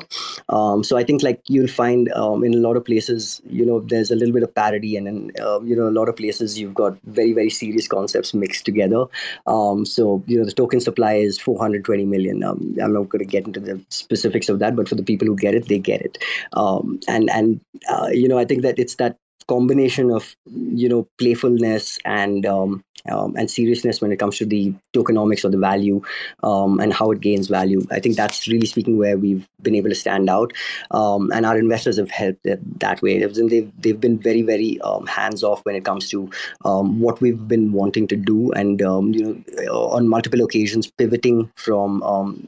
[0.49, 3.79] Um, so I think like you'll find um, in a lot of places, you know,
[3.79, 6.59] there's a little bit of parody, and in uh, you know a lot of places
[6.59, 9.05] you've got very very serious concepts mixed together.
[9.47, 12.43] Um, so you know the token supply is 420 million.
[12.43, 15.27] Um, I'm not going to get into the specifics of that, but for the people
[15.27, 16.17] who get it, they get it.
[16.53, 17.59] Um, and and
[17.89, 19.17] uh, you know I think that it's that
[19.47, 24.73] combination of you know playfulness and um, um, and seriousness when it comes to the
[24.93, 26.01] tokenomics or the value
[26.43, 27.85] um, and how it gains value.
[27.91, 30.53] I think that's really speaking where we've been able to stand out,
[30.91, 33.19] um, and our investors have helped that way.
[33.19, 36.29] They've they've been very very um, hands off when it comes to
[36.65, 42.01] um, what we've been wanting to do, and you know on multiple occasions pivoting from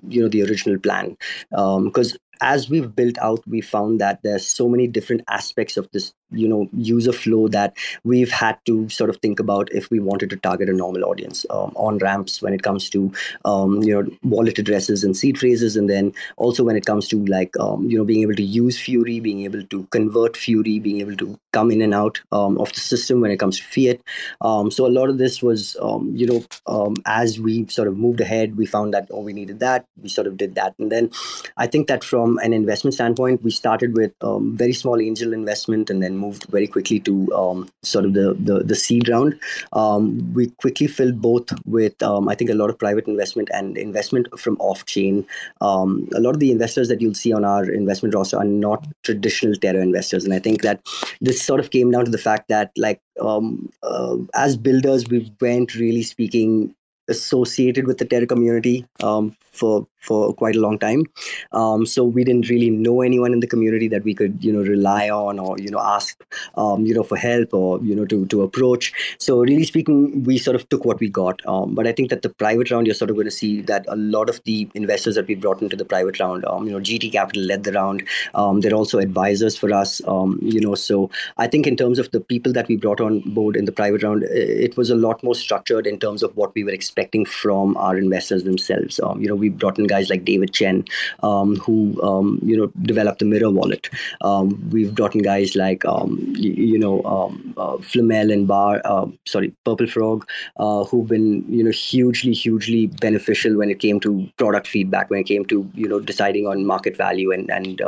[0.07, 1.17] you know the original plan
[1.49, 6.13] because as we've built out we found that there's so many different aspects of this
[6.35, 10.29] you know user flow that we've had to sort of think about if we wanted
[10.29, 13.11] to target a normal audience um, on ramps when it comes to
[13.45, 17.23] um, you know wallet addresses and seed phrases and then also when it comes to
[17.25, 20.99] like um, you know being able to use fury being able to convert fury being
[20.99, 24.01] able to come in and out um, of the system when it comes to fiat.
[24.41, 28.21] Um, so a lot of this was um, you know as we sort of moved
[28.21, 30.75] ahead we found that oh we needed that we sort of did that.
[30.79, 31.11] And then
[31.57, 36.01] i think that from an investment standpoint we started with very small angel investment and
[36.03, 39.39] then moved very quickly to um, sort of the, the, the seed round.
[39.73, 43.77] Um, we quickly filled both with, um, I think, a lot of private investment and
[43.77, 45.25] investment from off chain.
[45.61, 48.85] Um, a lot of the investors that you'll see on our investment roster are not
[49.03, 50.25] traditional Terra investors.
[50.25, 50.81] And I think that
[51.21, 55.31] this sort of came down to the fact that, like, um, uh, as builders, we
[55.39, 56.75] weren't really speaking
[57.07, 61.03] associated with the Terra community um, for for quite a long time.
[61.51, 64.61] Um, so we didn't really know anyone in the community that we could, you know,
[64.61, 66.23] rely on or you know ask,
[66.55, 68.93] um, you know, for help or you know to to approach.
[69.19, 71.41] So really speaking, we sort of took what we got.
[71.45, 73.85] Um, but I think that the private round, you're sort of going to see that
[73.87, 76.79] a lot of the investors that we brought into the private round, um, you know,
[76.79, 78.03] GT Capital led the round.
[78.33, 80.75] Um, they're also advisors for us, um, you know.
[80.75, 83.71] So I think in terms of the people that we brought on board in the
[83.71, 87.25] private round, it was a lot more structured in terms of what we were expecting
[87.25, 88.99] from our investors themselves.
[89.19, 90.83] you know, we brought in guys like David Chen,
[91.23, 93.89] um, who um, you know developed the Mirror wallet.
[94.21, 99.07] Um, we've gotten guys like um, you, you, know um, uh, Flamel and Bar, uh,
[99.25, 100.27] sorry, Purple Frog,
[100.57, 105.19] uh, who've been you know hugely, hugely beneficial when it came to product feedback, when
[105.19, 107.79] it came to you know deciding on market value, and and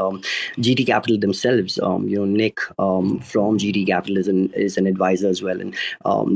[0.59, 1.77] GT Capital themselves.
[1.77, 5.75] you know, Nick from GT Capital is an is an advisor as well, and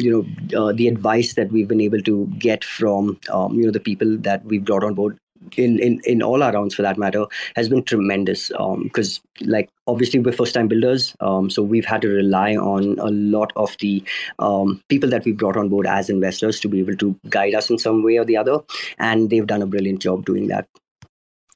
[0.04, 3.86] you know uh, the advice that we've been able to get from you know the
[3.90, 5.18] people that we've brought on board
[5.58, 8.50] in, in, in all our rounds for that matter has been tremendous
[8.84, 12.98] because um, like obviously we're first time builders um, so we've had to rely on
[13.00, 14.04] a lot of the
[14.40, 17.70] um, people that we've brought on board as investors to be able to guide us
[17.70, 18.60] in some way or the other
[18.98, 20.68] and they've done a brilliant job doing that.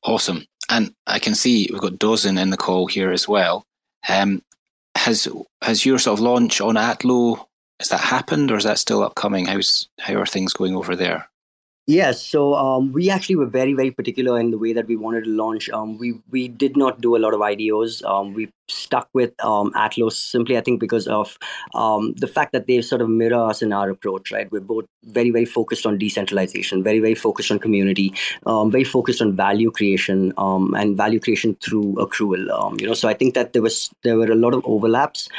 [0.04, 0.46] Awesome.
[0.70, 3.64] And i can see we've got Dozin in the call here as well.
[4.08, 4.42] Um,
[4.96, 5.28] has
[5.62, 7.48] has your sort of launch on atlo
[7.80, 9.46] has that happened or is that still upcoming?
[9.46, 11.30] How's how are things going over there
[11.88, 15.26] Yes, so um, we actually were very, very particular in the way that we wanted
[15.26, 15.70] to launch.
[15.70, 18.04] Um, we we did not do a lot of IDOs.
[18.04, 21.38] Um, we stuck with um, Atlos simply, I think, because of
[21.74, 24.32] um, the fact that they sort of mirror us in our approach.
[24.32, 28.14] Right, we're both very, very focused on decentralization, very, very focused on community,
[28.46, 32.80] um, very focused on value creation and value creation through accrual.
[32.80, 35.30] you know, so I think that there was there were a lot of overlaps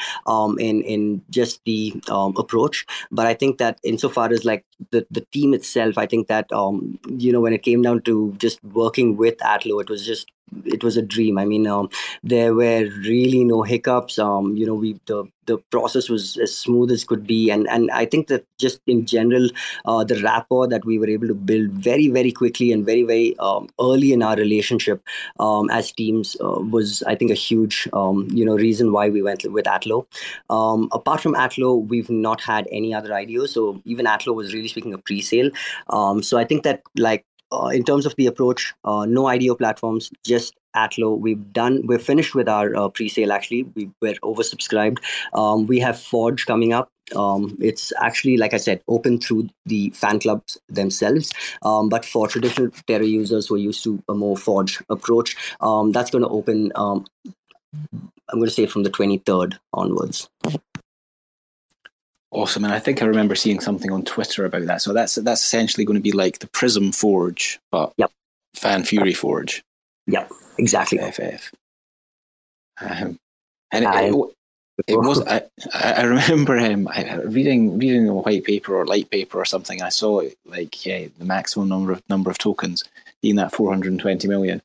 [0.58, 5.54] in in just the approach, but I think that insofar as like the the team
[5.54, 9.44] itself, I think that um, you know when it came down to just working with
[9.44, 10.30] Atlo, it was just
[10.64, 11.38] it was a dream.
[11.38, 11.88] I mean, um,
[12.22, 14.18] there were really no hiccups.
[14.18, 17.90] Um, you know, we the the process was as smooth as could be, and and
[17.90, 19.48] I think that just in general,
[19.84, 23.36] uh, the rapport that we were able to build very very quickly and very very
[23.38, 25.02] um, early in our relationship
[25.38, 29.22] um, as teams uh, was I think a huge um, you know reason why we
[29.22, 30.06] went with Atlo.
[30.50, 34.68] Um, apart from Atlo, we've not had any other IDO, so even Atlo was really
[34.68, 35.50] speaking a pre-sale.
[36.22, 40.10] So I think that like uh, in terms of the approach, uh, no IDO platforms,
[40.24, 41.14] just Atlo.
[41.14, 43.32] We've done, we're finished with our uh, pre-sale.
[43.32, 44.98] Actually, we were oversubscribed.
[45.32, 46.90] Um, we have Forge coming up.
[47.14, 51.32] um, it's actually, like I said, open through the fan clubs themselves.
[51.62, 55.92] Um, but for traditional Terra users who are used to a more Forge approach, um,
[55.92, 56.72] that's going to open.
[56.74, 57.06] Um,
[58.28, 60.28] I'm going to say from the 23rd onwards.
[62.36, 64.82] Awesome, and I think I remember seeing something on Twitter about that.
[64.82, 68.12] So that's that's essentially going to be like the Prism Forge, but yep.
[68.52, 69.64] Fan Fury Forge.
[70.06, 70.98] Yep, exactly.
[70.98, 71.50] FF.
[72.78, 73.18] Um,
[73.72, 74.34] and it, it,
[74.86, 75.26] it, was.
[75.26, 79.80] I, I remember him um, reading reading a white paper or light paper or something.
[79.80, 82.84] I saw like yeah, the maximum number of number of tokens
[83.22, 84.60] being that 420 million.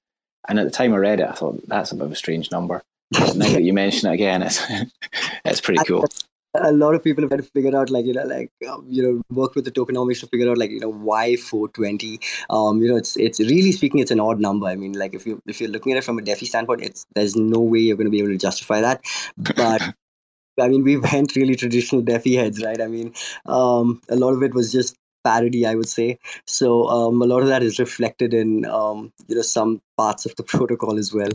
[0.50, 2.52] And at the time I read it, I thought that's a bit of a strange
[2.52, 2.84] number.
[3.14, 4.62] Now that you mention it again, it's
[5.46, 6.06] it's pretty cool
[6.54, 9.02] a lot of people have had to figure out like you know like um, you
[9.02, 12.20] know work with the tokenomics to figure out like you know why 420
[12.50, 14.68] um you know it's it's really speaking it's an odd number.
[14.68, 17.06] I mean like if you if you're looking at it from a defi standpoint it's
[17.16, 19.02] there's no way you're going to be able to justify that.
[19.38, 19.82] But
[20.60, 22.82] i mean we went really traditional defi heads right?
[22.82, 23.14] I mean
[23.46, 26.20] um a lot of it was just parody i would say.
[26.46, 30.36] So um a lot of that is reflected in um you know some parts of
[30.36, 31.30] the protocol as well.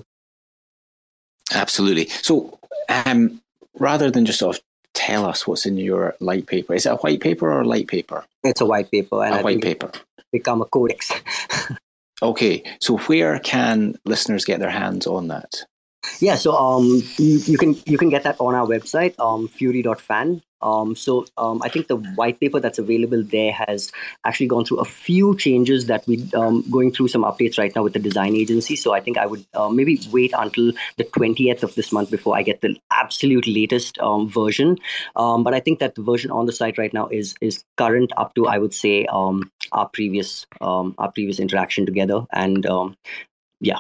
[1.55, 2.09] Absolutely.
[2.09, 2.59] So
[2.91, 3.41] um
[3.79, 4.63] rather than just sort of
[4.97, 6.75] tell us what's in your light paper.
[6.75, 8.25] Is it a white paper or a light paper?
[8.43, 9.23] It's a white paper.
[9.23, 9.93] And a I white paper.
[10.33, 11.13] Become a codex.
[12.23, 15.67] okay, so where can listeners get their hands on that?
[16.21, 20.43] Yeah, so um, you, you can you can get that on our website, um, fury.fan.
[20.63, 23.93] Um, so um, I think the white paper that's available there has
[24.25, 27.83] actually gone through a few changes that we um, going through some updates right now
[27.83, 28.75] with the design agency.
[28.75, 32.37] So I think I would uh, maybe wait until the 20th of this month before
[32.37, 34.79] I get the absolute latest um, version.
[35.15, 38.13] Um, but I think that the version on the site right now is is current
[38.17, 42.67] up to I would say um, our previous our previous interaction together, and
[43.61, 43.79] yeah,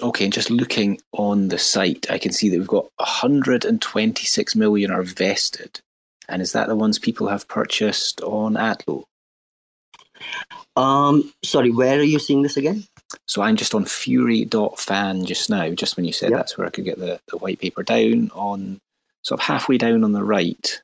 [0.00, 4.92] Okay, and just looking on the site, I can see that we've got 126 million
[4.92, 5.80] are vested.
[6.28, 9.04] And is that the ones people have purchased on Atlo?
[10.76, 12.84] Um, sorry, where are you seeing this again?
[13.26, 16.38] So I'm just on fury.fan just now, just when you said yep.
[16.38, 18.80] that's where I could get the, the white paper down on
[19.22, 20.80] sort of halfway down on the right.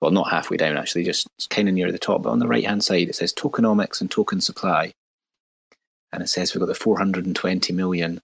[0.00, 2.64] Well, not halfway down actually, just kind of near the top, but on the right
[2.64, 4.92] hand side it says tokenomics and token supply.
[6.12, 8.20] And it says we've got the 420 million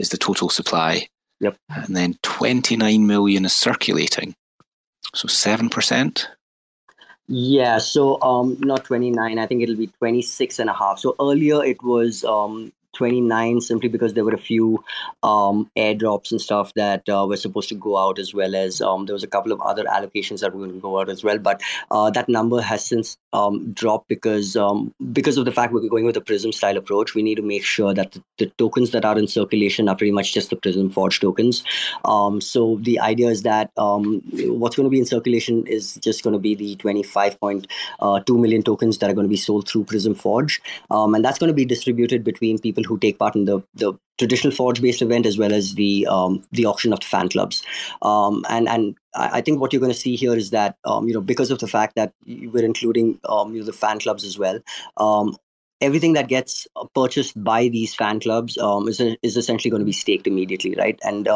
[0.00, 1.06] is the total supply.
[1.40, 1.56] Yep.
[1.68, 4.34] And then 29 million is circulating.
[5.14, 6.26] So 7%.
[7.28, 9.38] Yeah, so um, not 29.
[9.38, 10.98] I think it'll be 26 and a half.
[10.98, 14.82] So earlier it was um, 29 simply because there were a few
[15.22, 19.06] um, airdrops and stuff that uh, were supposed to go out as well as um,
[19.06, 21.38] there was a couple of other allocations that were going to go out as well.
[21.38, 25.88] But uh, that number has since um, dropped because um, because of the fact we're
[25.88, 27.14] going with a prism style approach.
[27.14, 30.12] We need to make sure that the, the tokens that are in circulation are pretty
[30.12, 31.62] much just the prism forge tokens.
[32.04, 36.22] Um, so the idea is that um, what's going to be in circulation is just
[36.22, 37.66] going to be the 25.2
[38.00, 40.60] uh, tokens that are going to be sold through prism forge.
[40.90, 43.92] And that's going to be distributed between people people who take part in the the
[44.18, 47.62] traditional forge based event as well as the um, the auction of the fan clubs
[48.02, 51.14] um, and and I think what you're going to see here is that um, you
[51.14, 54.38] know because of the fact that we're including um, you know the fan clubs as
[54.38, 54.60] well
[54.98, 55.36] um,
[55.80, 59.92] everything that gets purchased by these fan clubs um, is, is essentially going to be
[59.92, 61.28] staked immediately right and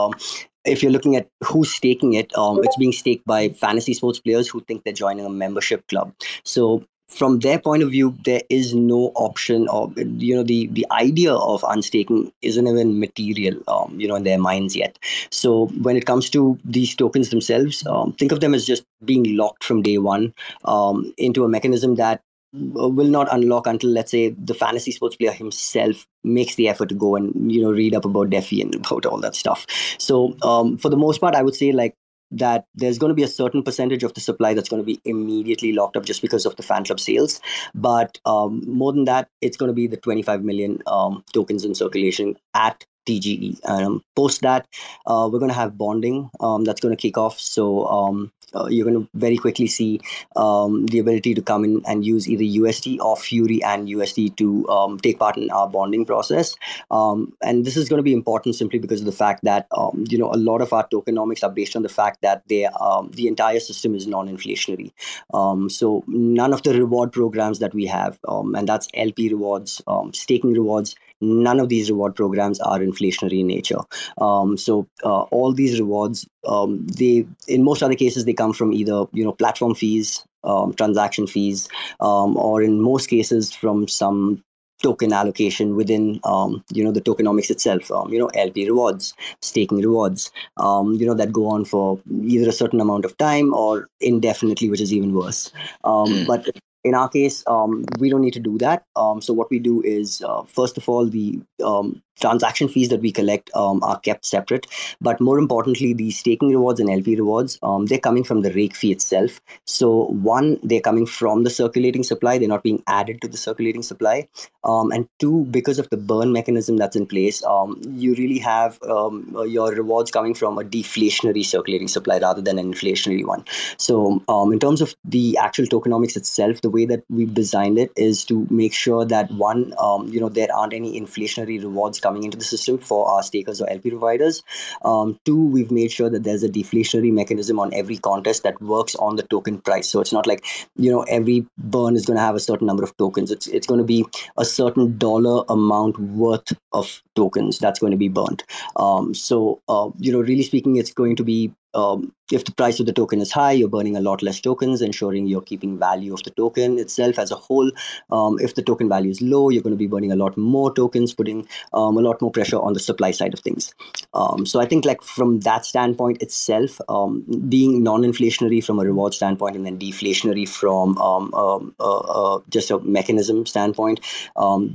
[0.66, 4.48] if you're looking at who's staking it, um, it's being staked by fantasy sports players
[4.48, 6.14] who think they're joining a membership club.
[6.42, 10.86] So from their point of view, there is no option or you know the the
[10.90, 14.98] idea of unstaking isn't even material, um, you know, in their minds yet.
[15.30, 19.36] So when it comes to these tokens themselves, um, think of them as just being
[19.36, 22.20] locked from day one um, into a mechanism that
[22.54, 26.94] will not unlock until let's say the fantasy sports player himself makes the effort to
[26.94, 29.66] go and you know read up about defi and about all that stuff
[29.98, 31.94] so um, for the most part i would say like
[32.38, 35.00] that there's going to be a certain percentage of the supply that's going to be
[35.04, 37.40] immediately locked up just because of the fan club sales.
[37.74, 41.74] But um, more than that, it's going to be the 25 million um, tokens in
[41.74, 43.58] circulation at TGE.
[43.68, 44.66] Um, post that,
[45.06, 47.38] uh, we're going to have bonding um, that's going to kick off.
[47.38, 50.00] So um, uh, you're going to very quickly see
[50.36, 54.68] um, the ability to come in and use either USD or Fury and USD to
[54.68, 56.56] um, take part in our bonding process.
[56.90, 60.04] Um, and this is going to be important simply because of the fact that um,
[60.08, 63.10] you know a lot of our tokenomics are based on the fact that they um,
[63.12, 64.92] the entire system is non-inflationary.
[65.32, 69.82] Um, so none of the reward programs that we have, and that's LP rewards,
[70.12, 73.80] staking rewards, none of these reward programs are inflationary in nature.
[74.18, 78.72] Um, so uh, all these rewards, um, they in most other cases they come from
[78.72, 81.68] either you know platform fees, um, transaction fees,
[82.00, 84.42] um, or in most cases from some
[84.82, 89.78] token allocation within um, you know the tokenomics itself um, you know lp rewards staking
[89.78, 93.88] rewards um, you know that go on for either a certain amount of time or
[94.00, 95.52] indefinitely which is even worse
[95.84, 96.26] mm.
[96.26, 96.50] but
[96.84, 98.84] in our case, um, we don't need to do that.
[98.94, 103.00] Um, so what we do is, uh, first of all, the um, transaction fees that
[103.00, 104.66] we collect um, are kept separate.
[105.00, 108.74] But more importantly, the staking rewards and LP rewards, um, they're coming from the rake
[108.74, 109.40] fee itself.
[109.64, 112.38] So one, they're coming from the circulating supply.
[112.38, 114.28] They're not being added to the circulating supply.
[114.64, 118.82] Um, and two, because of the burn mechanism that's in place, um, you really have
[118.84, 123.44] um, your rewards coming from a deflationary circulating supply rather than an inflationary one.
[123.76, 127.92] So um, in terms of the actual tokenomics itself, the way that we've designed it
[127.96, 129.74] is to make sure that one,
[130.10, 133.68] you know, there aren't any inflationary rewards coming into the system for our stakers or
[133.70, 134.42] LP providers.
[134.84, 138.94] Um, two, we've made sure that there's a deflationary mechanism on every contest that works
[138.96, 139.88] on the token price.
[139.88, 140.44] So it's not like
[140.76, 143.30] you know every burn is going to have a certain number of tokens.
[143.30, 144.04] It's it's going to be
[144.36, 148.44] a certain dollar amount worth of tokens that's going to be burnt.
[148.76, 152.80] Um, so uh, you know, really speaking, it's going to be um, if the price
[152.80, 156.14] of the token is high, you're burning a lot less tokens, ensuring you're keeping value
[156.14, 157.70] of the token itself as a whole.
[158.10, 160.72] Um, if the token value is low, you're going to be burning a lot more
[160.74, 163.74] tokens, putting um, a lot more pressure on the supply side of things.
[164.14, 169.12] Um, so I think, like from that standpoint itself, um, being non-inflationary from a reward
[169.12, 174.00] standpoint, and then deflationary from um, uh, uh, just a mechanism standpoint,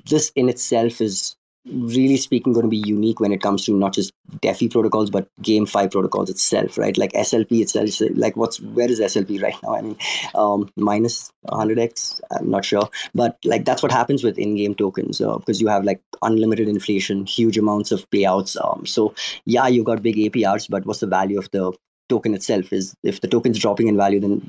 [0.06, 1.36] this in itself is
[1.72, 5.28] really speaking going to be unique when it comes to not just defi protocols but
[5.41, 6.98] GameFi protocols itself right?
[6.98, 9.76] Like slp itself like what's where is slp right now?
[9.76, 9.98] I mean
[10.36, 12.90] um, minus 100x i'm not sure.
[13.14, 17.26] But like that's what happens with in-game tokens uh, because you have like unlimited inflation
[17.26, 19.14] huge amounts of payouts um, so
[19.46, 21.72] yeah you got big aprs but what's the value of the
[22.10, 24.41] token itself is if the token's dropping in value then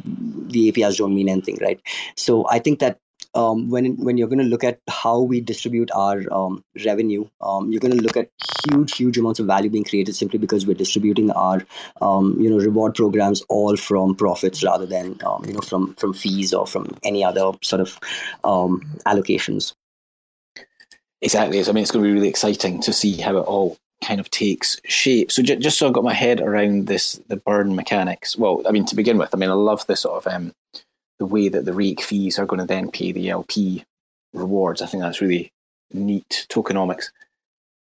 [0.50, 1.80] the aprs don't mean anything right?
[2.16, 2.98] So i think that
[3.34, 7.70] um, when when you're going to look at how we distribute our um, revenue, um,
[7.70, 8.30] you're going to look at
[8.68, 11.64] huge, huge amounts of value being created simply because we're distributing our
[12.00, 16.12] um, you know reward programs all from profits rather than um, you know from from
[16.12, 17.98] fees or from any other sort of
[18.44, 19.74] um, allocations.
[21.22, 21.60] Exactly.
[21.60, 24.30] I mean, it's going to be really exciting to see how it all kind of
[24.30, 25.30] takes shape.
[25.30, 28.36] So j- just so I've got my head around this, the burn mechanics.
[28.36, 30.32] Well, I mean, to begin with, I mean, I love the sort of
[31.20, 33.84] the way that the rake fees are going to then pay the LP
[34.32, 34.82] rewards.
[34.82, 35.52] I think that's really
[35.92, 37.10] neat tokenomics.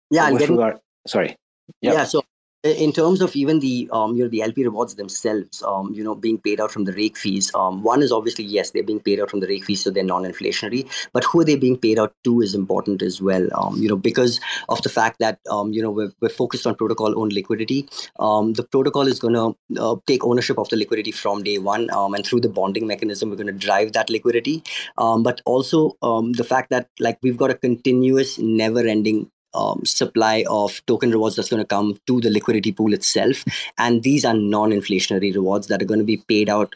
[0.10, 1.36] Yeah, and getting, regard, sorry.
[1.82, 1.94] Yep.
[1.94, 2.24] Yeah, so
[2.66, 6.16] in terms of even the um, you know the LP rewards themselves, um, you know,
[6.16, 7.54] being paid out from the rake fees.
[7.54, 10.04] Um, one is obviously yes, they're being paid out from the rake fees, so they're
[10.04, 10.90] non-inflationary.
[11.14, 13.48] But who are they being paid out to is important as well.
[13.54, 14.40] Um, you know, because
[14.70, 17.88] of the fact that um, you know we're, we're focused on protocol-owned liquidity.
[18.20, 21.90] Um, the protocol is going to uh, take ownership of the liquidity from day one,
[21.92, 24.64] and through the bonding mechanism, we're going to drive that liquidity.
[24.98, 31.11] but also the fact that like we've got a continuous, never-ending um, supply of token
[31.11, 33.44] rewards that's going to come to the liquidity pool itself.
[33.77, 36.76] And these are non inflationary rewards that are going to be paid out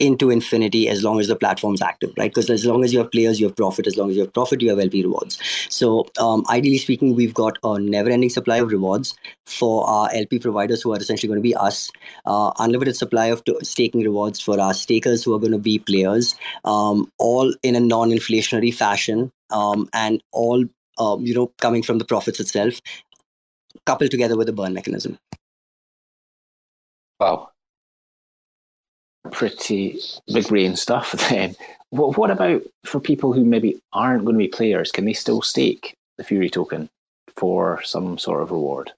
[0.00, 2.30] into infinity as long as the platform's active, right?
[2.30, 3.86] Because as long as you have players, you have profit.
[3.86, 5.38] As long as you have profit, you have LP rewards.
[5.70, 9.14] So, um, ideally speaking, we've got a never-ending supply of rewards
[9.46, 11.90] for our LP providers, who are essentially going to be us.
[12.26, 16.34] Uh, unlimited supply of staking rewards for our stakers, who are going to be players,
[16.64, 20.64] um, all in a non-inflationary fashion, um, and all
[20.98, 22.80] um, you know, coming from the profits itself,
[23.86, 25.18] coupled together with the burn mechanism.
[27.20, 27.50] Wow.
[29.30, 31.56] Pretty big brain stuff then.
[31.90, 34.90] What, what about for people who maybe aren't going to be players?
[34.90, 36.90] Can they still stake the Fury token
[37.36, 38.92] for some sort of reward?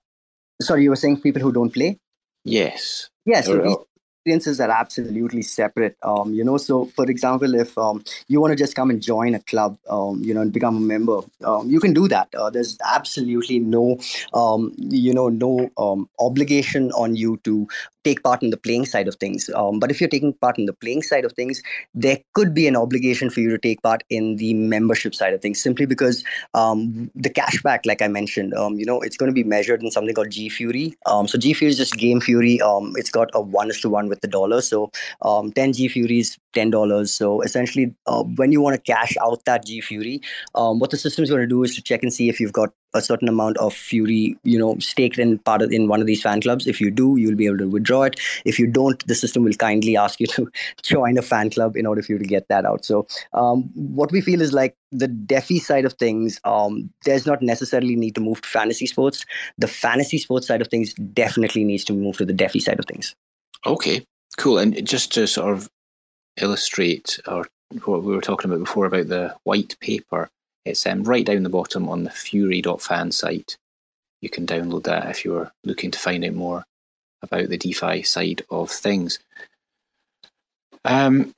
[0.61, 1.99] Sorry, you were saying people who don't play?
[2.45, 3.11] Yes.
[3.27, 3.49] Yes.
[3.49, 3.85] Or,
[4.27, 5.97] experiences are absolutely separate.
[6.03, 9.37] Um, you know, so for example, if um, you want to just come and join
[9.37, 12.35] a club, um, you know, and become a member, um, you can do that.
[12.35, 13.99] Uh, there's absolutely no,
[14.35, 17.69] um, you know, no um, obligation on you to
[18.03, 19.51] take part in the playing side of things.
[19.81, 21.61] But if you're taking part in the playing side of things,
[21.93, 25.43] there could be an obligation for you to take part in the membership side of
[25.43, 26.23] things, simply because
[26.55, 30.31] the cashback, like I mentioned, you know, it's going to be measured in something called
[30.31, 30.97] G Fury.
[31.05, 32.61] So G Fury is just Game Fury.
[32.95, 34.61] It's got a one to one with the dollar.
[34.61, 34.91] So
[35.23, 37.09] um, 10 G Fury is $10.
[37.09, 40.21] So essentially, uh, when you want to cash out that G Fury,
[40.53, 42.73] what the system is going to do is to check and see if you've got
[42.97, 46.23] a certain amount of Fury, you know, staked in part of in one of these
[46.23, 46.67] fan clubs.
[46.67, 48.19] If you do, you'll be able to withdraw it.
[48.45, 50.51] If you don't, the system will kindly ask you to
[50.83, 52.85] join a fan club in order for you to get that out.
[52.85, 57.43] So um, what we feel is like the DeFi side of things, um, there's not
[57.43, 59.25] necessarily need to move to fantasy sports.
[59.59, 62.87] The fantasy sports side of things definitely needs to move to the DeFi side of
[62.87, 63.15] things.
[63.67, 64.05] Okay,
[64.37, 64.59] cool.
[64.59, 65.69] And just to sort of
[66.41, 67.49] illustrate or
[67.85, 70.29] what we were talking about before about the white paper
[70.65, 73.57] It's um, right down the bottom on the Fury.fan site.
[74.21, 76.65] You can download that if you're looking to find out more
[77.23, 79.19] about the DeFi side of things.
[80.85, 81.33] Um,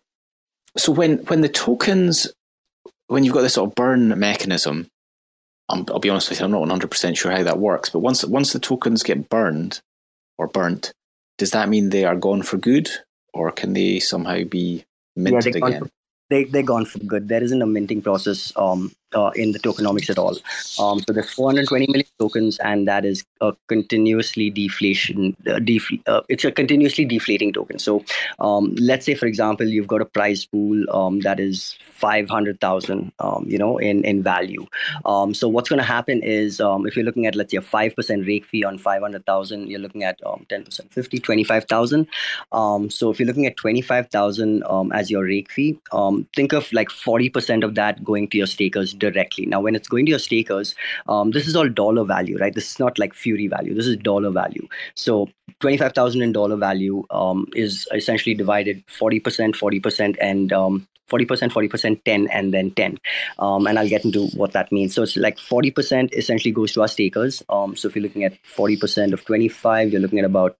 [0.76, 2.30] so when when the tokens,
[3.06, 4.86] when you've got this sort of burn mechanism,
[5.70, 7.88] i will be honest with you, I'm not 100 percent sure how that works.
[7.88, 9.80] But once once the tokens get burned
[10.36, 10.92] or burnt,
[11.38, 12.90] does that mean they are gone for good,
[13.32, 14.84] or can they somehow be
[15.16, 15.84] minted yeah, again?
[15.84, 15.90] For,
[16.28, 17.28] they they're gone for good.
[17.28, 20.36] There isn't a minting process um, uh, in the tokenomics at all.
[20.78, 25.36] Um, so there's 420 million tokens, and that is a continuously deflation.
[25.46, 25.60] Uh,
[26.06, 27.78] uh, it's a continuously deflating token.
[27.78, 28.04] So
[28.38, 33.44] um, let's say, for example, you've got a prize pool um, that is 500,000, um,
[33.48, 34.66] you know, in in value.
[35.04, 37.62] Um, so what's going to happen is, um, if you're looking at let's say a
[37.62, 42.06] five percent rake fee on 500,000, you're looking at 10%, 50, 25,000.
[42.90, 44.62] so if you're looking at 25,000
[44.92, 45.78] as your rake fee,
[46.36, 49.46] think of like 40% of that going to your stakers directly.
[49.46, 50.74] Now, when it's going to your stakers,
[51.08, 52.54] um, this is all dollar value, right?
[52.54, 53.74] This is not like Fury value.
[53.74, 54.66] This is dollar value.
[54.94, 55.28] So
[55.60, 59.22] 25,000 in dollar value um, is essentially divided 40%,
[59.54, 62.98] 40%, and um, 40%, 40%, 10, and then 10.
[63.38, 64.94] Um, and I'll get into what that means.
[64.94, 67.42] So it's like 40% essentially goes to our stakers.
[67.48, 70.56] Um, so if you're looking at 40% of 25, you're looking at about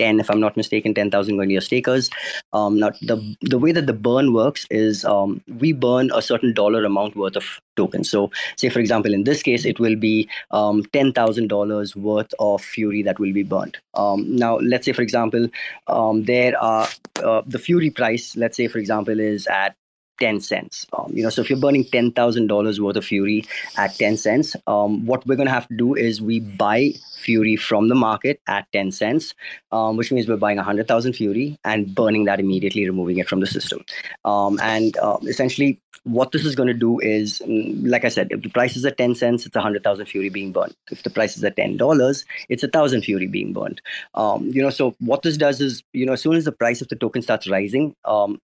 [0.00, 2.10] 10 if i'm not mistaken 10000 going to your stakers
[2.52, 3.16] um, now the
[3.54, 7.36] the way that the burn works is um, we burn a certain dollar amount worth
[7.42, 12.34] of tokens so say for example in this case it will be um, $10000 worth
[12.38, 13.76] of fury that will be burned.
[13.94, 15.48] um, now let's say for example
[15.88, 16.88] um, there are
[17.24, 19.76] uh, the fury price let's say for example is at
[20.20, 20.86] 10 cents.
[20.92, 23.44] Um, you know, so if you're burning $10,000 worth of Fury
[23.76, 27.56] at 10 cents, um, what we're going to have to do is we buy Fury
[27.56, 29.34] from the market at 10 cents,
[29.72, 33.46] um, which means we're buying 100,000 Fury and burning that immediately, removing it from the
[33.46, 33.84] system.
[34.24, 38.28] Um, and uh, essentially, what this is going to do is, mm, like I said,
[38.30, 40.74] if the price is at 10 cents, it's 100,000 Fury being burned.
[40.90, 43.82] If the price is at $10, it's a 1,000 Fury being burned.
[44.14, 46.80] Um, you know, so what this does is, you know, as soon as the price
[46.80, 47.94] of the token starts rising,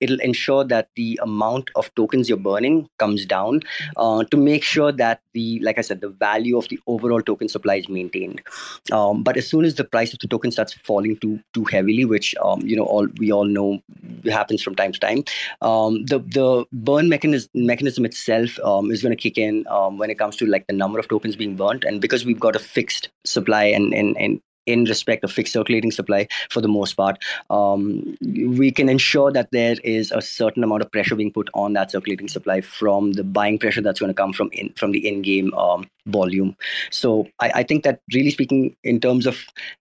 [0.01, 3.61] it'll ensure that the amount of tokens you're burning comes down
[3.97, 7.49] uh, to make sure that the, like I said, the value of the overall token
[7.49, 8.43] supply is maintained.
[8.91, 12.05] Um, but as soon as the price of the token starts falling too too heavily,
[12.05, 13.81] which um, you know all we all know
[14.25, 15.25] happens from time to time,
[15.61, 20.11] um, the the burn mechanism mechanism itself um, is going to kick in um, when
[20.11, 22.59] it comes to like the number of tokens being burnt, and because we've got a
[22.59, 27.23] fixed supply and and and in respect of fixed circulating supply for the most part.
[27.51, 31.73] Um, we can ensure that there is a certain amount of pressure being put on
[31.75, 35.07] that circulating supply from the buying pressure that's going to come from in, from the
[35.07, 36.57] in-game um, volume.
[36.91, 39.39] So I, I, think that really speaking in terms of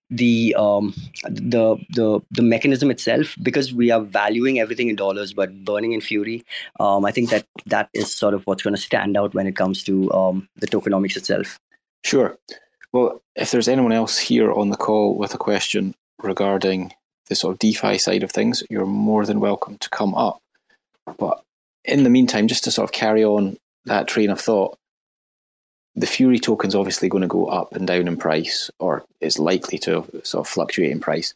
[0.09, 0.93] the um,
[1.23, 6.01] the the the mechanism itself, because we are valuing everything in dollars but burning in
[6.01, 6.43] Fury,
[6.79, 9.55] um, I think that that is sort of what's going to stand out when it
[9.55, 11.59] comes to um, the tokenomics itself.
[12.03, 12.37] Sure.
[12.93, 16.93] Well, if there's anyone else here on the call with a question regarding
[17.29, 20.41] the sort of DeFi side of things, you're more than welcome to come up.
[21.17, 21.41] But
[21.85, 24.77] in the meantime, just to sort of carry on that train of thought,
[25.95, 29.77] the Fury token's obviously going to go up and down in price, or is likely
[29.79, 31.33] to sort of fluctuate in price.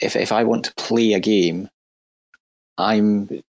[0.00, 1.68] If if I want to play a game,
[2.78, 3.42] I'm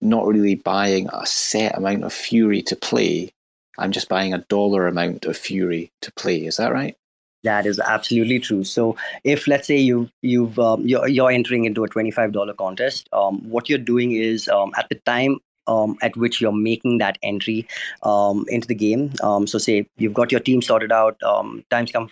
[0.00, 3.32] not really buying a set amount of Fury to play.
[3.78, 6.44] I'm just buying a dollar amount of Fury to play.
[6.44, 6.96] Is that right?
[7.44, 8.64] That is absolutely true.
[8.64, 12.52] So, if let's say you you've um, you're, you're entering into a twenty five dollar
[12.52, 15.38] contest, um, what you're doing is um, at the time
[15.68, 17.66] um, at which you're making that entry
[18.02, 19.12] um, into the game.
[19.22, 22.10] Um, so, say you've got your team sorted out, um, times come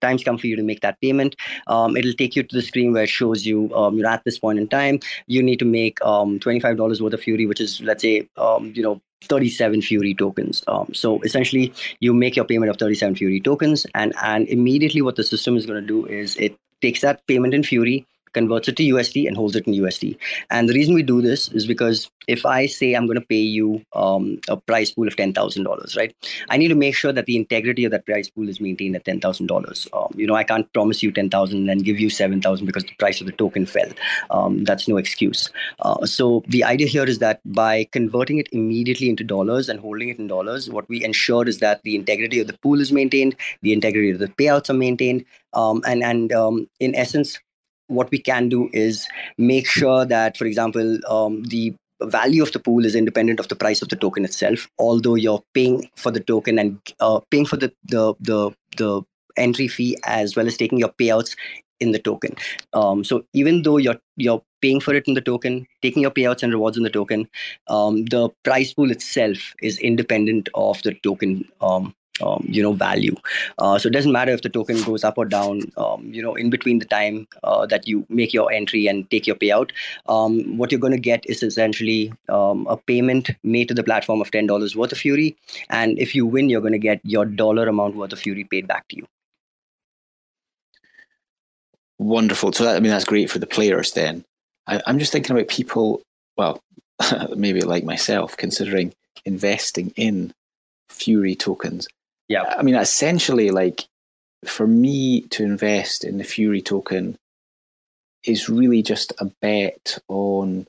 [0.00, 1.36] times come for you to make that payment.
[1.66, 4.38] Um, it'll take you to the screen where it shows you um, you're at this
[4.38, 5.00] point in time.
[5.26, 9.02] You need to make um, $25 worth of Fury, which is let's say you know
[9.24, 10.62] 37 Fury tokens.
[10.66, 15.16] Um, so essentially, you make your payment of 37 Fury tokens, and and immediately what
[15.16, 18.76] the system is going to do is it takes that payment in Fury, converts it
[18.76, 20.16] to USD and holds it in USD.
[20.50, 23.40] And the reason we do this is because if I say I'm going to pay
[23.40, 26.14] you um, a price pool of $10,000, right?
[26.48, 29.04] I need to make sure that the integrity of that price pool is maintained at
[29.04, 29.88] $10,000.
[29.92, 33.20] Um, you know, I can't promise you 10,000 and give you 7,000 because the price
[33.20, 33.90] of the token fell.
[34.30, 35.50] Um, that's no excuse.
[35.80, 40.08] Uh, so the idea here is that by converting it immediately into dollars and holding
[40.08, 43.34] it in dollars, what we ensure is that the integrity of the pool is maintained,
[43.62, 47.38] the integrity of the payouts are maintained, um, and and um, in essence,
[47.90, 49.06] what we can do is
[49.36, 53.56] make sure that, for example, um, the value of the pool is independent of the
[53.56, 54.68] price of the token itself.
[54.78, 59.02] Although you're paying for the token and uh, paying for the, the the the
[59.36, 61.36] entry fee as well as taking your payouts
[61.80, 62.34] in the token.
[62.72, 66.42] Um, so even though you're you're paying for it in the token, taking your payouts
[66.42, 67.28] and rewards in the token,
[67.68, 73.14] um, the price pool itself is independent of the token um, um, you know value.
[73.58, 76.34] Uh, so it doesn't matter if the token goes up or down um, you know
[76.34, 79.70] in between the time uh, that you make your entry and take your payout.
[80.06, 84.20] Um, what you're going to get is essentially um, a payment made to the platform
[84.20, 85.36] of $10 worth of fury.
[85.68, 88.66] And if you win you're going to get your dollar amount worth of fury paid
[88.66, 89.06] back to you.
[91.98, 92.52] Wonderful.
[92.52, 94.24] So that, i mean that's great for the players then.
[94.66, 96.02] I, i'm just thinking about people
[96.36, 96.62] well
[97.36, 98.92] maybe like myself considering
[99.24, 100.32] investing in
[100.88, 101.88] fury tokens
[102.30, 102.54] yeah.
[102.56, 103.84] I mean, essentially, like
[104.44, 107.18] for me to invest in the Fury token
[108.24, 110.66] is really just a bet on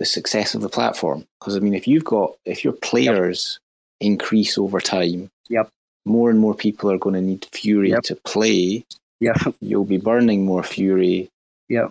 [0.00, 1.24] the success of the platform.
[1.38, 3.60] Because I mean, if you've got if your players
[4.00, 4.08] yep.
[4.10, 5.68] increase over time, yep,
[6.04, 8.02] more and more people are going to need Fury yep.
[8.04, 8.84] to play.
[9.20, 11.30] Yeah, you'll be burning more Fury.
[11.68, 11.90] Yeah,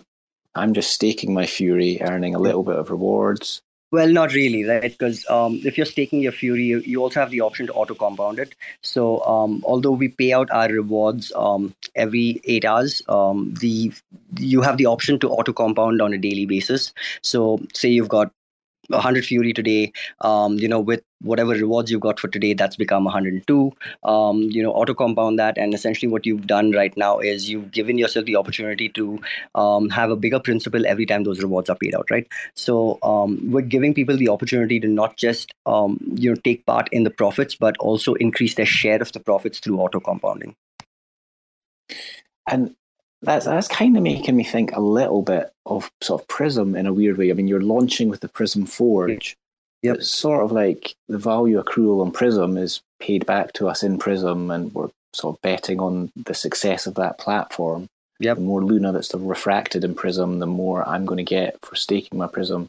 [0.54, 3.62] I'm just staking my Fury, earning a little bit of rewards.
[3.92, 4.90] Well, not really, right?
[4.90, 8.38] Because um, if you're staking your Fury, you, also have the option to auto compound
[8.38, 8.54] it.
[8.80, 13.92] So, um, although we pay out our rewards um, every eight hours, um, the
[14.38, 16.92] you have the option to auto compound on a daily basis.
[17.22, 18.32] So, say you've got
[18.92, 19.92] 100 fury today.
[20.20, 23.72] Um, you know with whatever rewards you've got for today that's become 102
[24.04, 27.70] um, you know auto compound that and essentially what you've done right now is you've
[27.70, 29.20] given yourself the opportunity to
[29.54, 32.26] um, have a bigger principal every time those rewards are paid out right?
[32.54, 36.88] So um, we're giving people the opportunity to not just um, you know take part
[36.92, 40.54] in the profits but also increase their share of the profits through auto compounding.
[42.48, 42.74] And
[43.22, 46.86] that's that's kind of making me think a little bit of sort of Prism in
[46.86, 47.30] a weird way.
[47.30, 49.36] I mean, you're launching with the Prism Forge.
[49.82, 49.96] Yep.
[49.96, 53.98] It's sort of like the value accrual on Prism is paid back to us in
[53.98, 57.88] Prism, and we're sort of betting on the success of that platform.
[58.20, 58.36] Yep.
[58.36, 62.18] The more Luna that's refracted in Prism, the more I'm going to get for staking
[62.18, 62.68] my Prism.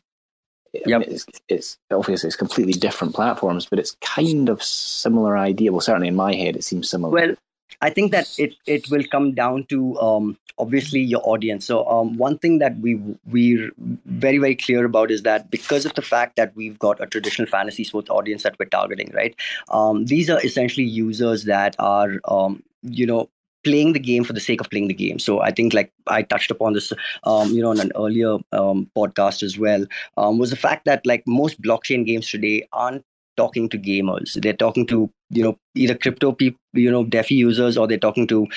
[0.76, 1.02] I yep.
[1.02, 5.72] Mean, it's, it's obviously it's completely different platforms, but it's kind of similar idea.
[5.72, 7.14] Well, certainly in my head, it seems similar.
[7.14, 7.36] Well,
[7.82, 11.66] I think that it it will come down to um, obviously your audience.
[11.66, 12.96] So um, one thing that we
[13.26, 13.72] we're
[14.06, 17.48] very very clear about is that because of the fact that we've got a traditional
[17.48, 19.36] fantasy sports audience that we're targeting, right?
[19.70, 23.30] Um, these are essentially users that are um, you know
[23.64, 25.20] playing the game for the sake of playing the game.
[25.20, 26.92] So I think like I touched upon this,
[27.24, 29.86] um, you know, in an earlier um, podcast as well,
[30.18, 33.06] um, was the fact that like most blockchain games today aren't
[33.38, 34.40] talking to gamers.
[34.42, 38.28] They're talking to you know either crypto people you know defi users or they're talking
[38.28, 38.48] to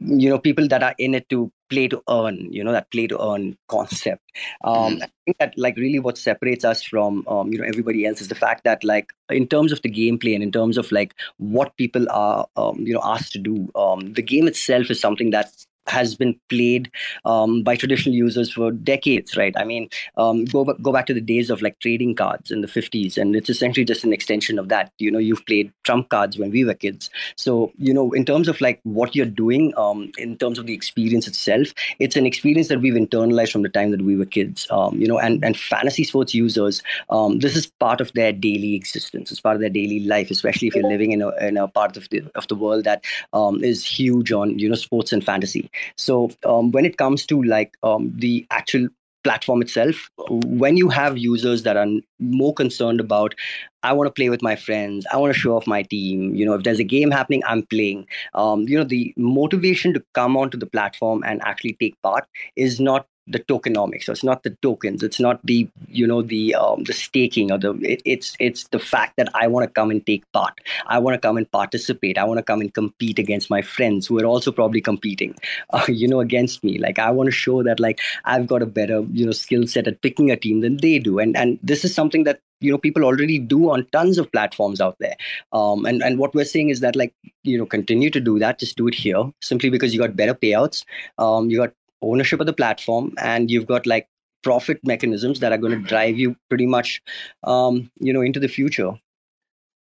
[0.00, 3.06] you know people that are in it to play to earn you know that play
[3.06, 4.22] to earn concept
[4.64, 5.02] um, mm.
[5.02, 8.28] i think that like really what separates us from um, you know everybody else is
[8.28, 11.76] the fact that like in terms of the gameplay and in terms of like what
[11.76, 15.50] people are um, you know asked to do um, the game itself is something that
[15.86, 16.90] has been played
[17.24, 19.54] um, by traditional users for decades, right?
[19.56, 22.66] I mean, um, go go back to the days of like trading cards in the
[22.66, 24.92] 50s, and it's essentially just an extension of that.
[24.98, 28.48] You know, you've played trump cards when we were kids, so you know, in terms
[28.48, 32.68] of like what you're doing, um, in terms of the experience itself, it's an experience
[32.68, 34.66] that we've internalized from the time that we were kids.
[34.70, 38.74] Um, you know, and and fantasy sports users, um, this is part of their daily
[38.74, 39.30] existence.
[39.30, 41.96] It's part of their daily life, especially if you're living in a in a part
[41.96, 45.70] of the of the world that um, is huge on you know sports and fantasy.
[45.96, 48.88] So um, when it comes to like um, the actual
[49.24, 51.86] platform itself when you have users that are
[52.20, 53.34] more concerned about
[53.82, 56.44] i want to play with my friends i want to show off my team you
[56.44, 60.36] know if there's a game happening i'm playing um, you know the motivation to come
[60.36, 64.04] onto the platform and actually take part is not the tokenomics.
[64.04, 65.02] So it's not the tokens.
[65.02, 68.78] It's not the you know the um, the staking or the it, it's it's the
[68.78, 70.60] fact that i want to come and take part.
[70.86, 72.18] I want to come and participate.
[72.18, 75.34] I want to come and compete against my friends who are also probably competing
[75.70, 76.78] uh, you know against me.
[76.78, 79.86] Like i want to show that like i've got a better you know skill set
[79.86, 81.18] at picking a team than they do.
[81.18, 84.80] And and this is something that you know people already do on tons of platforms
[84.80, 85.16] out there.
[85.52, 88.58] Um, and and what we're saying is that like you know continue to do that.
[88.58, 90.84] Just do it here simply because you got better payouts.
[91.18, 91.72] Um, you got
[92.10, 94.08] ownership of the platform and you've got like
[94.42, 97.02] profit mechanisms that are going to drive you pretty much
[97.44, 98.92] um, you know into the future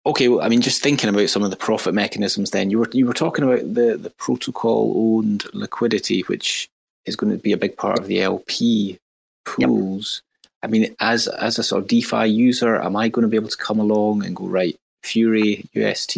[0.06, 2.90] okay well, i mean just thinking about some of the profit mechanisms then you were
[2.94, 6.70] you were talking about the the protocol owned liquidity which
[7.06, 8.98] is going to be a big part of the lp
[9.46, 10.50] pools yep.
[10.64, 13.50] i mean as as a sort of defi user am i going to be able
[13.50, 16.18] to come along and go right fury ust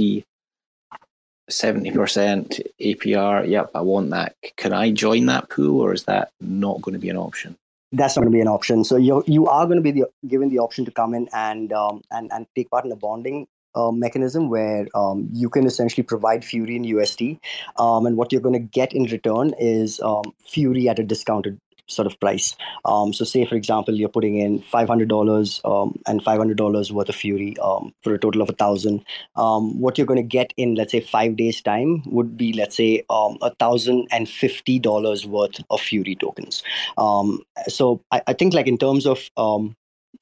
[1.49, 3.47] 70% APR.
[3.47, 4.35] Yep, I want that.
[4.57, 7.55] Can I join that pool or is that not going to be an option?
[7.91, 8.83] That's not going to be an option.
[8.83, 11.71] So you you are going to be the, given the option to come in and
[11.71, 16.03] um, and and take part in a bonding uh, mechanism where um, you can essentially
[16.03, 17.39] provide Fury in USD,
[17.77, 21.57] um, and what you're going to get in return is um, Fury at a discounted
[21.87, 22.55] sort of price.
[22.85, 26.57] Um, so, say for example, you're putting in five hundred dollars um, and five hundred
[26.57, 29.03] dollars worth of Fury um, for a total of a thousand.
[29.35, 32.77] Um, what you're going to get in, let's say, five days time would be, let's
[32.77, 36.63] say, um, a thousand and fifty dollars worth of Fury tokens.
[36.97, 39.29] Um, so, I, I, think, like in terms of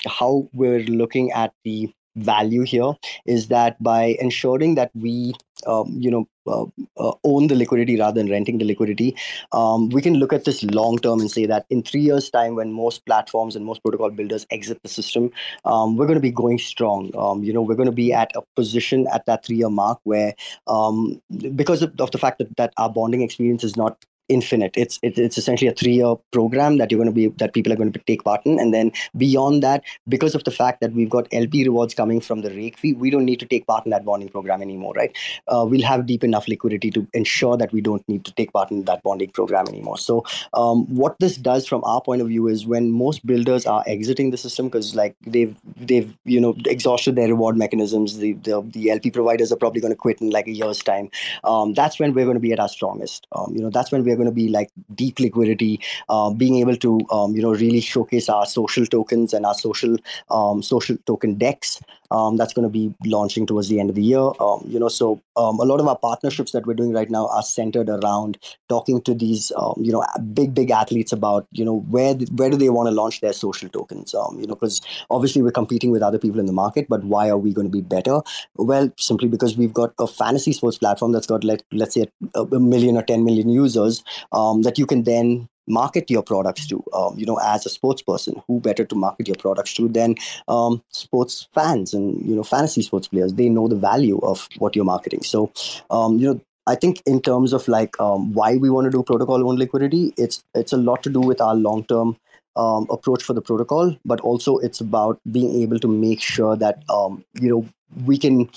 [0.07, 2.93] how we're looking at the value here
[3.25, 5.33] is that by ensuring that we
[5.65, 6.65] um, you know uh,
[6.97, 9.15] uh, own the liquidity rather than renting the liquidity.
[9.51, 12.55] Um, we can look at this long term and say that in three years time
[12.55, 15.31] when most platforms and most protocol builders exit the system
[15.65, 17.15] um, we're going to be going strong.
[17.17, 19.99] Um, you know we're going to be at a position at that three year mark
[20.03, 20.33] where
[20.67, 21.21] um,
[21.55, 24.73] because of, of, the fact that, that our bonding experience is not infinite.
[24.75, 27.71] It's it, it's essentially a three year program that you're going to be that people
[27.71, 30.93] are going to take part in, and then beyond that, because of the fact that
[30.93, 33.85] we've got LP rewards coming from the rake fee, we don't need to take part
[33.85, 35.15] in that bonding program anymore, right?
[35.47, 38.71] Uh, we'll have deep enough liquidity to ensure that we don't need to take part
[38.71, 39.97] in that bonding program anymore.
[39.97, 40.23] So
[40.53, 44.31] um, what this does from our point of view is when most builders are exiting
[44.31, 48.91] the system because like they've they've you know exhausted their reward mechanisms, the the, the
[48.91, 51.09] LP providers are probably going to quit in like a year's time.
[51.43, 53.27] Um, that's when we're going to be at our strongest.
[53.33, 55.79] Um, you know that's when we're to be like deep liquidity,
[56.09, 59.97] uh, being able to um, you know really showcase our social tokens and our social
[60.29, 61.81] um, social token DEX.
[62.13, 64.29] Um, that's going to be launching towards the end of the year.
[64.39, 67.27] Um, you know, so um, a lot of our partnerships that we're doing right now
[67.27, 68.37] are centered around
[68.69, 70.03] talking to these um, you know
[70.33, 73.69] big big athletes about you know where where do they want to launch their social
[73.69, 74.13] tokens.
[74.13, 77.37] you know, because obviously we're competing with other people in the market, but why are
[77.37, 78.21] we going to be better?
[78.55, 82.41] Well, simply because we've got a fantasy sports platform that's got let let's say a,
[82.41, 86.83] a million or ten million users um, that you can then market your products to
[86.93, 90.15] um, you know as a sports person who better to market your products to than
[90.47, 93.33] um, sports fans and you know fantasy sports players?
[93.33, 95.23] They know the value of what you're marketing.
[95.23, 95.51] So
[95.89, 99.03] um, you know I think in terms of like um, why we want to do
[99.03, 102.17] protocol owned liquidity, it's it's a lot to do with our long term
[102.55, 106.83] um, approach for the protocol, but also it's about being able to make sure that
[106.89, 107.67] um, you know
[108.05, 108.49] we can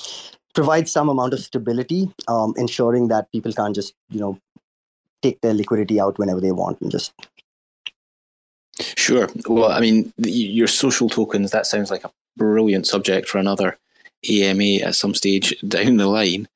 [0.54, 2.10] provide some amount of stability,
[2.56, 4.38] ensuring that people can't just you know
[5.26, 7.12] take their liquidity out whenever they want and just
[8.78, 9.28] Sure.
[9.48, 13.78] Well, I mean, your social tokens, that sounds like a brilliant subject for another
[14.28, 16.46] AMA at some stage down the line.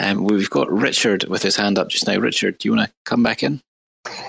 [0.00, 2.16] Um, we've got Richard with his hand up just now.
[2.18, 3.60] Richard, do you want to come back in?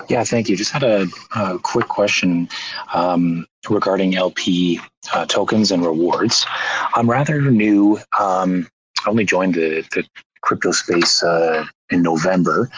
[0.08, 0.56] Yeah, thank you.
[0.56, 2.48] Just had a, a quick question
[2.92, 4.80] um, regarding LP
[5.14, 6.44] uh, tokens and rewards.
[6.94, 7.98] I'm rather new.
[8.18, 8.68] Um,
[9.06, 10.06] I only joined the, the
[10.42, 12.70] crypto space uh, in November,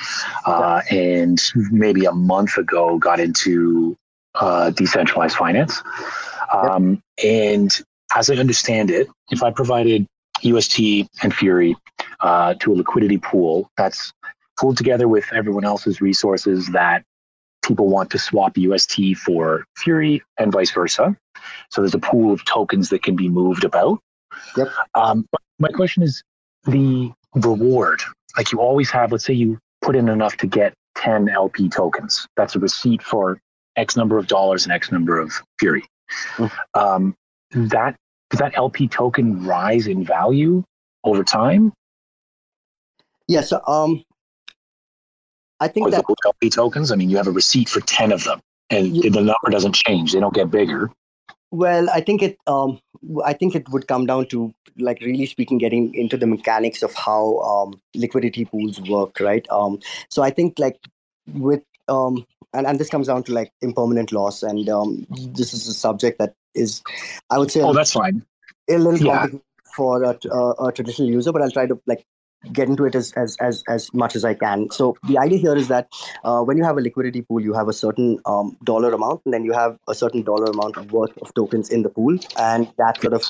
[0.46, 1.40] uh, and
[1.70, 3.96] maybe a month ago got into
[4.34, 5.82] uh, decentralized finance.
[6.52, 7.70] Um, and
[8.14, 10.06] as I understand it, if I provided
[10.42, 10.80] UST
[11.22, 11.76] and Fury
[12.20, 14.12] uh, to a liquidity pool that's
[14.58, 17.04] pulled together with everyone else's resources that
[17.62, 21.16] people want to swap UST for Fury and vice versa.
[21.70, 24.00] So there's a pool of tokens that can be moved about.
[24.56, 24.68] Yep.
[24.94, 25.26] Um,
[25.58, 26.22] my question is
[26.64, 28.02] the reward.
[28.36, 32.26] Like you always have, let's say you put in enough to get 10 LP tokens.
[32.36, 33.40] That's a receipt for
[33.76, 35.84] X number of dollars and X number of Fury.
[36.36, 36.52] Mm.
[36.74, 37.16] Um,
[37.52, 37.96] that
[38.30, 40.64] does that LP token rise in value
[41.04, 41.72] over time?
[43.28, 43.50] Yes.
[43.52, 44.02] Yeah, so, um,
[45.60, 46.90] I think or that LP tokens.
[46.90, 48.40] I mean, you have a receipt for ten of them,
[48.70, 50.90] and the number doesn't change; they don't get bigger.
[51.52, 52.38] Well, I think it.
[52.46, 52.80] Um,
[53.24, 56.94] I think it would come down to, like, really speaking, getting into the mechanics of
[56.94, 59.46] how um, liquidity pools work, right?
[59.50, 60.78] Um, so I think, like,
[61.34, 65.68] with um, and and this comes down to like impermanent loss, and um, this is
[65.68, 66.82] a subject that is,
[67.30, 68.24] I would say, oh, that's fine,
[68.68, 69.18] a little yeah.
[69.18, 69.42] complicated
[69.76, 72.04] for a, a, a traditional user, but I'll try to like
[72.52, 74.70] get into it as as as, as much as I can.
[74.70, 75.88] So the idea here is that
[76.24, 79.34] uh, when you have a liquidity pool, you have a certain um, dollar amount, and
[79.34, 83.00] then you have a certain dollar amount worth of tokens in the pool, and that
[83.00, 83.24] sort of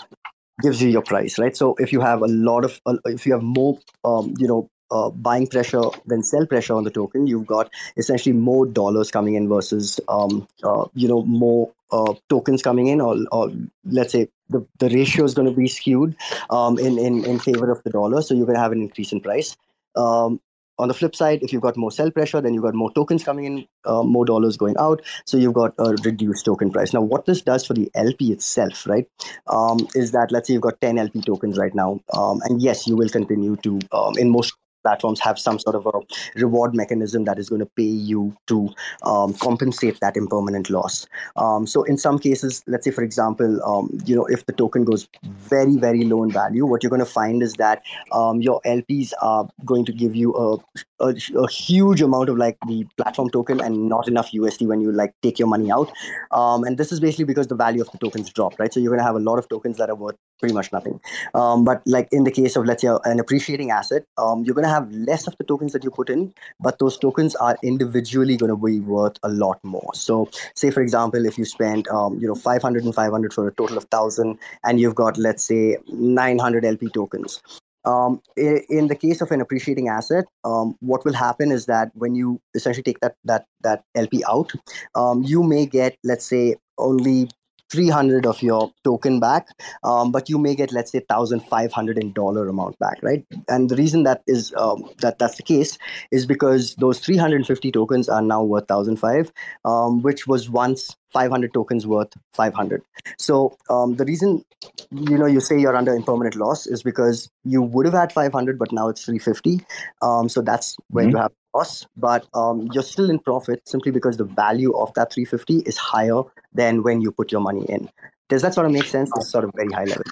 [0.62, 1.56] gives you your price, right?
[1.56, 4.70] So if you have a lot of, uh, if you have more, um, you know,
[4.90, 9.34] uh, buying pressure than sell pressure on the token, you've got essentially more dollars coming
[9.34, 13.50] in versus um, uh, you know more uh, tokens coming in, or, or
[13.84, 16.16] let's say the, the ratio is going to be skewed
[16.50, 19.12] um, in, in in favor of the dollar, so you're going to have an increase
[19.12, 19.56] in price.
[19.94, 20.40] Um,
[20.78, 23.22] on the flip side, if you've got more sell pressure, then you've got more tokens
[23.22, 25.02] coming in, uh, more dollars going out.
[25.26, 26.92] So you've got a reduced token price.
[26.92, 29.06] Now, what this does for the LP itself, right,
[29.48, 32.00] um, is that let's say you've got 10 LP tokens right now.
[32.14, 35.86] Um, and yes, you will continue to, um, in most platforms have some sort of
[35.86, 36.00] a
[36.34, 38.68] reward mechanism that is going to pay you to
[39.04, 41.06] um, compensate that impermanent loss.
[41.36, 44.84] Um, so in some cases, let's say for example, um, you know, if the token
[44.84, 47.82] goes very very low in value, what you're going to find is that
[48.12, 52.58] um, your LPs are going to give you a, a, a huge amount of like
[52.66, 55.90] the platform token and not enough USD when you like take your money out.
[56.30, 58.72] Um, and this is basically because the value of the tokens dropped, right?
[58.72, 61.00] So you're going to have a lot of tokens that are worth pretty much nothing.
[61.34, 64.66] Um, but like in the case of let's say an appreciating asset, um, you're going
[64.66, 68.36] to have less of the tokens that you put in, but those tokens are individually
[68.36, 69.90] going to be worth a lot more.
[69.94, 73.54] So say for example, if you spend um, you know 500 and 500 for a
[73.54, 77.40] total of thousand, and you've got let's say 900 LP tokens.
[77.84, 82.14] Um, in the case of an appreciating asset, um, what will happen is that when
[82.14, 84.52] you essentially take that that that LP out,
[84.94, 87.28] um, you may get let's say only
[87.72, 89.48] 300 of your token back
[89.82, 93.24] um, but you may get let's say 1500 in dollar amount back right?
[93.48, 95.78] And the reason that is um, that that's the case
[96.10, 99.32] is because those 350 tokens are now worth 1005
[99.64, 102.82] um, which was once 500 tokens worth 500
[103.18, 104.44] so um, the reason
[104.90, 108.58] you know you say you're under impermanent loss is because you would have had 500
[108.58, 109.64] but now it's 350
[110.02, 111.16] um, so that's where mm-hmm.
[111.16, 115.12] you have loss but um, you're still in profit simply because the value of that
[115.12, 116.22] 350 is higher
[116.52, 117.88] than when you put your money in
[118.28, 120.04] does that sort of make sense it's sort of very high level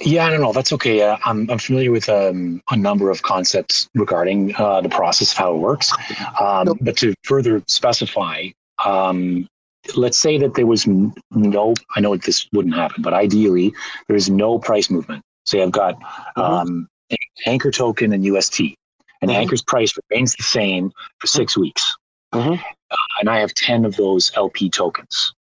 [0.00, 0.52] yeah, I don't know.
[0.52, 1.02] That's okay.
[1.02, 5.38] Uh, I'm, I'm familiar with um, a number of concepts regarding uh, the process of
[5.38, 5.92] how it works.
[6.40, 8.48] Um, but to further specify,
[8.84, 9.48] um,
[9.96, 13.72] let's say that there was no, I know this wouldn't happen, but ideally
[14.08, 15.22] there is no price movement.
[15.46, 16.40] Say I've got mm-hmm.
[16.40, 16.88] um,
[17.46, 19.30] anchor token and UST, and mm-hmm.
[19.30, 21.62] anchor's price remains the same for six mm-hmm.
[21.62, 21.96] weeks.
[22.32, 22.54] Mm-hmm.
[22.90, 25.32] Uh, and I have 10 of those LP tokens.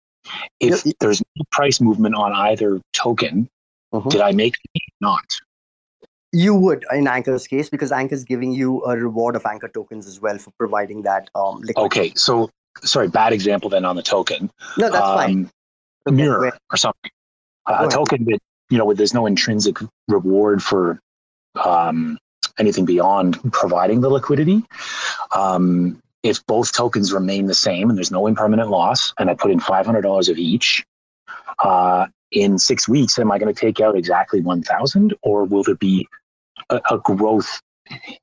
[0.60, 0.96] If yep.
[1.00, 3.50] there's no price movement on either token,
[3.94, 4.10] mm-hmm.
[4.10, 4.56] did I make
[5.02, 5.26] not?
[6.32, 10.20] You would in Anchor's case because Anchor's giving you a reward of Anchor tokens as
[10.20, 11.82] well for providing that um, liquidity.
[11.82, 12.50] Okay, so
[12.84, 14.52] sorry, bad example then on the token.
[14.78, 15.52] No, that's um, fine.
[16.08, 17.12] Okay, mirror or something.
[17.66, 18.40] Uh, a token that
[18.70, 19.78] you know, there's no intrinsic
[20.08, 21.00] reward for
[21.64, 22.18] um,
[22.58, 24.64] anything beyond providing the liquidity.
[25.36, 29.52] Um, if both tokens remain the same and there's no impermanent loss, and I put
[29.52, 30.84] in five hundred dollars of each,
[31.60, 35.64] uh, in six weeks, am I going to take out exactly one thousand, or will
[35.64, 36.08] there be
[36.70, 37.62] a, a, growth?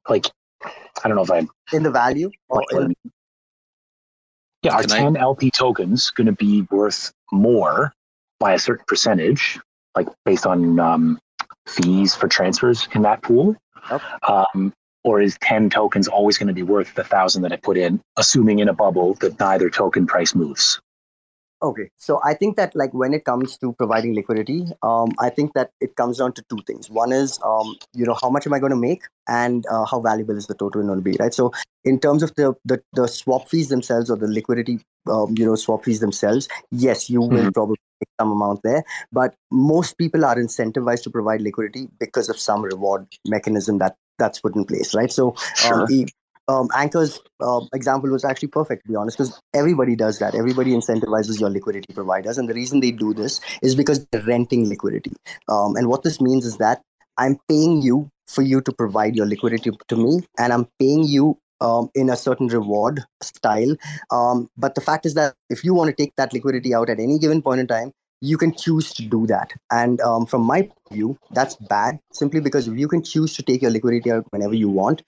[0.08, 0.26] Like,
[0.64, 2.30] I don't know if I'm in the value.
[2.48, 2.94] Or in,
[4.62, 5.20] yeah, are 10 I...
[5.20, 7.92] LP tokens going to be worth more
[8.38, 9.58] by a certain percentage,
[9.96, 11.18] like based on um,
[11.66, 13.56] fees for transfers in that pool?
[13.90, 14.04] Okay.
[14.28, 14.72] Um,
[15.02, 18.02] or is 10 tokens always going to be worth the thousand that I put in,
[18.16, 20.80] assuming in a bubble that neither token price moves?
[21.62, 25.52] Okay, so I think that like when it comes to providing liquidity, um, I think
[25.52, 26.88] that it comes down to two things.
[26.88, 30.00] One is, um, you know, how much am I going to make, and uh, how
[30.00, 31.34] valuable is the total going to be, right?
[31.34, 31.52] So
[31.84, 34.80] in terms of the the, the swap fees themselves or the liquidity,
[35.10, 37.50] um, you know, swap fees themselves, yes, you will mm-hmm.
[37.50, 38.82] probably make some amount there,
[39.12, 44.40] but most people are incentivized to provide liquidity because of some reward mechanism that that's
[44.40, 45.12] put in place, right?
[45.12, 45.30] So
[45.66, 46.06] um, sure
[46.50, 50.34] um, Anchor's uh, example was actually perfect, to be honest, because everybody does that.
[50.34, 52.38] Everybody incentivizes your liquidity providers.
[52.38, 55.12] And the reason they do this is because they're renting liquidity.
[55.48, 56.82] Um, and what this means is that
[57.18, 61.38] I'm paying you for you to provide your liquidity to me, and I'm paying you
[61.60, 63.76] um, in a certain reward style.
[64.10, 66.98] Um, but the fact is that if you want to take that liquidity out at
[66.98, 69.52] any given point in time, you can choose to do that.
[69.70, 73.62] And um, from my view, that's bad simply because if you can choose to take
[73.62, 75.02] your liquidity out whenever you want,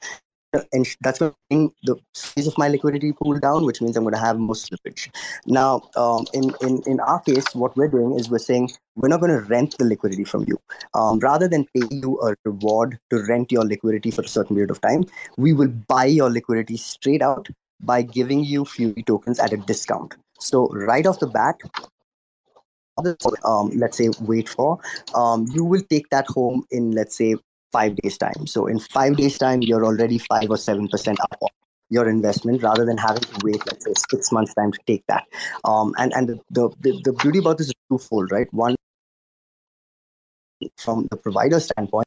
[0.73, 4.15] and that's going to the size of my liquidity pool down, which means I'm going
[4.15, 5.09] to have more slippage.
[5.47, 9.20] Now, um, in, in, in our case, what we're doing is we're saying we're not
[9.20, 10.59] going to rent the liquidity from you.
[10.95, 14.70] Um, rather than pay you a reward to rent your liquidity for a certain period
[14.70, 15.05] of time,
[15.37, 17.49] we will buy your liquidity straight out
[17.81, 20.15] by giving you Fury tokens at a discount.
[20.39, 21.57] So right off the bat,
[23.45, 24.79] um, let's say wait for,
[25.15, 27.37] um, you will take that home in let's say
[27.73, 28.47] five days time.
[28.47, 31.49] So in five days time, you're already five or seven percent up on
[31.90, 35.27] your investment rather than having to wait, let's say, six months time to take that.
[35.65, 38.53] Um, and and the, the the beauty about this is twofold, right?
[38.53, 38.77] One,
[40.77, 42.07] from the provider standpoint,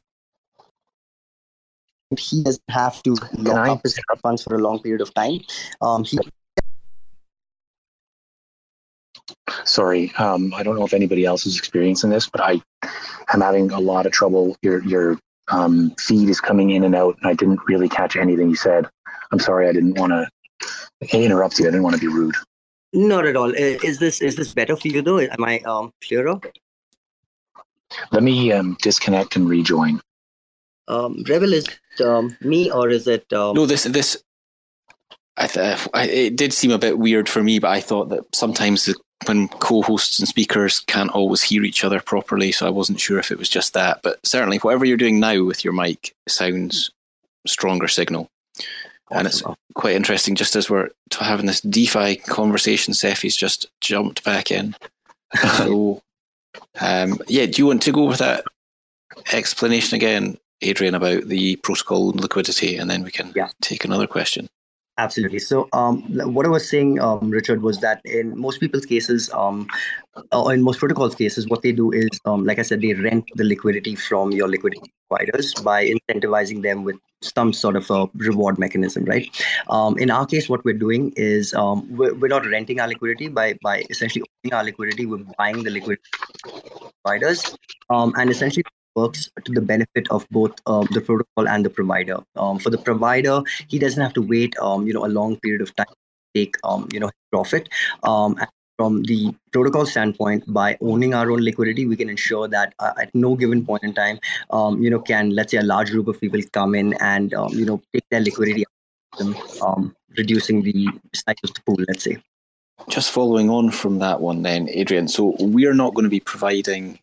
[2.18, 5.40] he doesn't have to lock up his funds for a long period of time.
[5.80, 6.18] Um, he
[9.64, 12.60] sorry um, i don't know if anybody else is experiencing this but i
[13.32, 15.18] am having a lot of trouble your your
[15.48, 18.86] um, feed is coming in and out, and I didn't really catch anything you said.
[19.32, 20.28] I'm sorry, I didn't want to
[21.16, 21.66] interrupt you.
[21.66, 22.34] I didn't want to be rude.
[22.92, 23.52] Not at all.
[23.52, 25.20] Is this is this better for you though?
[25.20, 26.40] Am I um, clearer?
[28.12, 30.00] Let me um, disconnect and rejoin.
[30.88, 31.66] Um, Rebel is
[32.04, 33.30] um, me or is it?
[33.32, 33.54] Um...
[33.54, 34.22] No, this this.
[35.38, 38.24] I, th- I, it did seem a bit weird for me, but I thought that
[38.34, 38.94] sometimes the,
[39.24, 43.30] when co-hosts and speakers can't always hear each other properly, so I wasn't sure if
[43.30, 44.02] it was just that.
[44.02, 46.90] But certainly, whatever you're doing now with your mic sounds
[47.46, 48.28] stronger signal.
[49.10, 49.18] Awesome.
[49.18, 49.42] And it's
[49.74, 54.74] quite interesting, just as we're having this DeFi conversation, Seffi's just jumped back in.
[55.56, 56.02] so,
[56.80, 58.44] um, yeah, do you want to go with that
[59.32, 63.48] explanation again, Adrian, about the protocol and liquidity, and then we can yeah.
[63.62, 64.48] take another question?
[64.98, 65.40] Absolutely.
[65.40, 66.02] So, um,
[66.32, 69.66] what I was saying, um, Richard, was that in most people's cases, um,
[70.32, 73.24] or in most protocols cases, what they do is, um, like I said, they rent
[73.34, 78.58] the liquidity from your liquidity providers by incentivizing them with some sort of a reward
[78.58, 79.28] mechanism, right?
[79.68, 83.28] Um, in our case, what we're doing is um, we're, we're, not renting our liquidity
[83.28, 85.04] by by essentially owning our liquidity.
[85.04, 86.02] We're buying the liquidity
[87.04, 87.54] providers,
[87.90, 88.64] and essentially
[88.96, 92.18] works to the benefit of both uh, the protocol and the provider.
[92.36, 95.62] Um, for the provider, he doesn't have to wait, um, you know, a long period
[95.62, 97.68] of time to take, um, you know, profit.
[98.02, 98.36] Um,
[98.78, 103.14] from the protocol standpoint, by owning our own liquidity, we can ensure that uh, at
[103.14, 104.18] no given point in time,
[104.50, 107.52] um, you know, can let's say a large group of people come in and um,
[107.52, 108.64] you know take their liquidity,
[109.62, 111.78] um, reducing the size of the pool.
[111.88, 112.18] Let's say.
[112.88, 115.08] Just following on from that one, then, Adrian.
[115.08, 116.98] So we're not going to be providing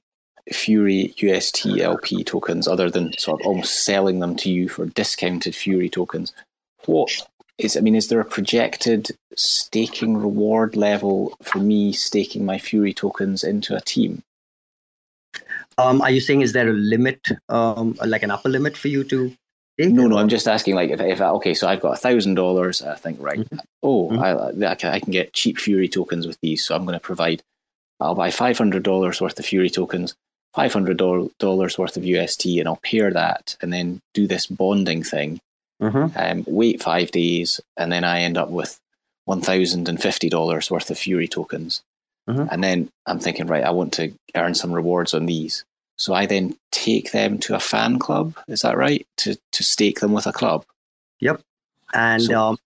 [0.52, 5.56] Fury UST LP tokens other than sort of almost selling them to you for discounted
[5.56, 6.34] Fury tokens.
[6.86, 7.12] What
[7.58, 12.94] is, I mean, is there a projected staking reward level for me staking my Fury
[12.94, 14.24] tokens into a team?
[15.78, 19.04] Um, are you saying is there a limit, um, like an upper limit for you
[19.06, 19.36] to?
[19.80, 20.18] No, no.
[20.18, 20.76] I'm just asking.
[20.76, 23.40] Like, if, if I, okay, so I've got a thousand dollars, I think right.
[23.40, 23.58] Mm-hmm.
[23.82, 24.64] Oh, mm-hmm.
[24.64, 27.00] I, I, can, I can get cheap Fury tokens with these, so I'm going to
[27.00, 27.42] provide.
[28.00, 30.16] I'll buy five hundred dollars worth of Fury tokens.
[30.56, 35.40] $500 worth of UST and I'll pair that and then do this bonding thing.
[35.82, 36.18] Mm-hmm.
[36.18, 38.80] Um, wait five days, and then I end up with
[39.28, 41.82] $1,050 worth of Fury tokens.
[42.30, 42.46] Mm-hmm.
[42.52, 45.66] And then I'm thinking, right, I want to earn some rewards on these.
[45.98, 48.36] So I then take them to a fan club.
[48.48, 49.06] Is that right?
[49.18, 50.66] To to stake them with a club.
[51.20, 51.42] Yep.
[51.94, 52.58] And so, um,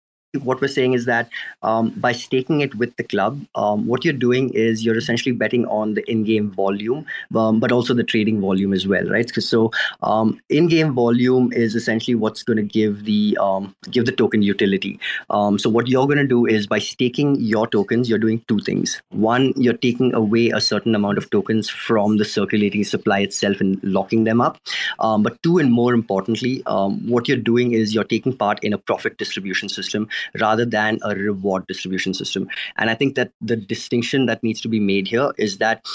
[0.44, 1.30] what we're saying is that
[1.64, 5.66] um, by staking it with the club, um, what you're doing is you're essentially betting
[5.68, 7.06] on the in-game volume,
[7.36, 9.30] um, but also the trading volume as well, right?
[9.30, 9.72] So
[10.04, 15.00] um, in-game volume is essentially what's going to give the um, give the token utility.
[15.30, 18.60] Um, so what you're going to do is by staking your tokens, you're doing two
[18.60, 19.02] things.
[19.10, 23.80] One, you're taking away a certain amount of tokens from the circulating supply itself and
[23.84, 24.60] locking them up.
[25.00, 29.18] but two, and more importantly, what you're doing is you're taking part in a profit
[29.18, 30.08] distribution system
[30.40, 32.48] rather than a reward distribution system.
[32.78, 35.86] And I think that the distinction that needs to be made here is that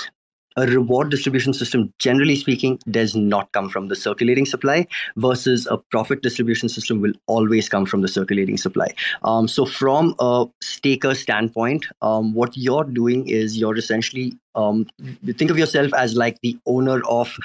[0.56, 5.76] a reward distribution system, generally speaking, does not come from the circulating supply, versus a
[5.76, 8.88] profit distribution system will always come from the circulating supply.
[9.24, 14.86] Um, so, from a staker standpoint, um, what you're doing is you're essentially um,
[15.26, 17.36] think of yourself as like the owner of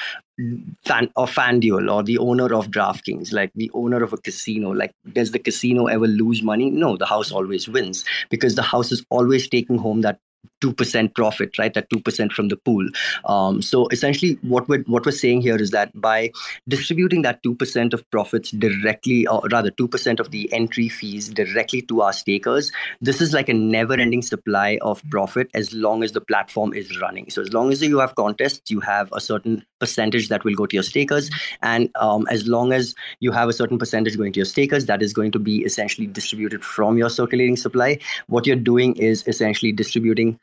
[0.85, 4.69] fan of FanDuel or the owner of DraftKings, like the owner of a casino.
[4.71, 6.69] Like, does the casino ever lose money?
[6.69, 10.19] No, the house always wins because the house is always taking home that
[10.61, 11.73] 2% profit, right?
[11.73, 12.87] That 2% from the pool.
[13.25, 16.31] Um, so essentially, what we're, what we're saying here is that by
[16.67, 22.01] distributing that 2% of profits directly, or rather 2% of the entry fees directly to
[22.01, 22.71] our stakers,
[23.01, 26.99] this is like a never ending supply of profit as long as the platform is
[26.99, 27.29] running.
[27.29, 30.65] So as long as you have contests, you have a certain percentage that will go
[30.65, 31.29] to your stakers.
[31.61, 35.01] And um, as long as you have a certain percentage going to your stakers, that
[35.01, 37.99] is going to be essentially distributed from your circulating supply.
[38.27, 40.39] What you're doing is essentially distributing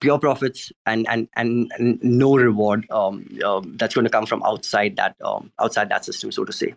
[0.00, 4.42] pure profits and and and, and no reward um, um, that's going to come from
[4.42, 6.74] outside that um, outside that system, so to say.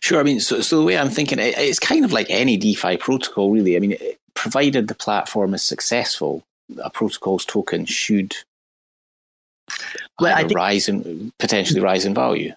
[0.00, 0.20] Sure.
[0.20, 2.96] I mean, so so the way I'm thinking, it, it's kind of like any DeFi
[2.96, 3.76] protocol, really.
[3.76, 6.44] I mean, it, provided the platform is successful,
[6.82, 8.34] a protocol's token should
[10.20, 12.52] well, I think, rise in potentially rise in value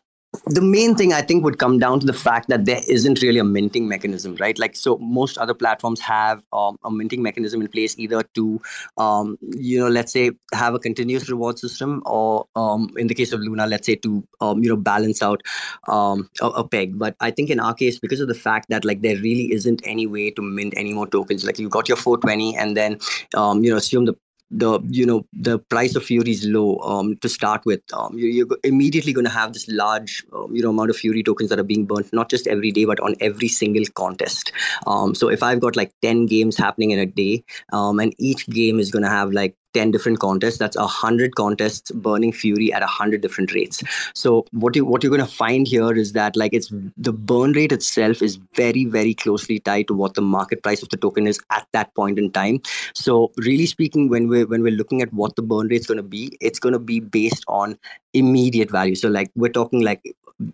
[0.50, 3.40] the main thing I think would come down to the fact that there isn't really
[3.40, 4.58] a minting mechanism, right?
[4.58, 8.62] Like, so most other platforms have um, a minting mechanism in place either to,
[8.98, 13.32] um, you know, let's say have a continuous reward system, or um, in the case
[13.34, 15.42] of Luna, let's say to, um, you know, balance out
[15.88, 16.98] um, a, a, peg.
[16.98, 19.82] But I think in our case, because of the fact that like there really isn't
[19.86, 23.00] any way to mint any more tokens, like you got your 420 and then,
[23.36, 24.16] um, you know, assume the
[24.50, 27.82] the you know the price of fury is low um, to start with.
[27.94, 31.24] Um, you, are immediately going to have this large um, you know amount of fury
[31.24, 34.52] tokens that are being burnt not just every day but on every single contest.
[34.86, 37.44] Um, so if i've got like 10 games happening in a day
[37.74, 41.92] um, and each game is going to have like 10 different contests that's 100 contests
[41.92, 43.84] burning fury at 100 different rates.
[44.16, 46.72] So what you what you're going to find here is that like it's
[47.10, 50.90] the burn rate itself is very very closely tied to what the market price of
[50.90, 52.62] the token is at that point in time.
[52.94, 56.04] So really speaking when we're when we're looking at what the burn rate is going
[56.06, 57.78] to be it's going to be based on
[58.14, 58.96] immediate value.
[58.96, 60.02] So like we're talking like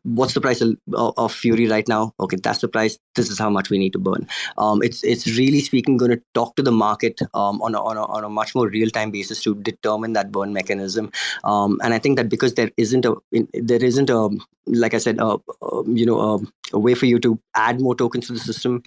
[0.04, 2.14] what's the price of, of, fury right now?
[2.20, 2.98] Okay that's the price.
[3.16, 4.28] This is how much we need to burn.
[4.58, 7.98] Um, it's it's really speaking going to talk to the market um, on, a, on,
[7.98, 11.12] a, on a much more real time basis to determine that burn mechanism.
[11.44, 13.16] Um, and i think that because there isn't a
[13.54, 14.22] there isn't a
[14.84, 15.38] like i said a,
[15.72, 18.82] a you know a, a way for you to add more tokens to the system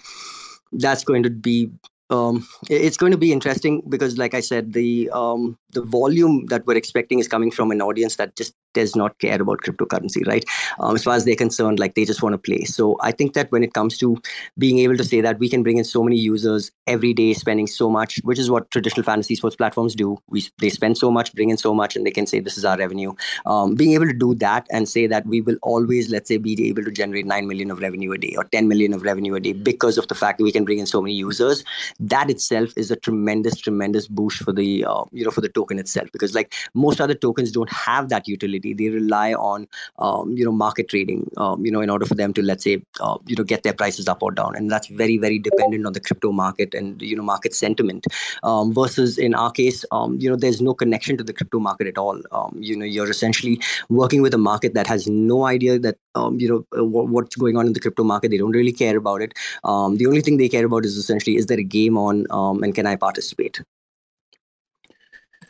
[0.73, 1.69] that's going to be
[2.09, 6.65] um, it's going to be interesting because, like I said, the um, the volume that
[6.65, 10.45] we're expecting is coming from an audience that just does not care about cryptocurrency, right?
[10.79, 12.63] Um, as far as they're concerned, like they just want to play.
[12.63, 14.17] So I think that when it comes to
[14.57, 17.67] being able to say that we can bring in so many users every day, spending
[17.67, 20.17] so much, which is what traditional fantasy sports platforms do.
[20.29, 22.65] We they spend so much, bring in so much, and they can say this is
[22.65, 23.13] our revenue.
[23.45, 26.67] Um, being able to do that and say that we will always, let's say, be
[26.67, 29.39] able to generate nine million of revenue a day or ten million of revenue a
[29.39, 31.63] day because of the fact that we can bring in so many users.
[31.99, 35.79] That itself is a tremendous, tremendous boost for the uh, you know for the token
[35.79, 39.67] itself because like most other tokens don't have that utility they rely on
[39.99, 42.81] um, you know market trading um, you know in order for them to let's say
[42.99, 44.55] uh, you know get their prices up or down.
[44.55, 48.05] And that's very very dependent on the crypto market and you know market sentiment.
[48.43, 51.87] Um, versus in our case um, you know there's no connection to the crypto market
[51.87, 52.21] at all.
[52.31, 53.59] Um, you know you're essentially
[53.89, 57.57] working with a market that has no idea that um, you know uh, what's going
[57.57, 58.31] on in the crypto market.
[58.31, 59.33] They don't really care about it.
[59.63, 62.25] The only thing they care about is essentially is there a game on
[62.63, 63.61] and can i participate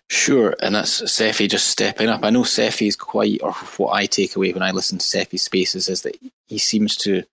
[0.10, 2.24] Sure, and that's Cephii just stepping up.
[2.24, 5.38] I know Cephii is quite, or what I take away when I listen to Cephii
[5.38, 6.18] Spaces is that
[6.48, 7.24] he seems to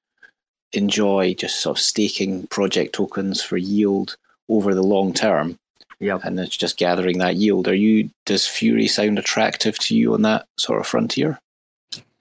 [0.72, 4.16] enjoy just sort of staking project tokens for yield
[4.48, 5.56] over the long term.
[6.00, 7.68] Yeah, and it's just gathering that yield.
[7.68, 8.10] Are you?
[8.26, 11.38] Does Fury sound attractive to you on that sort of frontier?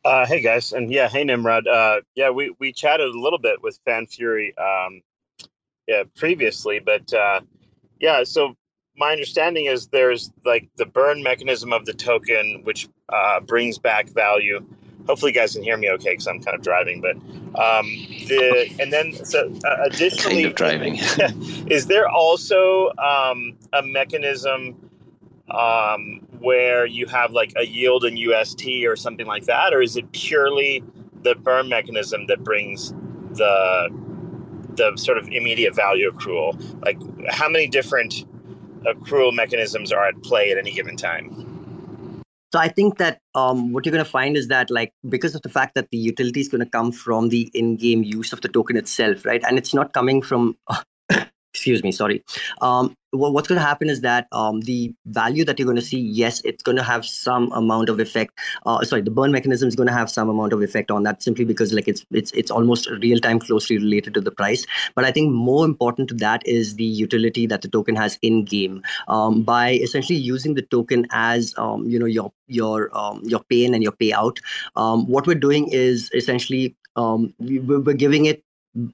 [0.06, 1.68] Uh, hey guys, and yeah, hey Nimrod.
[1.68, 5.02] Uh, yeah, we we chatted a little bit with Fan Fury, um,
[5.88, 7.42] yeah, previously, but uh,
[8.00, 8.56] yeah, so
[8.98, 14.10] my understanding is there's like the burn mechanism of the token, which uh, brings back
[14.10, 14.66] value.
[15.08, 17.02] Hopefully, you guys can hear me okay because I'm kind of driving.
[17.02, 17.16] But
[17.60, 17.86] um,
[18.28, 20.96] the and then so uh, additionally, kind of driving.
[21.68, 24.90] is there also um, a mechanism
[25.52, 29.98] um, where you have like a yield in UST or something like that, or is
[29.98, 30.84] it purely
[31.24, 32.94] the burn mechanism that brings
[33.32, 33.90] the
[34.76, 36.54] the sort of immediate value accrual?
[36.86, 36.98] Like,
[37.30, 38.26] how many different
[38.86, 41.50] accrual mechanisms are at play at any given time.
[42.54, 45.42] So I think that um, what you're going to find is that, like, because of
[45.42, 48.48] the fact that the utility is going to come from the in-game use of the
[48.48, 50.56] token itself, right, and it's not coming from
[51.64, 52.22] excuse me sorry.
[52.62, 56.00] Um, what's going to happen is that um, the value that you're going to see
[56.00, 59.76] yes it's going to have some amount of effect uh, sorry the burn mechanism is
[59.76, 62.50] going to have some amount of effect on that simply because like it's it's it's
[62.50, 64.66] almost real time closely related to the price.
[64.96, 68.44] But i think more important to that is the utility that the token has in
[68.44, 73.44] game um, by essentially using the token as um, you know your your um, your
[73.44, 74.40] pay in and your payout
[74.76, 78.44] um, what we're doing is essentially um, we're giving it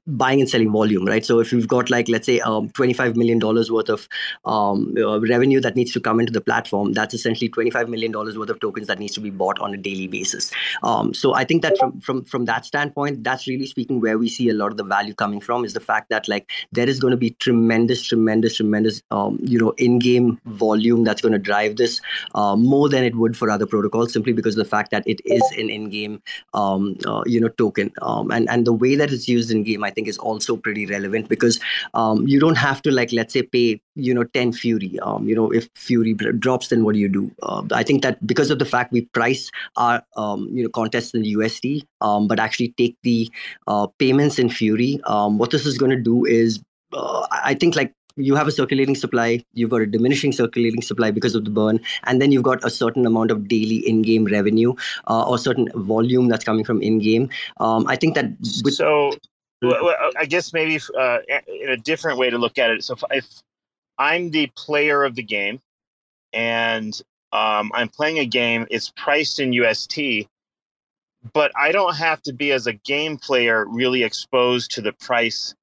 [0.07, 1.25] buying and selling volume, right?
[1.25, 4.07] So if you've got like let's say um, 25 million dollars worth of
[4.45, 8.37] um, uh, revenue that needs to come into the platform, that's essentially 25 million dollars
[8.37, 10.51] worth of tokens that needs to be bought on a daily basis.
[10.83, 14.27] Um, so I think that from from from that standpoint, that's really speaking where we
[14.27, 16.99] see a lot of the value coming from is the fact that like there is
[16.99, 21.77] going to be tremendous, tremendous, tremendous um, you know in-game volume that's going to drive
[21.77, 22.01] this
[22.35, 25.21] uh, more than it would for other protocols, simply because of the fact that it
[25.25, 26.21] is an in-game
[26.53, 29.83] um, uh, you know token um, and and the way that it's used in game
[29.89, 31.59] i think is also pretty relevant because
[31.93, 35.35] um, you don't have to like let's say pay you know 10 fury um, you
[35.35, 38.59] know if fury drops then what do you do uh, i think that because of
[38.59, 42.97] the fact we price our um, you know contests in usd um, but actually take
[43.03, 43.29] the
[43.67, 46.59] uh, payments in fury um, what this is going to do is
[46.93, 51.11] uh, i think like you have a circulating supply, you've got a diminishing circulating supply
[51.11, 54.73] because of the burn, and then you've got a certain amount of daily in-game revenue
[55.07, 57.29] uh, or certain volume that's coming from in-game.
[57.59, 58.25] Um, I think that
[58.63, 59.11] with- so
[59.61, 62.83] well, I guess maybe uh, in a different way to look at it.
[62.83, 63.27] So if, if
[63.97, 65.59] I'm the player of the game
[66.33, 66.99] and
[67.31, 70.27] um, I'm playing a game, it's priced in UST,
[71.33, 75.53] but I don't have to be as a game player really exposed to the price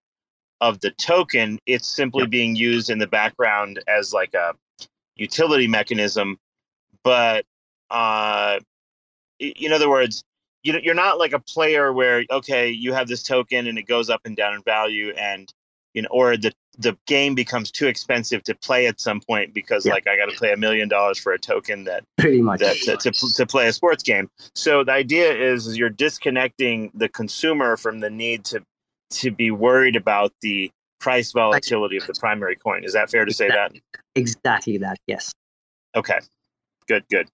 [0.61, 1.59] of the token.
[1.67, 2.31] It's simply yep.
[2.31, 4.55] being used in the background as like a
[5.17, 6.39] utility mechanism.
[7.03, 7.45] But
[7.91, 8.59] uh,
[9.39, 10.25] in other words,
[10.67, 14.11] you you're not like a player where okay you have this token and it goes
[14.11, 15.53] up and down in value and
[15.95, 19.87] you know or the the game becomes too expensive to play at some point because
[19.87, 19.95] Yeah.
[19.95, 22.61] like I got to pay a million dollars for a token that Pretty much.
[22.61, 24.29] that to, to, to play a sports game.
[24.55, 28.63] So the idea is, is you're disconnecting the consumer from the need to
[29.11, 30.71] to be worried about the
[31.01, 32.85] price volatility of the primary coin.
[32.85, 33.73] Is that fair to say that?
[34.15, 34.99] Exactly that.
[35.07, 35.33] Yes.
[35.95, 36.19] Okay.
[36.89, 37.29] Good, good.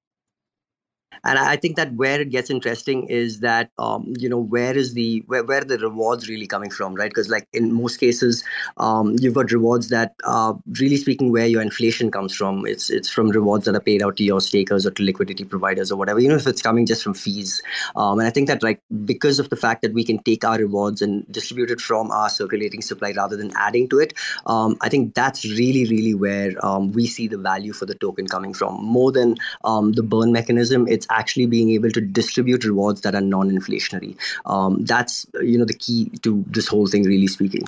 [1.24, 4.94] And i think that where it gets interesting is that um, you know where is
[4.94, 7.10] the where, where are the rewards really coming from right?
[7.10, 8.44] Because like in most cases
[8.76, 12.66] um, you've got rewards that are really speaking where your inflation comes from.
[12.66, 15.90] It's it's from rewards that are paid out to your stakers or to liquidity providers
[15.92, 17.62] or whatever you know if it's coming just from fees.
[17.96, 20.58] Um, and i think that like because of the fact that we can take our
[20.58, 24.14] rewards and distribute it from our circulating supply rather than adding to it
[24.46, 28.26] um, i think that's really really where um, we see the value for the token
[28.26, 28.82] coming from.
[28.82, 33.20] More than um, the burn mechanism it's actually being able to distribute rewards that are
[33.20, 34.16] non-inflationary
[34.46, 37.62] um, that's you know the key to this whole thing really speaking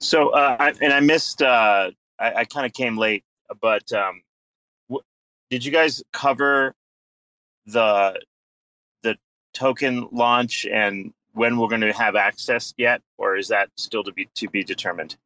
[0.00, 1.42] So, uh, I, and I missed.
[1.42, 3.24] Uh, I, I kind of came late,
[3.60, 4.22] but um,
[4.88, 5.02] w-
[5.50, 6.74] did you guys cover
[7.66, 8.20] the
[9.02, 9.16] the
[9.54, 14.12] token launch and when we're going to have access yet, or is that still to
[14.12, 15.16] be to be determined?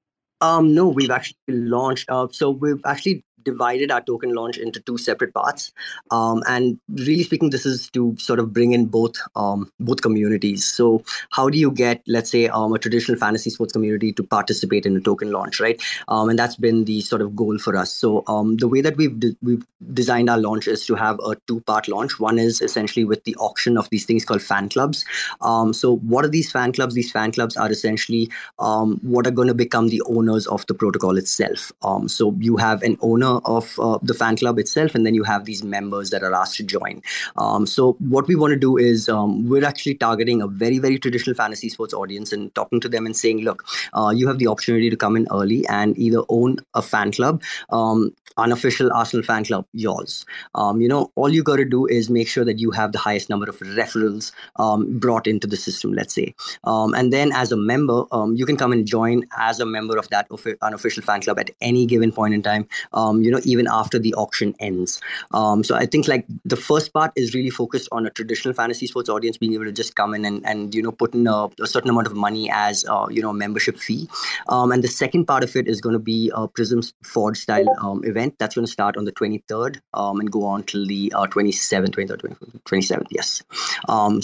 [0.41, 2.11] Um, no, we've actually launched.
[2.11, 5.73] Uh, so we've actually divided our token launch into two separate parts.
[6.11, 10.67] Um, and really speaking, this is to sort of bring in both um, both communities.
[10.67, 14.87] So how do you get, let's say, um, a traditional fantasy sports community to participate
[14.87, 15.81] in a token launch, right?
[16.09, 17.93] Um, and that's been the sort of goal for us.
[17.93, 21.37] So um, the way that we've de- we've designed our launch is to have a
[21.47, 22.19] two part launch.
[22.19, 25.05] One is essentially with the auction of these things called fan clubs.
[25.41, 26.95] Um, so what are these fan clubs?
[26.95, 31.17] These fan clubs are essentially what are going to become the owners of the protocol
[31.17, 31.73] itself.
[32.07, 35.45] So you have an owner of uh, the fan club itself, and then you have
[35.45, 37.03] these members that are asked to join.
[37.37, 40.99] Um, so what we want to do is um, we're actually targeting a very very
[40.99, 43.65] traditional fantasy sports audience and talking to them and saying, look,
[43.95, 47.43] uh, you have the opportunity to come in early and either own a fan club.
[47.71, 50.25] Um, unofficial Arsenal fan club, yours.
[50.55, 52.99] Um, you know, all you got to do is make sure that you have the
[52.99, 56.35] highest number of referrals um, brought into the system, let's say.
[56.65, 58.05] Um, and then as a member,
[58.35, 60.29] you can come and join as a member of that
[60.63, 64.15] unofficial fan club at any given point in time, um, you know, even after the
[64.15, 65.01] auction ends.
[65.33, 68.87] Um, so I think like the first part is really focused on a traditional fantasy
[68.87, 71.49] sports audience being able to just come in and, and you know, put in a,
[71.61, 74.09] a certain amount of money as, uh, you know, membership fee.
[74.49, 77.67] Um, and the second part of it is going to be a Prism Forge style
[77.81, 81.13] um, event that's going to start on the 23rd um, and go on till the
[81.15, 83.43] uh, 27th, 23rd, 27th, yes.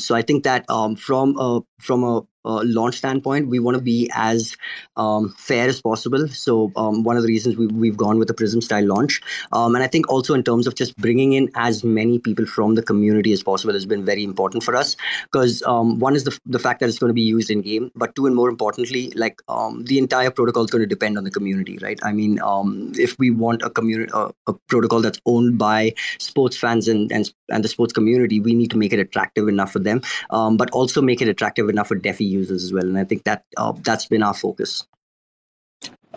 [0.01, 0.67] So I think that
[0.99, 4.57] from a, from a uh, launch standpoint, we want to be as
[4.97, 6.27] um, fair as possible.
[6.29, 9.21] So um, one of the reasons we, we've gone with a Prism style launch,
[9.53, 12.75] um, and I think also in terms of just bringing in as many people from
[12.75, 14.97] the community as possible has been very important for us.
[15.25, 17.91] Because um, one is the the fact that it's going to be used in game,
[17.95, 21.25] but two and more importantly, like um, the entire protocol is going to depend on
[21.25, 21.99] the community, right?
[22.03, 26.57] I mean, um, if we want a community, uh, a protocol that's owned by sports
[26.57, 29.79] fans and and and the sports community, we need to make it attractive enough for
[29.81, 32.85] them, but also make it attractive enough for DeFi users as well.
[32.85, 34.87] And I think that uh, that's been our focus.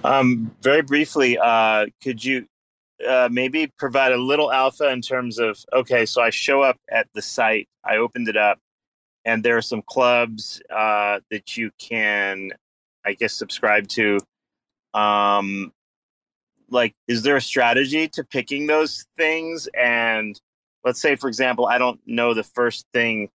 [0.03, 2.47] Um, very briefly, uh, could you
[3.07, 7.07] uh, maybe provide a little alpha in terms of okay, so I show up at
[7.13, 8.59] the site, I opened it up,
[9.25, 12.51] and there are some clubs uh, that you can,
[13.05, 14.19] I guess, subscribe to.
[14.93, 15.71] Um,
[16.69, 19.67] like, is there a strategy to picking those things?
[19.77, 20.39] And
[20.83, 23.29] let's say, for example, I don't know the first thing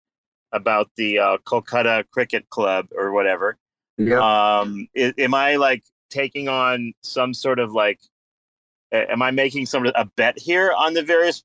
[0.56, 3.57] about the uh, Kolkata Cricket Club or whatever.
[3.98, 4.19] Yeah.
[4.19, 7.99] Um, am I like taking on some sort of like,
[8.91, 11.44] am I making some a bet here on the various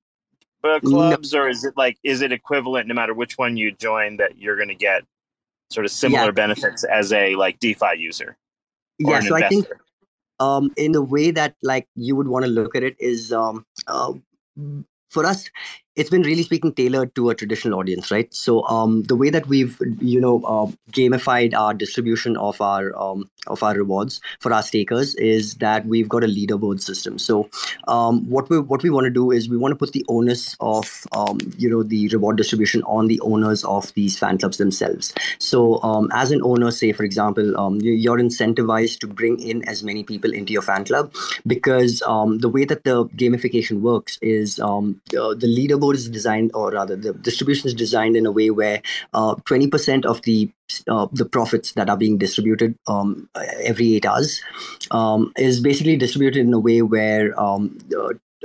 [0.62, 4.16] uh, clubs, or is it like is it equivalent no matter which one you join
[4.18, 5.04] that you're going to get
[5.70, 6.30] sort of similar Yeah.
[6.32, 8.36] benefits as a like DeFi user?
[8.98, 9.66] yeah so i think
[10.40, 13.64] um, in the way that like you would want to look at it is um,
[13.86, 14.12] uh,
[15.10, 15.48] for us
[15.96, 18.32] it's been really speaking tailored to a traditional audience right?
[18.32, 23.28] So um, the way that we've you know uh, gamified our distribution of our um,
[23.46, 27.18] of our rewards for our stakers is that we've got a leaderboard system.
[27.18, 27.50] So
[27.88, 30.56] um, what we what we want to do is we want to put the onus
[30.60, 35.12] of um, you know the reward distribution on the owners of these fan clubs themselves.
[35.38, 39.66] So um, as an owner say for example um, you- you're incentivized to bring in
[39.68, 41.12] as many people into your fan club
[41.46, 45.46] because um, the way that the gamification works is um, uh, the
[45.80, 48.82] leaderboard is designed or rather the distribution is designed in a way where
[49.14, 50.50] uh, 20% of the
[50.86, 53.28] uh, the profits that are being distributed um,
[53.64, 54.40] every eight hours
[54.92, 57.76] um, is basically distributed in a way where um,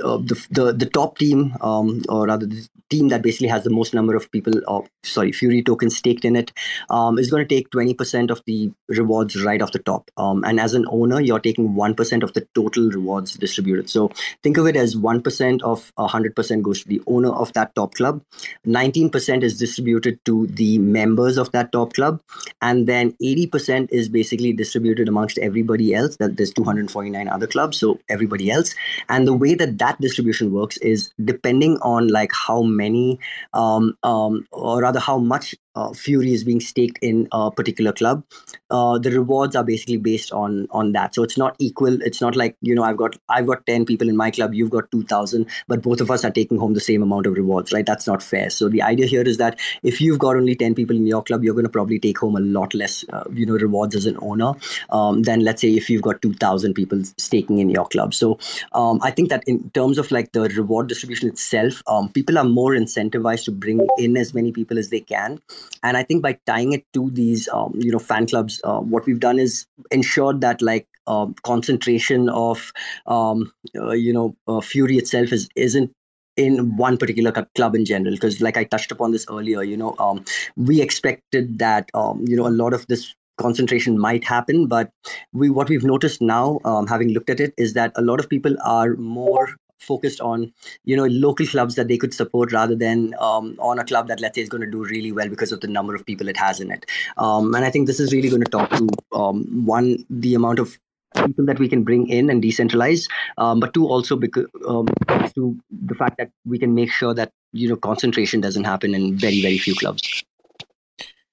[0.02, 3.64] uh, uh, the, the the top team, um, or rather the team that basically has
[3.64, 6.52] the most number of people, or sorry, Fury tokens staked in it,
[6.90, 10.10] um, is going to take 20% of the rewards right off the top.
[10.16, 13.90] Um, and as an owner, you're taking 1% of the total rewards distributed.
[13.90, 14.12] So
[14.42, 18.22] think of it as 1% of 100% goes to the owner of that top club,
[18.66, 22.20] 19% is distributed to the members of that top club,
[22.62, 26.16] and then 80% is basically distributed amongst everybody else.
[26.16, 28.74] That there's 249 other clubs, so everybody else.
[29.08, 33.18] And the way that that distribution works is depending on like how many,
[33.54, 38.24] um, um, or rather how much uh, Fury is being staked in a particular club,
[38.70, 41.14] uh, the rewards are basically based on on that.
[41.14, 42.00] So it's not equal.
[42.02, 44.70] It's not like you know I've got I've got ten people in my club, you've
[44.70, 47.72] got two thousand, but both of us are taking home the same amount of rewards,
[47.72, 47.86] right?
[47.86, 48.50] That's not fair.
[48.50, 51.44] So the idea here is that if you've got only ten people in your club,
[51.44, 54.16] you're going to probably take home a lot less, uh, you know, rewards as an
[54.20, 54.52] owner
[54.90, 58.14] um, than let's say if you've got two thousand people staking in your club.
[58.14, 58.38] So
[58.72, 62.44] um, I think that in terms of like the reward distribution itself, um, people are
[62.44, 65.40] more incentivized to bring in as many people as they can
[65.82, 69.06] and i think by tying it to these um, you know fan clubs uh, what
[69.06, 72.72] we've done is ensured that like uh, concentration of
[73.06, 75.92] um, uh, you know uh, fury itself is isn't
[76.36, 78.12] in one particular club in general.
[78.12, 80.24] Because like i touched upon this earlier you know um,
[80.56, 84.66] we expected that um, you know a lot of this concentration might happen.
[84.66, 84.90] But
[85.32, 88.28] we what we've noticed now um, having looked at it is that a lot of
[88.28, 90.52] people are more focused on
[90.84, 94.20] you know local clubs that they could support rather than um, on a club that
[94.20, 96.36] let's say is going to do really well because of the number of people it
[96.36, 96.86] has in it.
[97.16, 100.58] Um, and i think this is really going to talk to um, one the amount
[100.58, 100.78] of
[101.24, 103.08] people that we can bring in and decentralize
[103.38, 104.86] um, but two also because um,
[105.34, 109.16] to the fact that we can make sure that you know concentration doesn't happen in
[109.16, 110.24] very very few clubs.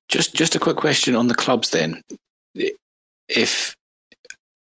[0.07, 2.01] Just just a quick question on the clubs then.
[3.27, 3.75] If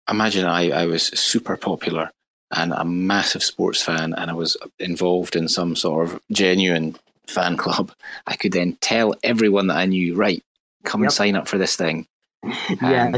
[0.09, 2.11] imagine i i was super popular
[2.57, 7.57] and a massive sports fan, and I was involved in some sort of genuine fan
[7.57, 7.93] club,
[8.27, 10.43] I could then tell everyone that I knew, right,
[10.85, 11.09] come yep.
[11.09, 12.07] and sign up for this thing.
[12.83, 13.09] yeah.
[13.09, 13.17] Um,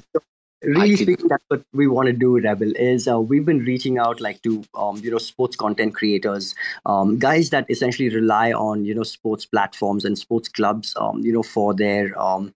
[0.63, 3.99] really could, speaking that's what we want to do rebel is uh, we've been reaching
[3.99, 6.55] out like to um, you know sports content creators
[6.87, 11.33] um, guys that essentially rely on you know sports platforms and sports clubs um, you
[11.33, 12.53] know for their um,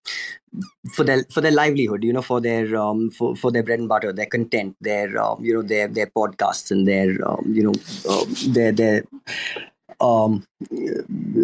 [0.95, 3.89] for their for their livelihood you know for their um for, for their bread and
[3.89, 7.75] butter their content their um, you know their their podcasts and their um, you know
[8.09, 9.05] uh, their their
[10.01, 10.45] um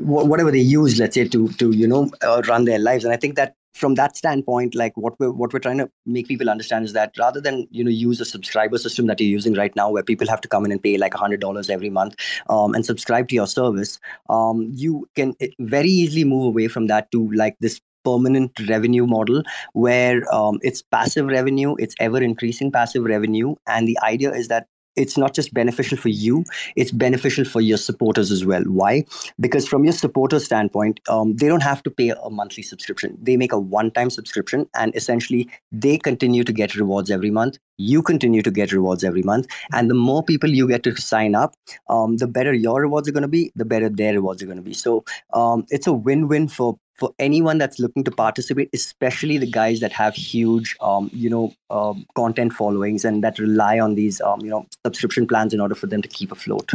[0.03, 3.05] whatever they use let's say to to you know uh, run their lives.
[3.05, 6.29] And i think that from that standpoint like what we're what we're trying to make
[6.29, 9.55] people understand is that rather than you know use a subscriber system that you're using
[9.55, 12.15] right now where people have to come in and pay like $100 every month
[12.49, 13.99] um, and subscribe to your service
[14.29, 19.43] um, you can very easily move away from that to like this permanent revenue model
[19.73, 23.57] where um, it's passive revenue, it's ever increasing passive revenue.
[23.67, 26.45] And the idea is that it's not just beneficial for you
[26.75, 28.63] it's beneficial for your supporters as well.
[28.63, 29.05] Why?
[29.39, 33.17] Because from your supporter standpoint um, they don't have to pay a monthly subscription.
[33.21, 37.59] They make a one-time subscription and essentially they continue to get rewards every month.
[37.79, 39.47] You continue to get rewards every month.
[39.73, 41.55] And the more people you get to sign up
[41.89, 44.57] um, the better your rewards are going to be the better their rewards are going
[44.59, 44.75] to be.
[44.75, 49.81] So um, it's a win-win for for anyone that's looking to participate, especially the guys
[49.81, 54.41] that have huge, um, you know, um, content followings and that rely on these, um,
[54.41, 56.73] you know, subscription plans in order for them to keep afloat.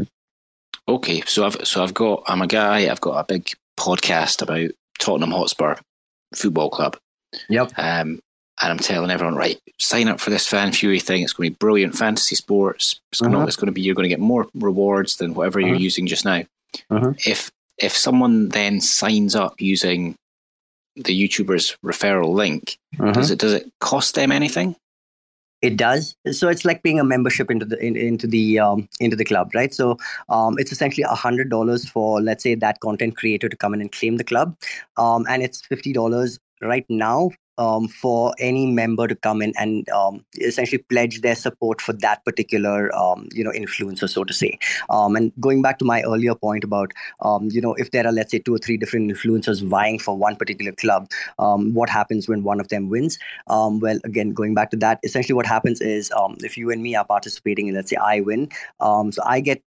[0.88, 2.90] Okay, so I've so I've got I'm a guy.
[2.90, 3.50] I've got a big
[3.80, 5.76] podcast about Tottenham Hotspur
[6.36, 6.98] Football Club.
[7.50, 7.74] Yep.
[7.78, 8.20] Um,
[8.62, 11.24] and I'm telling everyone, right, sign up for this Fan Fury thing.
[11.24, 13.00] It's going to be brilliant fantasy sports.
[13.12, 13.46] It's, uh-huh.
[13.48, 15.70] it's going to be you're going to get more rewards than whatever uh-huh.
[15.70, 16.44] you're using just now.
[16.90, 17.14] Uh-huh.
[17.26, 20.16] If if someone then signs up using
[20.96, 23.12] the YouTuber's referral link, uh-huh.
[23.12, 24.76] does it does it cost them anything?
[25.62, 26.16] It does.
[26.32, 29.52] So it's like paying a membership into the in, into the um, into the club,
[29.54, 29.74] right?
[29.74, 29.98] So
[30.30, 33.82] um, it's essentially a hundred dollars for let's say that content creator to come in
[33.82, 34.56] and claim the club,
[34.98, 37.32] um, and it's fifty dollars right now
[37.62, 42.24] um, for any member to come in and um, essentially pledge their support for that
[42.26, 44.58] particular um, you know influencer so to say.
[44.90, 48.12] Um, and going back to my earlier point about um, you know if there are
[48.12, 51.10] let's say two or three different influencers vying for one particular club
[51.40, 53.20] um, what happens when one of them wins?
[53.48, 57.06] Well again going back to that essentially what happens is if you and me are
[57.06, 59.62] participating and let's say i win so i get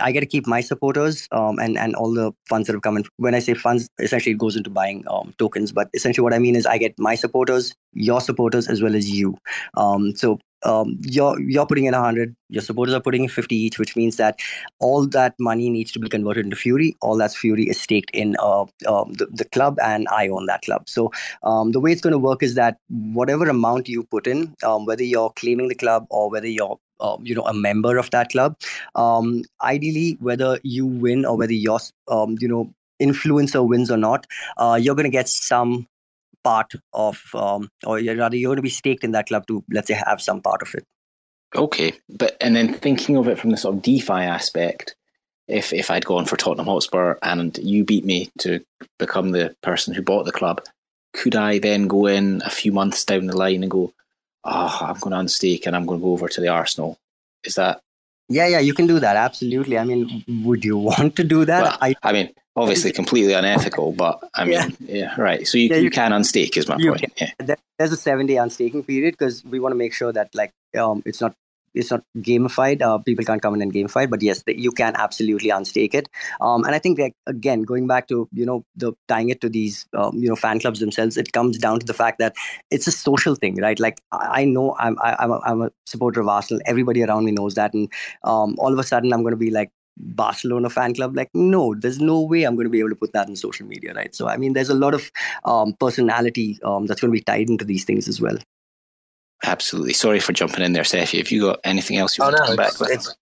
[0.00, 2.96] I get to keep my supporters um, and and all the funds that have come
[2.96, 3.04] in.
[3.16, 5.72] When I say funds, essentially it goes into buying um, tokens.
[5.72, 9.10] But essentially, what I mean is I get my supporters, your supporters as well as
[9.10, 9.36] you.
[9.76, 13.54] Um, so um, you're you're putting in a 100 your supporters are putting in 50
[13.54, 14.38] each which means that
[14.78, 18.36] all that money needs to be converted into fury all that fury is staked in
[18.38, 21.10] uh, um, the, the club and i own that club so
[21.42, 24.86] um, the way it's going to work is that whatever amount you put in um,
[24.86, 28.30] whether you're claiming the club or whether you're um, you know a member of that
[28.30, 28.56] club
[28.94, 34.26] um, ideally whether you win or whether your um, you know influencer wins or not
[34.58, 35.88] uh, you're going to get some
[36.42, 39.64] part of, um, or you're rather you're going to be staked in that club to
[39.70, 40.84] let's say have some part of it.
[41.54, 44.94] Okay, but and then thinking of it from the sort of DeFi aspect,
[45.48, 48.64] if if I'd gone for Tottenham Hotspur and you beat me to
[48.98, 50.62] become the person who bought the club,
[51.12, 53.92] could I then go in a few months down the line and go,
[54.44, 56.98] oh, I'm going to unstake and I'm going to go over to the Arsenal?
[57.44, 57.80] Is that?
[58.28, 59.16] Yeah, yeah, you can do that.
[59.16, 59.78] Absolutely.
[59.78, 61.62] I mean, would you want to do that?
[61.62, 65.46] Well, I, I mean, obviously completely unethical, but I mean, yeah, yeah right.
[65.46, 67.12] So you, yeah, you, you can unstake is my point.
[67.16, 67.54] Yeah.
[67.78, 71.02] There's a seven day unstaking period because we want to make sure that like um,
[71.04, 71.34] it's not
[71.74, 72.82] it's not gamified.
[72.82, 76.08] Uh, people can't come in and gamify, but yes, the, you can absolutely unstake it.
[76.40, 79.48] Um, and I think that again, going back to you know the tying it to
[79.48, 82.34] these um, you know fan clubs themselves, it comes down to the fact that
[82.70, 83.78] it's a social thing, right?
[83.80, 86.62] Like I, I know I'm I, am i am I'm a supporter of Arsenal.
[86.66, 87.90] Everybody around me knows that, and
[88.24, 91.16] um, all of a sudden I'm going to be like Barcelona fan club.
[91.16, 93.66] Like, no, there's no way I'm going to be able to put that in social
[93.66, 94.14] media, right?
[94.14, 95.10] So, I mean, there's a lot of
[95.44, 98.36] um, personality um, that's going to be tied into these things as well.
[99.44, 99.92] Absolutely.
[99.92, 101.18] Sorry for jumping in there, Sefi.
[101.18, 102.90] If you got anything else you oh, want no, to come back with?
[102.90, 103.14] It's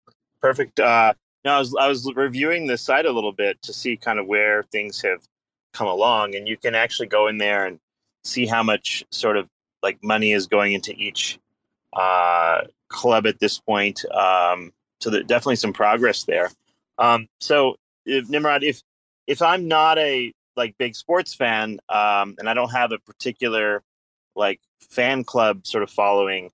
[0.43, 0.79] perfect.
[0.79, 4.19] Uh, no, I was I was reviewing the site a little bit to see kind
[4.19, 5.23] of where things have
[5.73, 7.79] come along, and you can actually go in there and
[8.25, 9.49] see how much sort of
[9.83, 11.39] like money is going into each
[11.95, 14.05] uh, club at this point.
[14.13, 16.51] Um, so that definitely some progress there.
[17.01, 18.83] Um, so if Nimrod, if
[19.27, 23.83] if I'm not a like big sports fan um, and I don't have a particular
[24.37, 26.51] like fan club sort of following,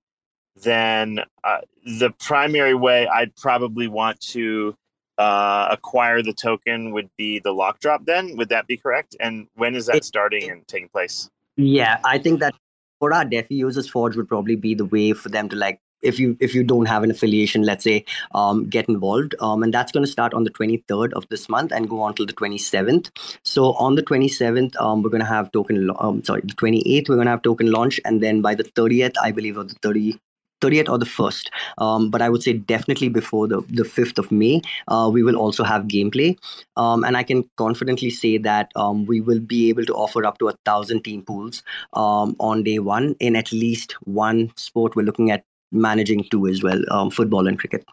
[0.63, 4.75] then uh, the primary way I'd probably want to
[5.17, 8.05] uh, acquire the token would be the lock drop.
[8.05, 9.15] Then would that be correct?
[9.19, 11.29] And when is that starting and taking place?
[11.55, 12.55] Yeah, I think that
[12.99, 16.19] for our DeFi users, Forge would probably be the way for them to like if
[16.19, 19.35] you if you don't have an affiliation let's say um, get involved.
[19.39, 22.13] Um, and that's going to start on the 23rd of this month and go on
[22.13, 23.09] till the 27th
[23.43, 27.15] so on the 27th um, we're going to have token um, sorry the 28th we're
[27.15, 27.99] going to have token launch.
[28.05, 30.19] And then by the 30th i believe or the 30
[30.61, 34.31] 30th or the 1st um, but i would say definitely before the, the 5th of
[34.31, 36.37] may uh, we will also have gameplay.
[36.75, 40.39] Um, and i can confidently say that um, we will be able to offer up
[40.39, 44.95] to a thousand team pools um, on day one in at least one sport.
[44.95, 47.85] We're looking at managing two as well, um, football and cricket.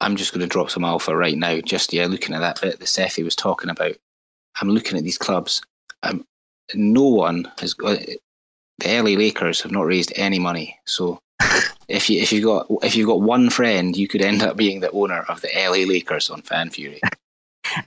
[0.00, 1.60] I'm just going to drop some alpha right now.
[1.60, 3.96] Just yeah, looking at that bit that Sefi was talking about.
[4.60, 5.62] I'm looking at these clubs.
[6.02, 6.24] Um,
[6.74, 7.98] no one has got
[8.78, 10.78] the LA Lakers have not raised any money.
[10.86, 11.20] So
[11.88, 14.80] if you if you got if you've got one friend, you could end up being
[14.80, 17.00] the owner of the LA Lakers on Fan Fury.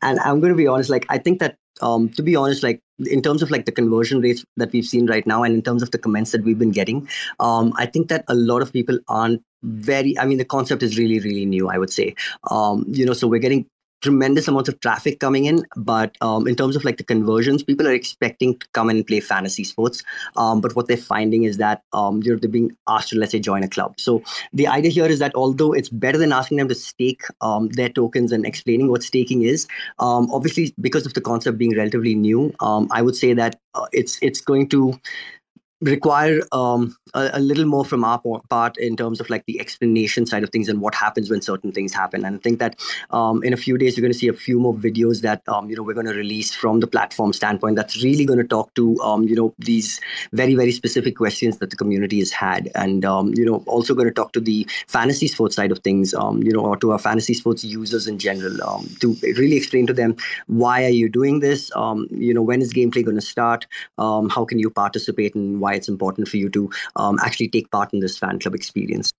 [0.02, 0.90] and I'm going to be honest.
[0.90, 4.22] Like I think that um, to be honest, like in terms of like the conversion
[4.22, 6.72] rates that we've seen right now, and in terms of the comments that we've been
[6.72, 7.08] getting,
[7.40, 10.18] um, I think that a lot of people aren't very.
[10.18, 11.70] I mean, the concept is really, really new.
[11.70, 12.16] I would say,
[12.50, 13.66] um, you know, so we're getting
[14.04, 17.88] tremendous amounts of traffic coming in but um, in terms of like the conversions people
[17.88, 20.04] are expecting to come and play fantasy sports.
[20.38, 23.40] Um, but what they're finding is that um, you're they're being asked to let's say
[23.40, 24.00] join a club.
[24.00, 27.70] So the idea here is that although it's better than asking them to stake um,
[27.70, 29.68] their tokens and explaining what staking is
[30.00, 33.86] um, obviously because of the concept being relatively new um, i would say that uh,
[33.92, 34.94] it's it's going to
[35.84, 40.26] require um, a, a, little more from our part in terms of like the explanation
[40.26, 42.26] side of things and what happens when certain things happen.
[42.26, 42.80] And I think that
[43.12, 45.70] um, in a few days you're going to see a few more videos that um,
[45.70, 47.76] you know we're going to release from the platform standpoint.
[47.76, 50.00] That's really going to talk to um, you know these
[50.32, 54.08] very very specific questions that the community has had, and um, you know also going
[54.08, 56.14] to talk to the fantasy sports side of things.
[56.14, 59.94] Um, you know, or to our fantasy sports users in general to really explain to
[59.94, 60.16] them
[60.48, 61.72] why are you doing this.
[62.12, 63.68] you know, when is gameplay going to start?
[63.98, 67.94] how can you participate and why it's important for you to um, actually take part
[67.94, 69.12] in this fan club experience.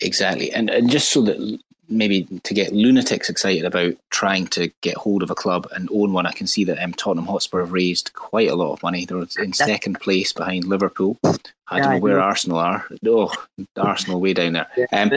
[0.00, 1.60] Exactly, and, and just so that
[1.90, 6.12] maybe to get lunatics excited about trying to get hold of a club and own
[6.12, 9.04] one, I can see that um, Tottenham Hotspur have raised quite a lot of money.
[9.04, 11.18] They're in second place behind Liverpool.
[11.24, 12.86] I yeah, don't know where Arsenal are.
[13.06, 13.32] Oh,
[13.76, 14.68] Arsenal way down there.
[14.76, 15.10] Yeah, um,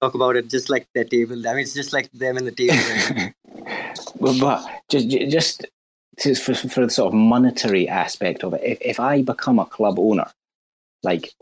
[0.00, 1.46] talk about it just like the table.
[1.46, 3.32] I mean, it's just like them in the table.
[4.16, 5.66] well, but just just
[6.22, 9.98] for, for the sort of monetary aspect of it, if, if I become a club
[9.98, 10.30] owner,
[11.02, 11.32] like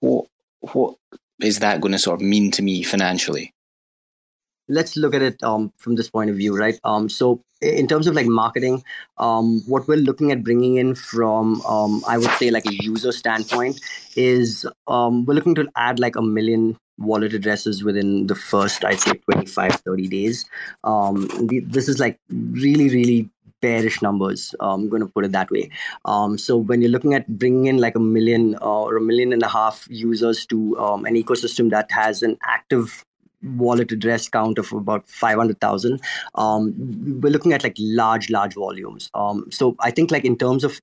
[0.00, 0.26] what
[0.60, 0.96] what
[1.40, 3.54] is that going to sort of mean to me financially?
[4.68, 6.78] let's look at it um, from this point of view, right?
[6.84, 8.82] Um, so in terms of like marketing,
[9.18, 13.12] um, what we're looking at bringing in from, um, I would say like a user
[13.12, 13.80] standpoint
[14.16, 19.00] is um, we're looking to add like a million wallet addresses within the first, I'd
[19.00, 20.48] say 25, 30 days.
[20.84, 21.28] Um,
[21.66, 23.30] this is like really, really
[23.64, 24.54] bearish numbers.
[24.60, 25.70] Um, I'm going to put it that way.
[26.04, 29.32] Um, so when you're looking at bringing in like a million uh, or a million
[29.32, 33.04] and a half users to um, an ecosystem that has an active
[33.44, 36.00] wallet address count of about 500,000.
[36.34, 39.10] Um, we're looking at like large, large volumes.
[39.14, 40.80] Um, so I think like in terms of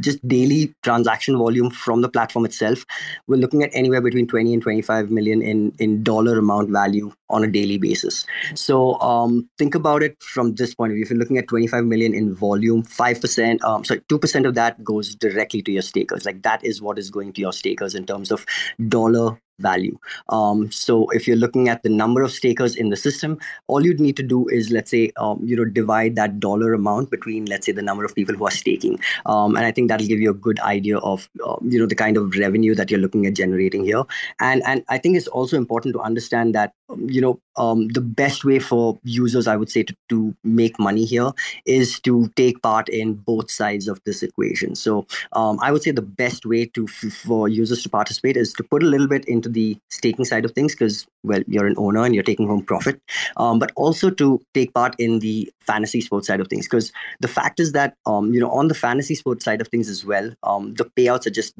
[0.00, 2.84] just daily transaction volume from the platform itself
[3.26, 7.42] we're looking at anywhere between 20 and 25 million in in dollar amount value on
[7.42, 8.24] a daily basis.
[8.54, 11.02] So um, think about it from this point of view.
[11.02, 15.14] If you're looking at 25 million in volume 5% um, sorry 2% of that goes
[15.14, 16.24] directly to your stakers.
[16.24, 18.46] Like that is what is going to your stakers in terms of
[18.88, 19.98] dollar value.
[20.28, 24.00] Um, so if you're looking at the number of stakers in the system, all you'd
[24.00, 27.66] need to do is let's say um, you know divide that dollar amount between let's
[27.66, 30.30] say the number of people who are staking, um, and I think that'll give you
[30.30, 33.34] a good idea of uh, you know the kind of revenue that you're looking at
[33.34, 34.04] generating here.
[34.40, 38.44] And and I think it's also important to understand that you know um, the best
[38.44, 41.32] way for users, I would say, to, to make money here
[41.64, 44.74] is to take part in both sides of this equation.
[44.74, 48.64] So um, I would say the best way to for users to participate is to
[48.64, 52.04] put a little bit into the staking side of things because well you're an owner
[52.04, 53.00] and you're taking home profit,
[53.36, 57.28] um, but also to take part in the fantasy sports side of things because the
[57.28, 60.32] fact is that um, you know on the fantasy sports side of things as well,
[60.42, 61.54] um, the payouts are just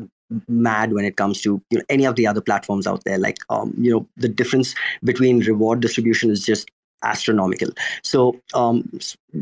[0.48, 3.18] mad when it comes to you know, any of the other platforms out there.
[3.18, 6.70] Like um, you know the difference between reward distribution is just
[7.02, 7.68] astronomical.
[8.02, 8.90] So um,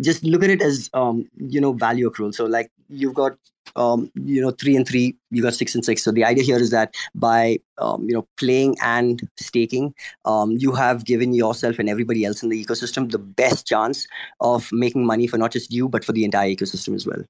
[0.01, 2.35] just look at it as um, you know value accrual.
[2.35, 3.37] So like you've got
[3.77, 6.03] um, you know three and three, you got six and six.
[6.03, 10.73] So the idea here is that by um, you know playing and staking, um, you
[10.73, 14.07] have given yourself and everybody else in the ecosystem the best chance
[14.41, 17.23] of making money for not just you but for the entire ecosystem as well.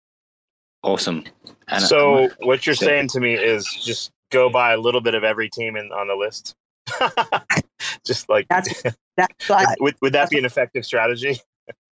[0.83, 1.25] Awesome.
[1.69, 5.25] And so what you're saying to me is just go buy a little bit of
[5.25, 6.55] every team in, on the list.
[8.07, 8.83] just like that's
[9.17, 11.41] that's I, would, would that be an effective strategy?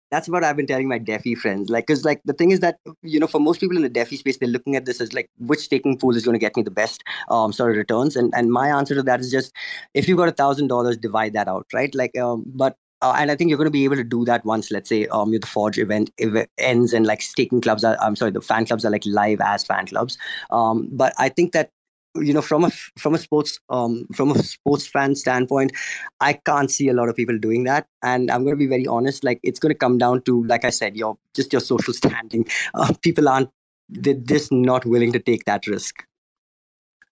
[0.10, 1.70] That's what I've been telling my DeFi friends.
[1.70, 4.18] Like, because like the thing is that you know, for most people in the DeFi
[4.18, 6.64] space, they're looking at this as like which staking pool is going to get me
[6.64, 8.18] the best um, sort of returns.
[8.18, 9.54] And and my answer to that is just
[9.94, 11.94] if you've got a thousand dollars, divide that out, right?
[11.96, 14.46] Like, um, but uh, and I think you're going to be able to do that
[14.46, 18.16] once, let's say, um, the Forge event, event ends and like staking clubs are, I'm
[18.16, 20.18] sorry, the fan clubs are like live as fan clubs.
[20.52, 21.72] Um, but I think that
[22.16, 25.72] you know from a from a sports um from a sports fan standpoint
[26.20, 27.88] i can't see a lot of people doing that.
[28.04, 30.66] And i'm going to be very honest like it's going to come down to like
[30.66, 32.46] i said your just your social standing.
[32.74, 33.50] Uh, people aren't
[33.90, 36.04] they're just not willing to take that risk.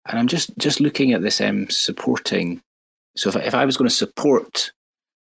[0.06, 2.62] And i'm just just looking at this um supporting.
[3.16, 4.72] So if, if i was going to support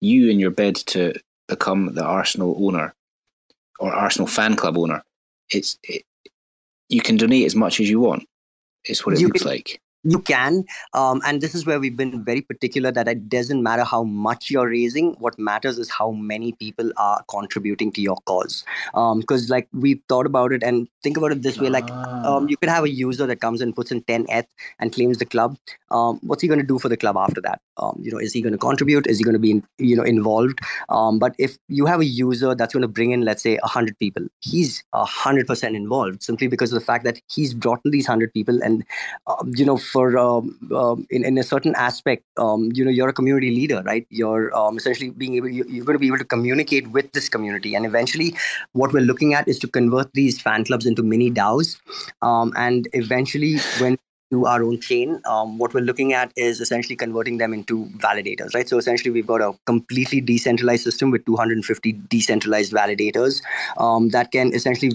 [0.01, 1.15] you in your bid to
[1.49, 2.95] become the Arsenal owner
[3.79, 5.03] or Arsenal fan club owner,
[5.51, 6.03] it's it,
[6.89, 8.25] you can donate as much as you want.
[8.85, 10.65] Is what it you looks like you can
[10.95, 14.51] um, and this is where we've been very particular that it doesn't matter how much
[14.51, 18.65] you're raising what matters is how many people are contributing to your cause.
[18.93, 21.91] Because um, like we've thought about it and think about it this way like
[22.25, 24.47] um, you can have a user that comes and puts in 10 eth
[24.79, 25.57] and claims the club.
[25.91, 27.61] Um, what's he going to do for the club after that?
[27.77, 29.07] Um, you know is he going to contribute?
[29.07, 30.59] Is he going to be you know involved?
[30.89, 33.99] Um, but if you have a user that's going to bring in let's say 100
[33.99, 38.33] people he's 100% involved simply because of the fact that he's brought in these 100
[38.33, 38.85] people and
[39.55, 43.13] you know for um, um, in, in a certain aspect um, you know you're a
[43.13, 46.25] community leader right you're um, essentially being able you, you're going to be able to
[46.25, 48.35] communicate with this community and eventually
[48.73, 51.77] what we're looking at is to convert these fan clubs into mini daos
[52.23, 53.99] um, and eventually when
[54.33, 55.21] to our own chain.
[55.27, 58.69] Um, what we're looking at is essentially converting them into validators, right?
[58.69, 63.43] So essentially, we've got a completely decentralized system with 250 decentralized validators
[63.77, 64.93] um, that can essentially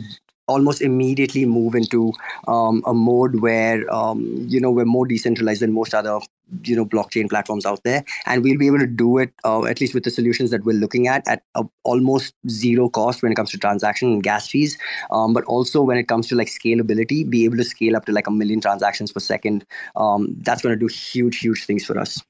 [0.48, 2.14] almost immediately move into
[2.48, 6.19] um, a mode where um, you know we're more decentralized than most other
[6.64, 8.03] you know blockchain platforms out there.
[8.26, 10.77] And we'll be able to do it uh, at least with the solutions that we're
[10.77, 14.77] looking at at a, almost zero cost when it comes to transaction and gas fees.
[15.11, 18.11] Um, but also when it comes to like scalability be able to scale up to
[18.11, 19.66] like a million transactions per second.
[19.95, 22.22] Um, that's going to do huge huge things for us.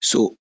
[0.00, 0.36] So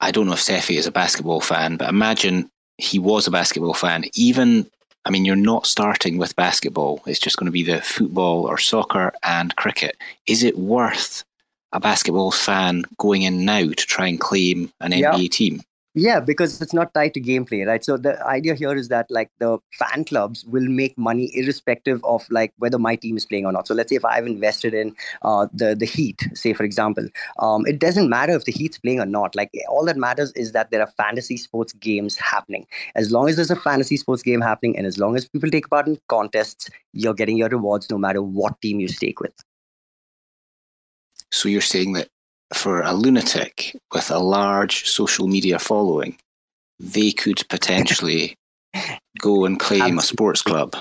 [0.00, 3.72] i don't know if Cephii is a basketball fan but imagine he was a basketball
[3.72, 4.68] fan even
[5.06, 7.00] I mean, you're not starting with basketball.
[7.06, 9.96] It's just going to be the football or soccer and cricket.
[10.26, 11.22] Is it worth
[11.70, 15.62] a basketball fan going in now to try and claim an NBA team?
[15.98, 17.82] Yeah, because it's not tied to gameplay, right?
[17.82, 22.26] So the idea here is that like the fan clubs will make money irrespective of
[22.30, 23.66] like whether my team is playing or not.
[23.66, 27.08] So let's say if I've invested in uh, the the Heat, say for example,
[27.38, 29.34] um, it doesn't matter if the Heat's playing or not.
[29.34, 32.66] Like all that matters is that there are fantasy sports games happening.
[32.94, 35.70] As long as there's a fantasy sports game happening, and as long as people take
[35.70, 39.32] part in contests, you're getting your rewards no matter what team you stake with.
[41.32, 42.08] So you're saying that
[42.54, 46.16] for a lunatic with a large social media following,
[46.78, 48.36] they could potentially
[49.18, 49.98] go and claim Absolutely.
[49.98, 50.76] a sports club.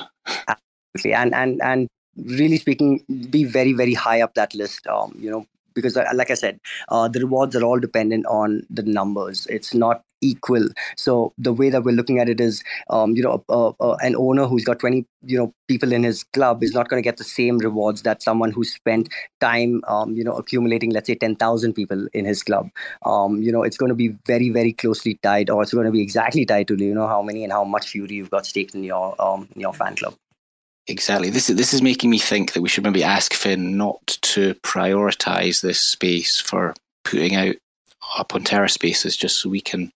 [0.47, 1.87] Absolutely, and and and
[2.17, 4.85] really speaking, be very very high up that list.
[4.87, 5.45] Um, you know,
[5.75, 6.57] because uh, like i said
[6.89, 10.67] uh, the rewards are all dependent on the numbers it's not equal.
[10.97, 14.15] So the way that we're looking at it is um, you know uh, uh, an
[14.15, 17.17] owner who's got 20 you know people in his club is not going to get
[17.17, 21.73] the same rewards that someone who spent time um, you know accumulating let's say 10000
[21.73, 22.69] people in his club.
[23.05, 25.91] Um, you know it's going to be very very closely tied or it's going to
[25.91, 28.75] be exactly tied to you know how many and how much fury you've got staked
[28.75, 30.15] in your um, in your fan club.
[30.87, 31.29] Exactly.
[31.31, 34.53] This is this is making me think that we should maybe ask Finn not to
[34.55, 37.55] prioritize this space for putting out
[38.17, 39.91] up on TerraSpaces, just so we can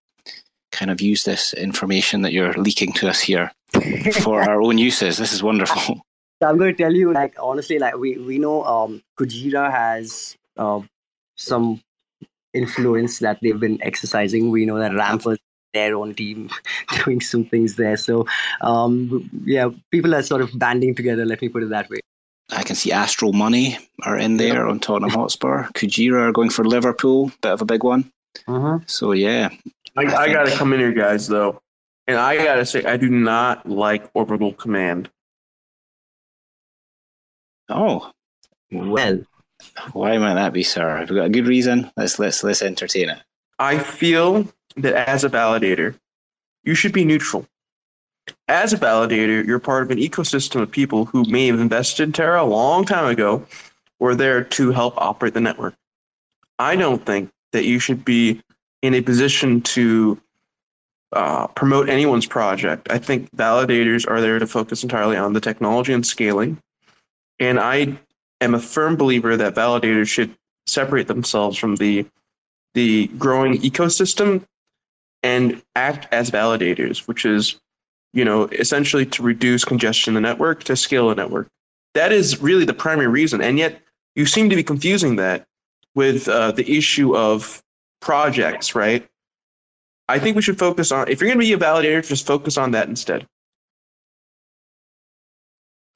[0.72, 3.52] kind of use this information that you're leaking to us here
[4.22, 5.18] for our own uses.
[5.18, 6.02] This is wonderful.
[6.42, 10.80] I'm going to tell you, like honestly, like we we know um, Kujira has uh,
[11.36, 11.82] some
[12.54, 14.50] influence that they've been exercising.
[14.50, 15.38] We know that Rampers
[15.74, 16.50] their own team
[17.06, 17.98] doing some things there.
[17.98, 18.26] So,
[18.62, 21.26] um, yeah, people are sort of banding together.
[21.26, 22.00] Let me put it that way.
[22.52, 25.66] I can see Astral Money are in there on Tottenham Hotspur.
[25.76, 28.12] Kujira are going for Liverpool, bit of a big one.
[28.48, 28.80] Uh-huh.
[28.88, 29.50] So yeah,
[30.00, 31.28] I, I, I got to come in here, guys.
[31.28, 31.62] Though,
[32.08, 35.10] and I got to say, I do not like Orbital Command.
[37.68, 38.12] Oh,
[38.72, 39.24] well,
[39.94, 40.98] why might that be, sir?
[40.98, 41.92] Have you got a good reason?
[41.98, 43.20] Let's let's let's entertain it.
[43.60, 44.48] I feel
[44.78, 45.96] that as a validator,
[46.64, 47.46] you should be neutral.
[48.48, 52.14] As a validator, you're part of an ecosystem of people who may have invested in
[52.14, 53.46] Terra a long time ago
[54.00, 55.76] or there to help operate the network.
[56.58, 58.42] I don't think that you should be
[58.82, 60.20] in a position to
[61.14, 62.88] uh, promote anyone's project.
[62.92, 66.60] I think validators are there to focus entirely on the technology and scaling.
[67.40, 67.98] And I
[68.42, 70.36] am a firm believer that validators should
[70.68, 72.06] separate themselves from the
[72.76, 74.46] the growing ecosystem
[75.24, 77.60] and act as validators, which is,
[78.14, 81.48] you know, essentially to reduce congestion in the network, to scale the network.
[81.96, 83.42] That is really the primary reason.
[83.42, 83.82] And yet
[84.16, 85.46] you seem to be confusing that
[85.96, 87.64] with uh, the issue of
[88.02, 89.08] projects, right?
[90.08, 92.58] I think we should focus on, if you're going to be a validator, just focus
[92.58, 93.28] on that instead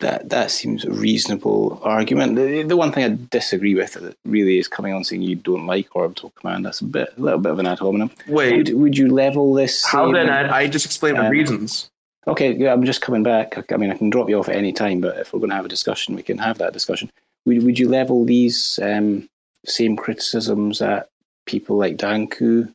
[0.03, 2.35] that that seems a reasonable argument.
[2.35, 5.65] The, the one thing I disagree with that really is coming on saying you don't
[5.65, 6.65] like orbital command.
[6.65, 8.11] That's a bit a little bit of an ad hominem.
[8.27, 9.83] Wait, would, would you level this?
[9.83, 10.30] How then?
[10.30, 11.90] I, I just explained um, the reasons.
[12.27, 13.72] Okay, yeah, I'm just coming back.
[13.72, 15.56] I mean, I can drop you off at any time, but if we're going to
[15.56, 17.09] have a discussion, we can have that discussion.
[17.45, 19.27] Would would you level these um,
[19.65, 21.09] same criticisms at
[21.45, 22.73] people like Danku?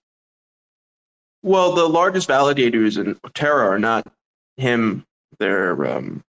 [1.42, 4.06] Well, the largest validators in Terra are not
[4.56, 5.04] him.
[5.38, 6.24] They're um,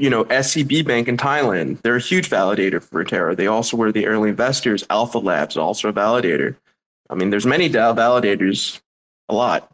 [0.00, 3.36] you know, SCB Bank in Thailand, they're a huge validator for Terra.
[3.36, 4.84] They also were the early investors.
[4.88, 6.56] Alpha Labs, also a validator.
[7.10, 8.80] I mean, there's many DAO validators,
[9.28, 9.70] a lot,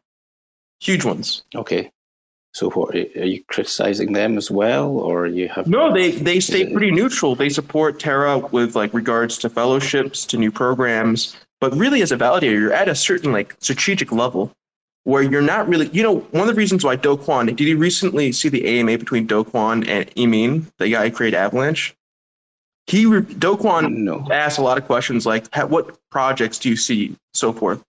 [0.81, 1.45] huge ones.
[1.55, 1.91] Okay.
[2.55, 5.67] So, what, are you criticizing them as well, or you have?
[5.67, 7.35] No, they they stay pretty neutral.
[7.35, 12.17] They support Terra with like regards to fellowships, to new programs, but really, as a
[12.17, 14.53] validator, you're at a certain like strategic level
[15.07, 17.79] where you're not really, you know, one of the reasons why Do Kwon, did you
[17.79, 21.95] recently see the AMA between Do Kwon and Emin, the guy who created Avalanche?
[22.89, 24.27] He, Do Kwon no.
[24.33, 27.85] asked a lot of questions like, what projects do you see, so forth.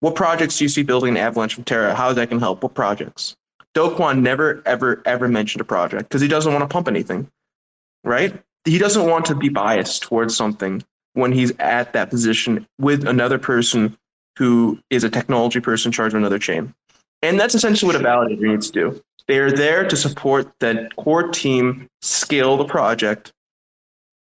[0.00, 1.94] What projects do you see building an Avalanche from Terra?
[1.94, 2.62] How that can help?
[2.62, 3.36] What projects?
[3.74, 7.30] Do Kwon never, ever, ever mentioned a project because he doesn't want to pump anything,
[8.02, 8.42] right?
[8.64, 10.82] He doesn't want to be biased towards something
[11.14, 13.96] when he's at that position with another person
[14.38, 16.74] who is a technology person in charge of another chain.
[17.22, 19.02] And that's essentially what a validator needs to do.
[19.26, 23.32] They're there to support that core team scale the project.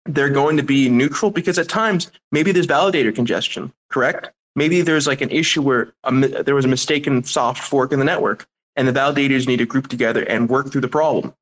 [0.05, 4.31] They're going to be neutral because at times maybe there's validator congestion, correct?
[4.55, 6.11] Maybe there's like an issue where a,
[6.43, 9.87] there was a mistaken soft fork in the network and the validators need to group
[9.87, 11.33] together and work through the problem.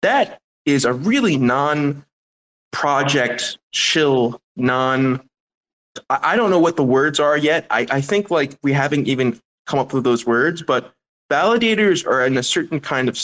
[0.00, 2.04] That is a really non
[2.72, 5.20] project chill, non
[6.10, 7.66] I don't know what the words are yet.
[7.70, 10.92] I, I think like we haven't even come up with those words, but
[11.30, 13.18] validators are in a certain kind of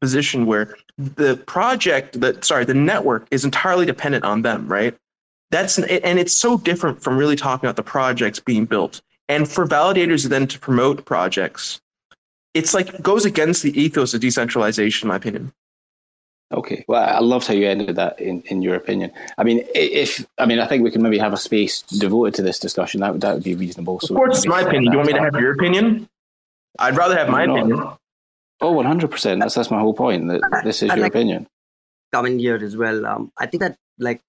[0.00, 4.94] position where the project that sorry the network is entirely dependent on them right
[5.50, 9.66] that's and it's so different from really talking about the projects being built And for
[9.66, 11.80] validators then to promote projects,
[12.54, 15.52] it's like goes against the ethos of decentralization, in my opinion.
[16.50, 18.18] Okay, well, I loved how you ended that.
[18.20, 21.34] In, in your opinion, I mean, if I mean, I think we can maybe have
[21.34, 23.02] a space devoted to this discussion.
[23.02, 24.00] That would that would be reasonable.
[24.00, 24.84] So of course, it's my opinion.
[24.84, 26.08] Do you want me to have your opinion?
[26.78, 27.82] I'd rather have my opinion.
[28.62, 29.40] Oh, one hundred percent.
[29.40, 30.28] That's that's my whole point.
[30.28, 31.46] That this is I'd your like opinion.
[32.12, 33.04] Come in here as well.
[33.06, 34.22] Um, I think that like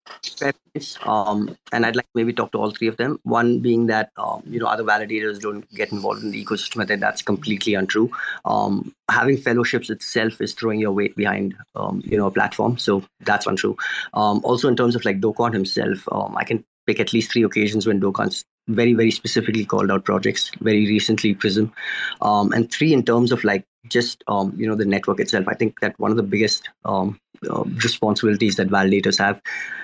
[1.04, 3.20] um, and I'd like maybe talk to all three of them.
[3.24, 6.82] One being that um, you know other validators don't get involved in the ecosystem.
[6.82, 8.12] I think that's completely untrue.
[8.46, 13.04] Um, having fellowships itself is throwing your weight behind um, you know a platform, so
[13.22, 13.78] that's untrue.
[14.14, 17.32] Um, also, in terms of like Do Kwon himself, um, I can pick at least
[17.32, 20.52] three occasions when Do Kwon's very very specifically called out projects.
[20.60, 21.74] Very recently, Prism,
[22.22, 25.80] and three in terms of like just um, you know the network itself i think
[25.80, 27.20] that one of the biggest um,
[27.50, 29.42] uh, responsibilities that validators have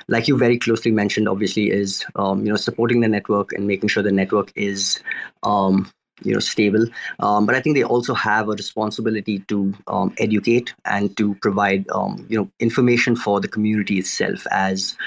[0.08, 3.88] like you very closely mentioned obviously is um, you know supporting the network and making
[3.88, 5.02] sure the network is
[5.44, 5.90] um,
[6.24, 6.86] you know stable
[7.20, 11.86] um, but i think they also have a responsibility to um, educate and to provide
[12.28, 14.98] you know information for the community itself as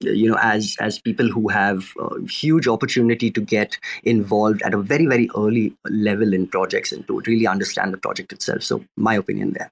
[0.00, 4.78] you know as as people who have a huge opportunity to get involved at a
[4.78, 8.62] very very early level in projects and to really understand the project itself.
[8.62, 9.70] So my opinion there.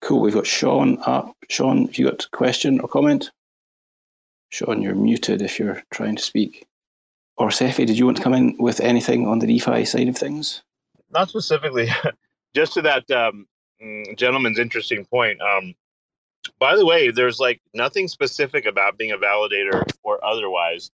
[0.00, 0.20] Cool.
[0.20, 1.34] We've got sean up.
[1.48, 3.30] Sean if you got a question or comment?
[4.50, 6.66] Sean you're muted if you're trying to speak.
[7.36, 10.16] Or Sefi, did you want to come in with anything on the DeFi side of
[10.16, 10.62] things?
[11.10, 11.88] Not specifically,
[12.54, 13.48] just to that um,
[14.16, 15.40] gentleman's interesting point.
[15.40, 15.74] Um,
[16.58, 20.90] by the way, there's like nothing specific about being a validator or otherwise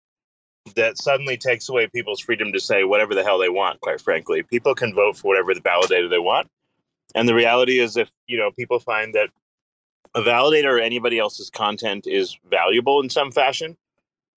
[0.75, 4.43] that suddenly takes away people's freedom to say whatever the hell they want, quite frankly.
[4.43, 6.47] People can vote for whatever the validator they want.
[7.15, 9.29] And the reality is if, you know, people find that
[10.15, 13.75] a validator or anybody else's content is valuable in some fashion,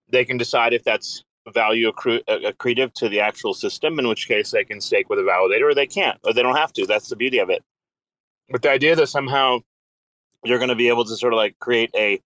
[0.08, 4.26] they can decide if that's value accru- uh, accretive to the actual system, in which
[4.26, 6.86] case they can stake with a validator or they can't, or they don't have to.
[6.86, 7.62] That's the beauty of it.
[8.48, 9.60] But the idea that somehow
[10.44, 12.20] you're going to be able to sort of like create a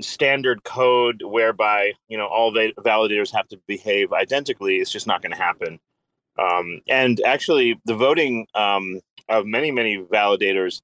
[0.00, 5.22] standard code whereby you know all the validators have to behave identically it's just not
[5.22, 5.78] going to happen.
[6.38, 10.82] Um, and actually the voting um, of many many validators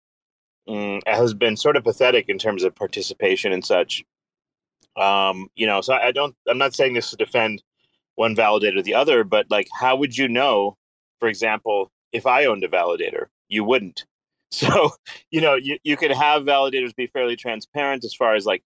[0.67, 4.03] um, has been sort of pathetic in terms of participation and such.
[4.97, 7.63] Um, you know so i don't i'm not saying this to defend
[8.17, 10.77] one validator or the other but like how would you know
[11.19, 13.27] for example if i owned a validator?
[13.49, 14.05] You wouldn't
[14.53, 14.91] So,
[15.31, 18.63] you know, you, you could have validators be fairly transparent as far as like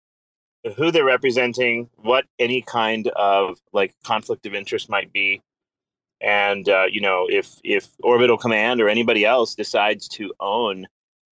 [0.76, 5.40] who they're representing, what any kind of like conflict of interest might be.
[6.20, 10.86] And uh, you know, if if Orbital Command or anybody else decides to own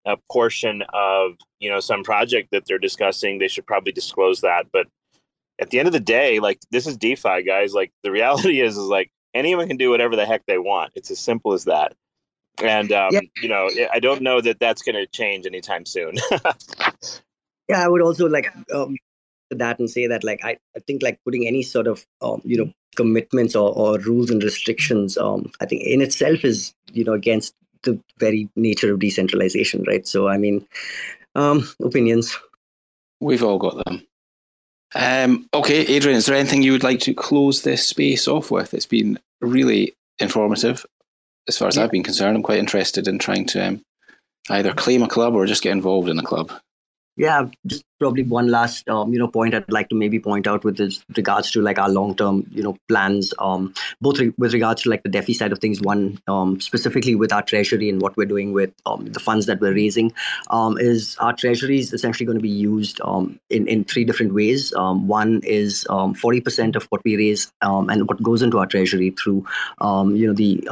[0.06, 4.68] a portion of you know some project that they're discussing, they should probably disclose that.
[4.72, 4.88] But
[5.60, 7.74] at the end of the day, like this is DeFi, guys.
[7.74, 10.94] Like the reality is, is like anyone can do whatever the heck they want.
[10.96, 11.94] It's as simple as that
[12.64, 13.22] and um, yeah.
[13.42, 16.16] you know i don't know that that's going to change anytime soon.
[17.68, 18.96] Yeah i would also like um,
[19.52, 22.58] that and say that like I, I think like putting any sort of um, you
[22.58, 27.14] know commitments or, or rules and restrictions um, i think in itself is you know
[27.14, 30.08] against the very nature of decentralization right?
[30.08, 30.66] So i mean
[31.36, 32.36] um, opinions.
[33.22, 34.02] We've all got them.
[34.96, 38.74] Um, okay adrian is there anything you would like to close this space off with?
[38.74, 40.84] It's been really informative
[41.48, 41.84] as far as yeah.
[41.84, 43.82] I've been concerned, I'm quite interested in trying to um,
[44.50, 46.52] either claim a club or just get involved in a club.
[47.20, 50.64] Yeah, just probably one last um, you know point I'd like to maybe point out
[50.64, 54.54] with this regards to like our long term you know plans, um, both re- with
[54.54, 55.82] regards to like the DeFi side of things.
[55.82, 59.60] One um, specifically with our treasury and what we're doing with um, the funds that
[59.60, 60.14] we're raising
[60.50, 64.34] um, is our treasury is essentially going to be used um, in in three different
[64.34, 64.74] ways.
[64.78, 65.86] one is
[66.16, 69.46] forty percent of what we raise and what goes into our treasury through
[69.82, 70.66] you know the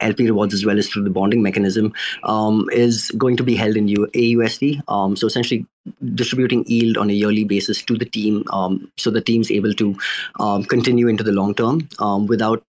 [0.00, 1.92] LP rewards as well as through the bonding mechanism
[2.24, 4.82] um, is going to be held in U- AUSD.
[4.88, 5.66] Um, so essentially
[6.14, 9.96] distributing yield on a yearly basis to the team um, so the team's able to
[10.38, 12.62] um, continue into the long term um, without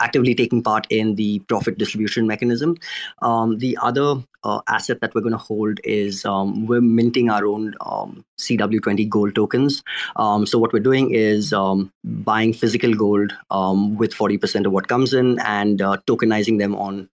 [0.00, 2.76] actively taking part in the profit distribution mechanism.
[3.22, 7.46] Um, the other uh, asset that we're going to hold is um, we're minting our
[7.46, 9.82] own um, CW20 gold tokens.
[10.16, 14.88] Um, so what we're doing is um, buying physical gold um, with 40% of what
[14.88, 17.08] comes in and uh, tokenizing them on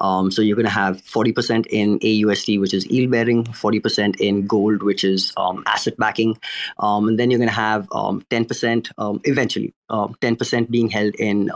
[0.00, 4.46] Um, so you're going to have 40% in AUSD, which is yield bearing, 40% in
[4.46, 6.38] gold, which is um, asset backing.
[6.78, 11.14] Um, and then you're going to have 10% um, um, eventually, 10% um, being held
[11.16, 11.50] in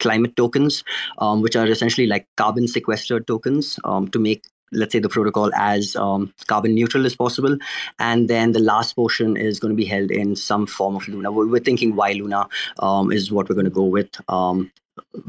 [0.00, 0.84] climate tokens,
[1.20, 3.78] which are essentially like carbon sequestered tokens
[4.12, 7.56] to make let's say the protocol as um, carbon neutral as possible.
[7.98, 11.30] And then the last portion is going to be held in some form of luna.
[11.30, 14.70] We're, we're thinking why luna um, is what we're going to go with um,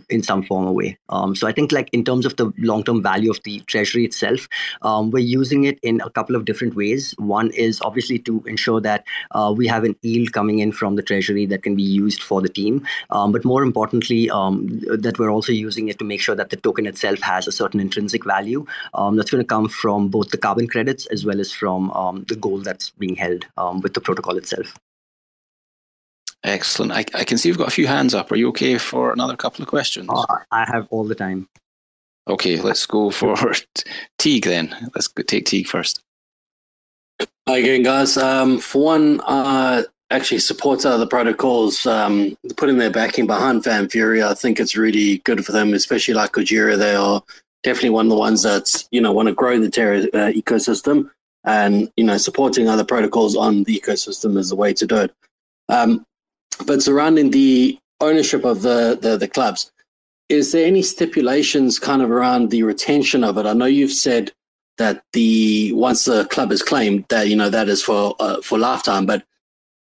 [0.09, 0.97] in some form or way.
[1.09, 4.47] Um, so I think like in terms of the long-term value of the treasury itself,
[4.81, 7.13] um, we're using it in a couple of different ways.
[7.17, 11.01] One is obviously to ensure that uh, we have an yield coming in from the
[11.01, 12.85] treasury that can be used for the team.
[13.09, 16.57] Um, but more importantly, um, that we're also using it to make sure that the
[16.57, 20.37] token itself has a certain intrinsic value um, that's going to come from both the
[20.37, 23.45] carbon credits as well as from um, the gold that's being held
[23.81, 24.75] with the protocol itself.
[26.45, 26.91] Excellent.
[26.91, 28.31] I, I can see you've got a few hands up.
[28.31, 30.07] Are you okay for another couple of questions?
[30.11, 31.49] Oh, I have all the time.
[32.27, 33.35] Okay, let's go for
[34.19, 34.75] Teague then.
[34.93, 36.01] Let's take Teague first.
[37.47, 38.15] Hi again, guys.
[38.15, 44.23] Um, for one, uh, actually supports other protocols, um, putting their backing behind Fan Fury.
[44.23, 46.77] I think it's really good for them, especially like Kujira.
[46.77, 47.23] They are
[47.63, 51.09] definitely one of the ones that's you know want to grow the Terra uh, ecosystem,
[51.43, 55.11] and you know supporting other protocols on the ecosystem is the way to do it.
[55.69, 56.05] Um,
[56.65, 59.71] but surrounding the ownership of the, the, the clubs,
[60.29, 63.45] is there any stipulations kind of around the retention of it?
[63.45, 64.31] I know you've said
[64.77, 68.57] that the once the club is claimed that you know that is for uh, for
[68.57, 69.23] lifetime, but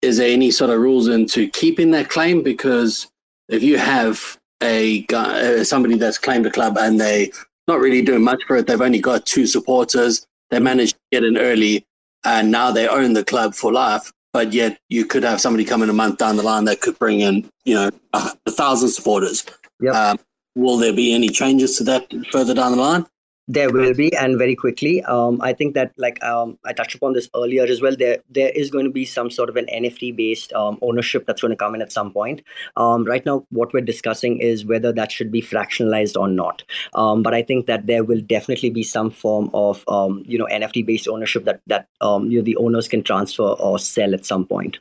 [0.01, 2.41] is there any sort of rules into keeping that claim?
[2.41, 3.07] Because
[3.49, 7.31] if you have a guy, uh, somebody that's claimed a club and they
[7.67, 11.23] not really doing much for it, they've only got two supporters, they managed to get
[11.23, 11.85] in early,
[12.23, 15.82] and now they own the club for life but yet you could have somebody come
[15.82, 18.90] in a month down the line that could bring in, you know, a, a thousand
[18.90, 19.45] supporters.
[19.82, 19.93] Yep.
[19.93, 20.19] Um,
[20.56, 23.06] will there be any changes to that further down the line?
[23.51, 25.01] There will be, and very quickly.
[25.03, 27.95] Um, I think that, like um, I touched upon this earlier as well.
[27.97, 31.49] There, there is going to be some sort of an NFT-based um, ownership that's going
[31.49, 32.43] to come in at some point.
[32.77, 36.61] Um, right now, what we're discussing is whether that should be fractionalized or not.
[36.93, 40.47] Um, but I think that there will definitely be some form of, um, you know,
[40.51, 44.77] NFT-based ownership that that you know the owners can transfer or sell at some point.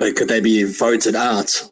[0.00, 1.70] But could they be voted out?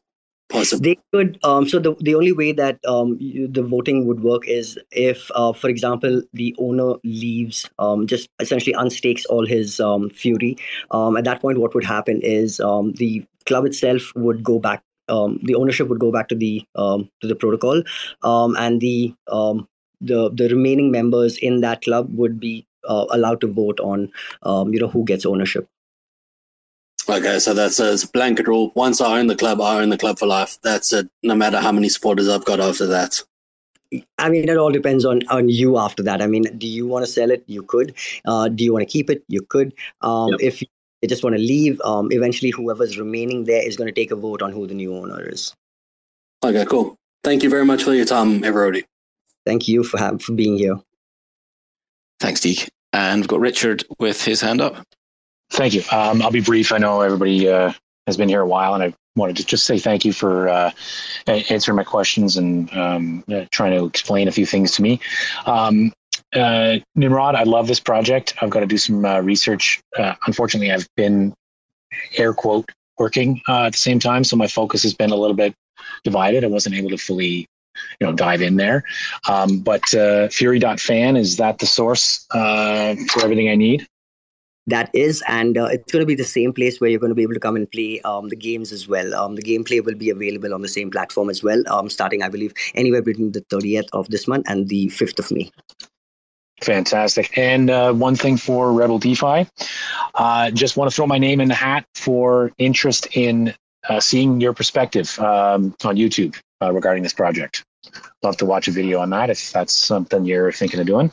[0.78, 1.38] They could.
[1.42, 5.30] Um, so the the only way that um, you, the voting would work is if,
[5.34, 10.56] uh, for example, the owner leaves, um, just essentially unstakes all his um, fury.
[10.90, 14.82] Um, at that point, what would happen is um, the club itself would go back.
[15.08, 17.82] The ownership would go back to the to the protocol,
[18.22, 23.80] and the the the remaining members in that club would be uh, allowed to vote
[23.80, 24.10] on,
[24.72, 25.68] you know, who gets ownership.
[27.08, 28.72] Okay, so that's a, a, blanket rule.
[28.74, 30.58] Once I own the club, I own the club for life.
[30.62, 31.08] That's it.
[31.22, 33.22] No matter how many supporters I've got after that.
[34.18, 36.22] I mean, it all depends on on you after that.
[36.22, 37.44] I mean, do you want to sell it?
[37.46, 37.94] You could.
[38.24, 39.22] Uh, do you want to keep it?
[39.28, 39.74] You could.
[40.00, 40.40] Um, yep.
[40.40, 40.68] If you
[41.06, 44.40] just want to leave, um, eventually whoever's remaining there is going to take a vote
[44.40, 45.54] on who the new owner is.
[46.42, 46.96] Okay, cool.
[47.22, 48.84] Thank you very much for your time, everybody.
[49.46, 50.80] Thank you for have, for being here.
[52.20, 52.68] Thanks, Deke.
[52.92, 54.86] And we've got Richard with his hand up.
[55.50, 55.82] Thank you.
[55.92, 56.72] Um, I'll be brief.
[56.72, 57.72] I know everybody uh,
[58.06, 60.70] has been here a while, and I wanted to just say thank you for uh,
[61.26, 65.00] answering my questions and um, uh, trying to explain a few things to me.
[65.46, 65.92] Um,
[66.34, 68.34] uh, Nimrod, I love this project.
[68.40, 69.80] I've got to do some uh, research.
[69.96, 71.32] Uh, unfortunately, I've been
[72.16, 75.54] air quote working at the same time, so my focus has been a little bit
[76.02, 76.44] divided.
[76.44, 77.46] I wasn't able to fully
[78.00, 78.84] you know dive in there
[79.28, 83.84] um, but uh, fury.fan is that the source uh, for everything i need
[84.66, 87.14] that is and uh, it's going to be the same place where you're going to
[87.14, 89.14] be able to come and play um, the games as well.
[89.14, 92.28] Um, the gameplay will be available on the same platform as well um, starting i
[92.28, 95.50] believe anywhere between the 30th of this month and the 5th of may.
[96.62, 97.36] Fantastic.
[97.36, 99.46] And uh, one thing for rebel defi
[100.14, 103.54] uh, just want to throw my name in the hat for interest in
[103.88, 107.64] uh, seeing your perspective um, on youtube uh, regarding this project.
[108.22, 111.12] Love to watch a video on that if that's something you're thinking of doing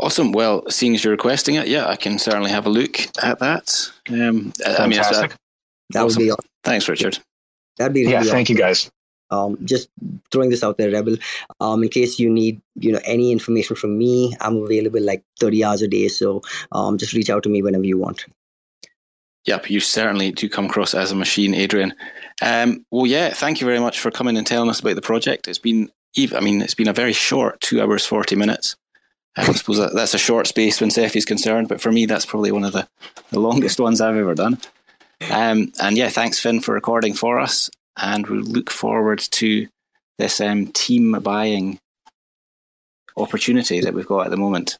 [0.00, 0.32] Awesome.
[0.32, 3.90] Well, seeing as you're requesting it, yeah, I can certainly have a look at that.
[4.08, 5.30] Um, I mean, Fantastic.
[5.30, 5.38] that,
[5.90, 6.20] that awesome.
[6.20, 6.50] would be awesome.
[6.64, 7.18] Thanks, Richard.
[7.76, 8.22] That'd be yeah.
[8.22, 8.56] Thank awesome.
[8.56, 8.90] you, guys.
[9.30, 9.88] Um, just
[10.30, 11.16] throwing this out there, Rebel.
[11.60, 15.64] Um, in case you need, you know, any information from me, I'm available like 30
[15.64, 16.08] hours a day.
[16.08, 16.42] So
[16.72, 18.26] um, just reach out to me whenever you want.
[19.46, 21.94] Yep, you certainly do come across as a machine, Adrian.
[22.40, 25.48] Um, well, yeah, thank you very much for coming and telling us about the project.
[25.48, 25.90] It's been,
[26.34, 28.76] I mean, it's been a very short two hours forty minutes.
[29.36, 32.52] I suppose that, that's a short space when Cephei's concerned, but for me, that's probably
[32.52, 32.88] one of the,
[33.30, 34.58] the longest ones I've ever done.
[35.30, 37.70] Um, and yeah, thanks, Finn, for recording for us.
[37.96, 39.68] And we look forward to
[40.18, 41.78] this um, team buying
[43.16, 44.76] opportunity that we've got at the moment.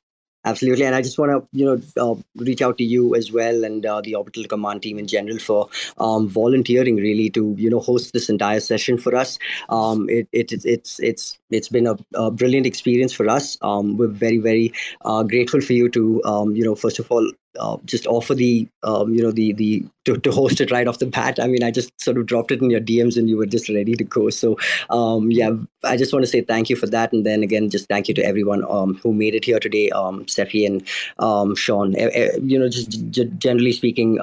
[0.46, 3.64] Absolutely, and I just want to you know uh, reach out to you as well
[3.64, 7.80] and uh, the Orbital Command team in general for um, volunteering really to you know
[7.80, 9.38] host this entire session for us.
[9.70, 13.56] Um, it, it it's it's it's been a, a brilliant experience for us.
[13.62, 14.72] Um, we're very very
[15.04, 18.68] uh, grateful for you to um, you know first of all uh, just offer the
[18.82, 21.38] um, you know the the to, to host it right off the bat.
[21.40, 23.68] I mean, I just sort of dropped it in your DMs and you were just
[23.68, 24.30] ready to go.
[24.30, 24.58] So
[24.90, 25.50] um, yeah,
[25.82, 28.14] I just want to say thank you for that, and then again, just thank you
[28.14, 30.86] to everyone um, who made it here today, um, and
[31.18, 31.94] um, Sean.
[32.42, 34.20] you know, just g- generally speaking,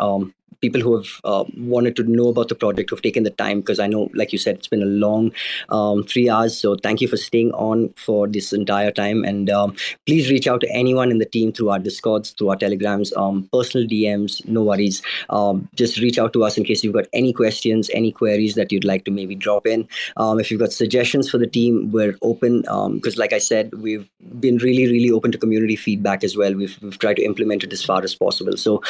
[0.61, 3.80] people who have uh, wanted to know about the project who've taken the time because
[3.80, 5.31] I know, like you said, it's been a long
[5.69, 6.57] um, three hours.
[6.57, 9.23] So thank you for staying on for this entire time.
[9.23, 9.75] And um,
[10.06, 13.49] please reach out to anyone in the team through our Discords, through our Telegrams, um,
[13.51, 14.48] personal DMs.
[14.48, 15.01] No worries.
[15.30, 18.72] Um, just reach out to us in case you've got any questions, any queries that
[18.72, 19.88] you'd like to maybe drop in.
[20.17, 23.73] Um, if you've got suggestions for the team, we're open because, um, like I said,
[23.73, 24.07] we've
[24.40, 26.53] been really, really open to community feedback as well.
[26.53, 28.57] We've, we've tried to implement it as far as possible.
[28.57, 28.83] So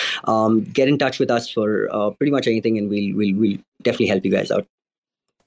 [0.74, 3.58] get in touch with us for for uh, pretty much anything, and we'll, we'll, we'll
[3.82, 4.66] definitely help you guys out.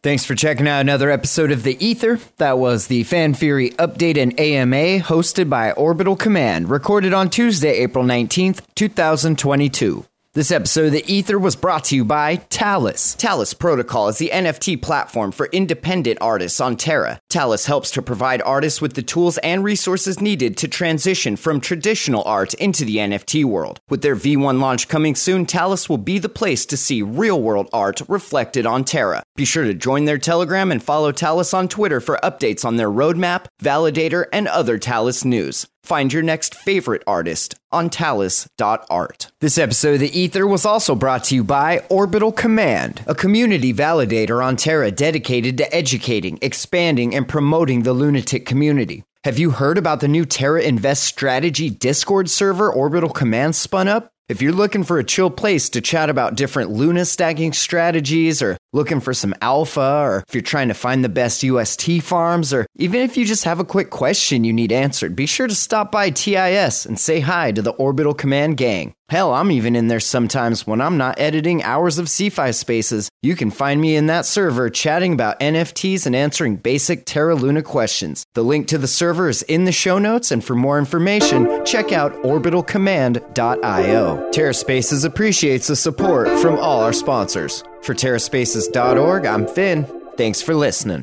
[0.02, 2.20] Thanks for checking out another episode of The Ether.
[2.36, 7.78] That was the Fan Fury Update and AMA hosted by Orbital Command, recorded on Tuesday,
[7.78, 10.04] April 19th, 2022.
[10.34, 13.14] This episode of The Ether was brought to you by Talis.
[13.14, 17.20] Talis Protocol is the NFT platform for independent artists on Terra.
[17.34, 22.22] Talis helps to provide artists with the tools and resources needed to transition from traditional
[22.22, 23.80] art into the NFT world.
[23.90, 27.68] With their V1 launch coming soon, Talis will be the place to see real world
[27.72, 29.24] art reflected on Terra.
[29.34, 32.88] Be sure to join their Telegram and follow Talis on Twitter for updates on their
[32.88, 35.66] roadmap, validator, and other Talis news.
[35.84, 39.30] Find your next favorite artist on talis.art.
[39.40, 43.74] This episode of The Ether was also brought to you by Orbital Command, a community
[43.74, 49.04] validator on Terra dedicated to educating, expanding, and promoting the lunatic community.
[49.24, 54.10] Have you heard about the new Terra Invest Strategy Discord server Orbital Command spun up?
[54.28, 58.56] If you're looking for a chill place to chat about different Luna stacking strategies, or
[58.74, 62.66] looking for some alpha, or if you're trying to find the best UST farms, or
[62.76, 65.90] even if you just have a quick question you need answered, be sure to stop
[65.90, 68.94] by TIS and say hi to the Orbital Command gang.
[69.10, 73.10] Hell, I'm even in there sometimes when I'm not editing hours of CFI spaces.
[73.22, 77.62] You can find me in that server chatting about NFTs and answering basic Terra Luna
[77.62, 78.24] questions.
[78.34, 81.92] The link to the server is in the show notes, and for more information, check
[81.92, 84.30] out orbitalcommand.io.
[84.32, 87.62] TerraSpaces appreciates the support from all our sponsors.
[87.84, 89.84] For TerraSpaces.org, I'm Finn.
[90.16, 91.02] Thanks for listening.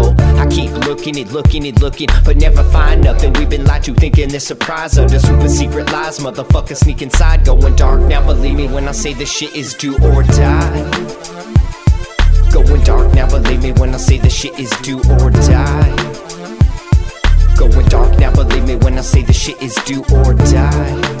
[0.37, 3.33] I keep looking and looking and looking, but never find nothing.
[3.33, 6.19] We've been lied to, thinking this surprise under super secret lies.
[6.19, 8.01] Motherfucker sneak inside, going dark.
[8.01, 10.81] Now believe me when I say this shit is do or die.
[12.51, 15.95] Going dark, now believe me when I say this shit is do or die.
[17.57, 21.20] Going dark, now believe me when I say this shit is do or die.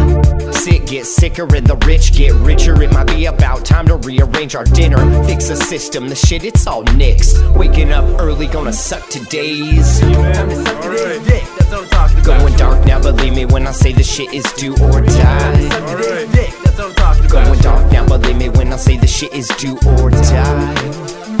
[0.51, 2.81] Sick get sicker and the rich get richer.
[2.81, 4.99] It might be about time to rearrange our dinner.
[5.25, 7.55] Fix a system, the shit, it's all nixed.
[7.57, 10.01] Waking up early, gonna suck today's.
[10.03, 11.51] I'm.
[12.23, 16.25] Going dark now, believe me when I say the shit is do or die.
[16.31, 17.27] Dick, that's I'm talking.
[17.27, 21.40] Going dark now, believe me when I say the shit is do or die.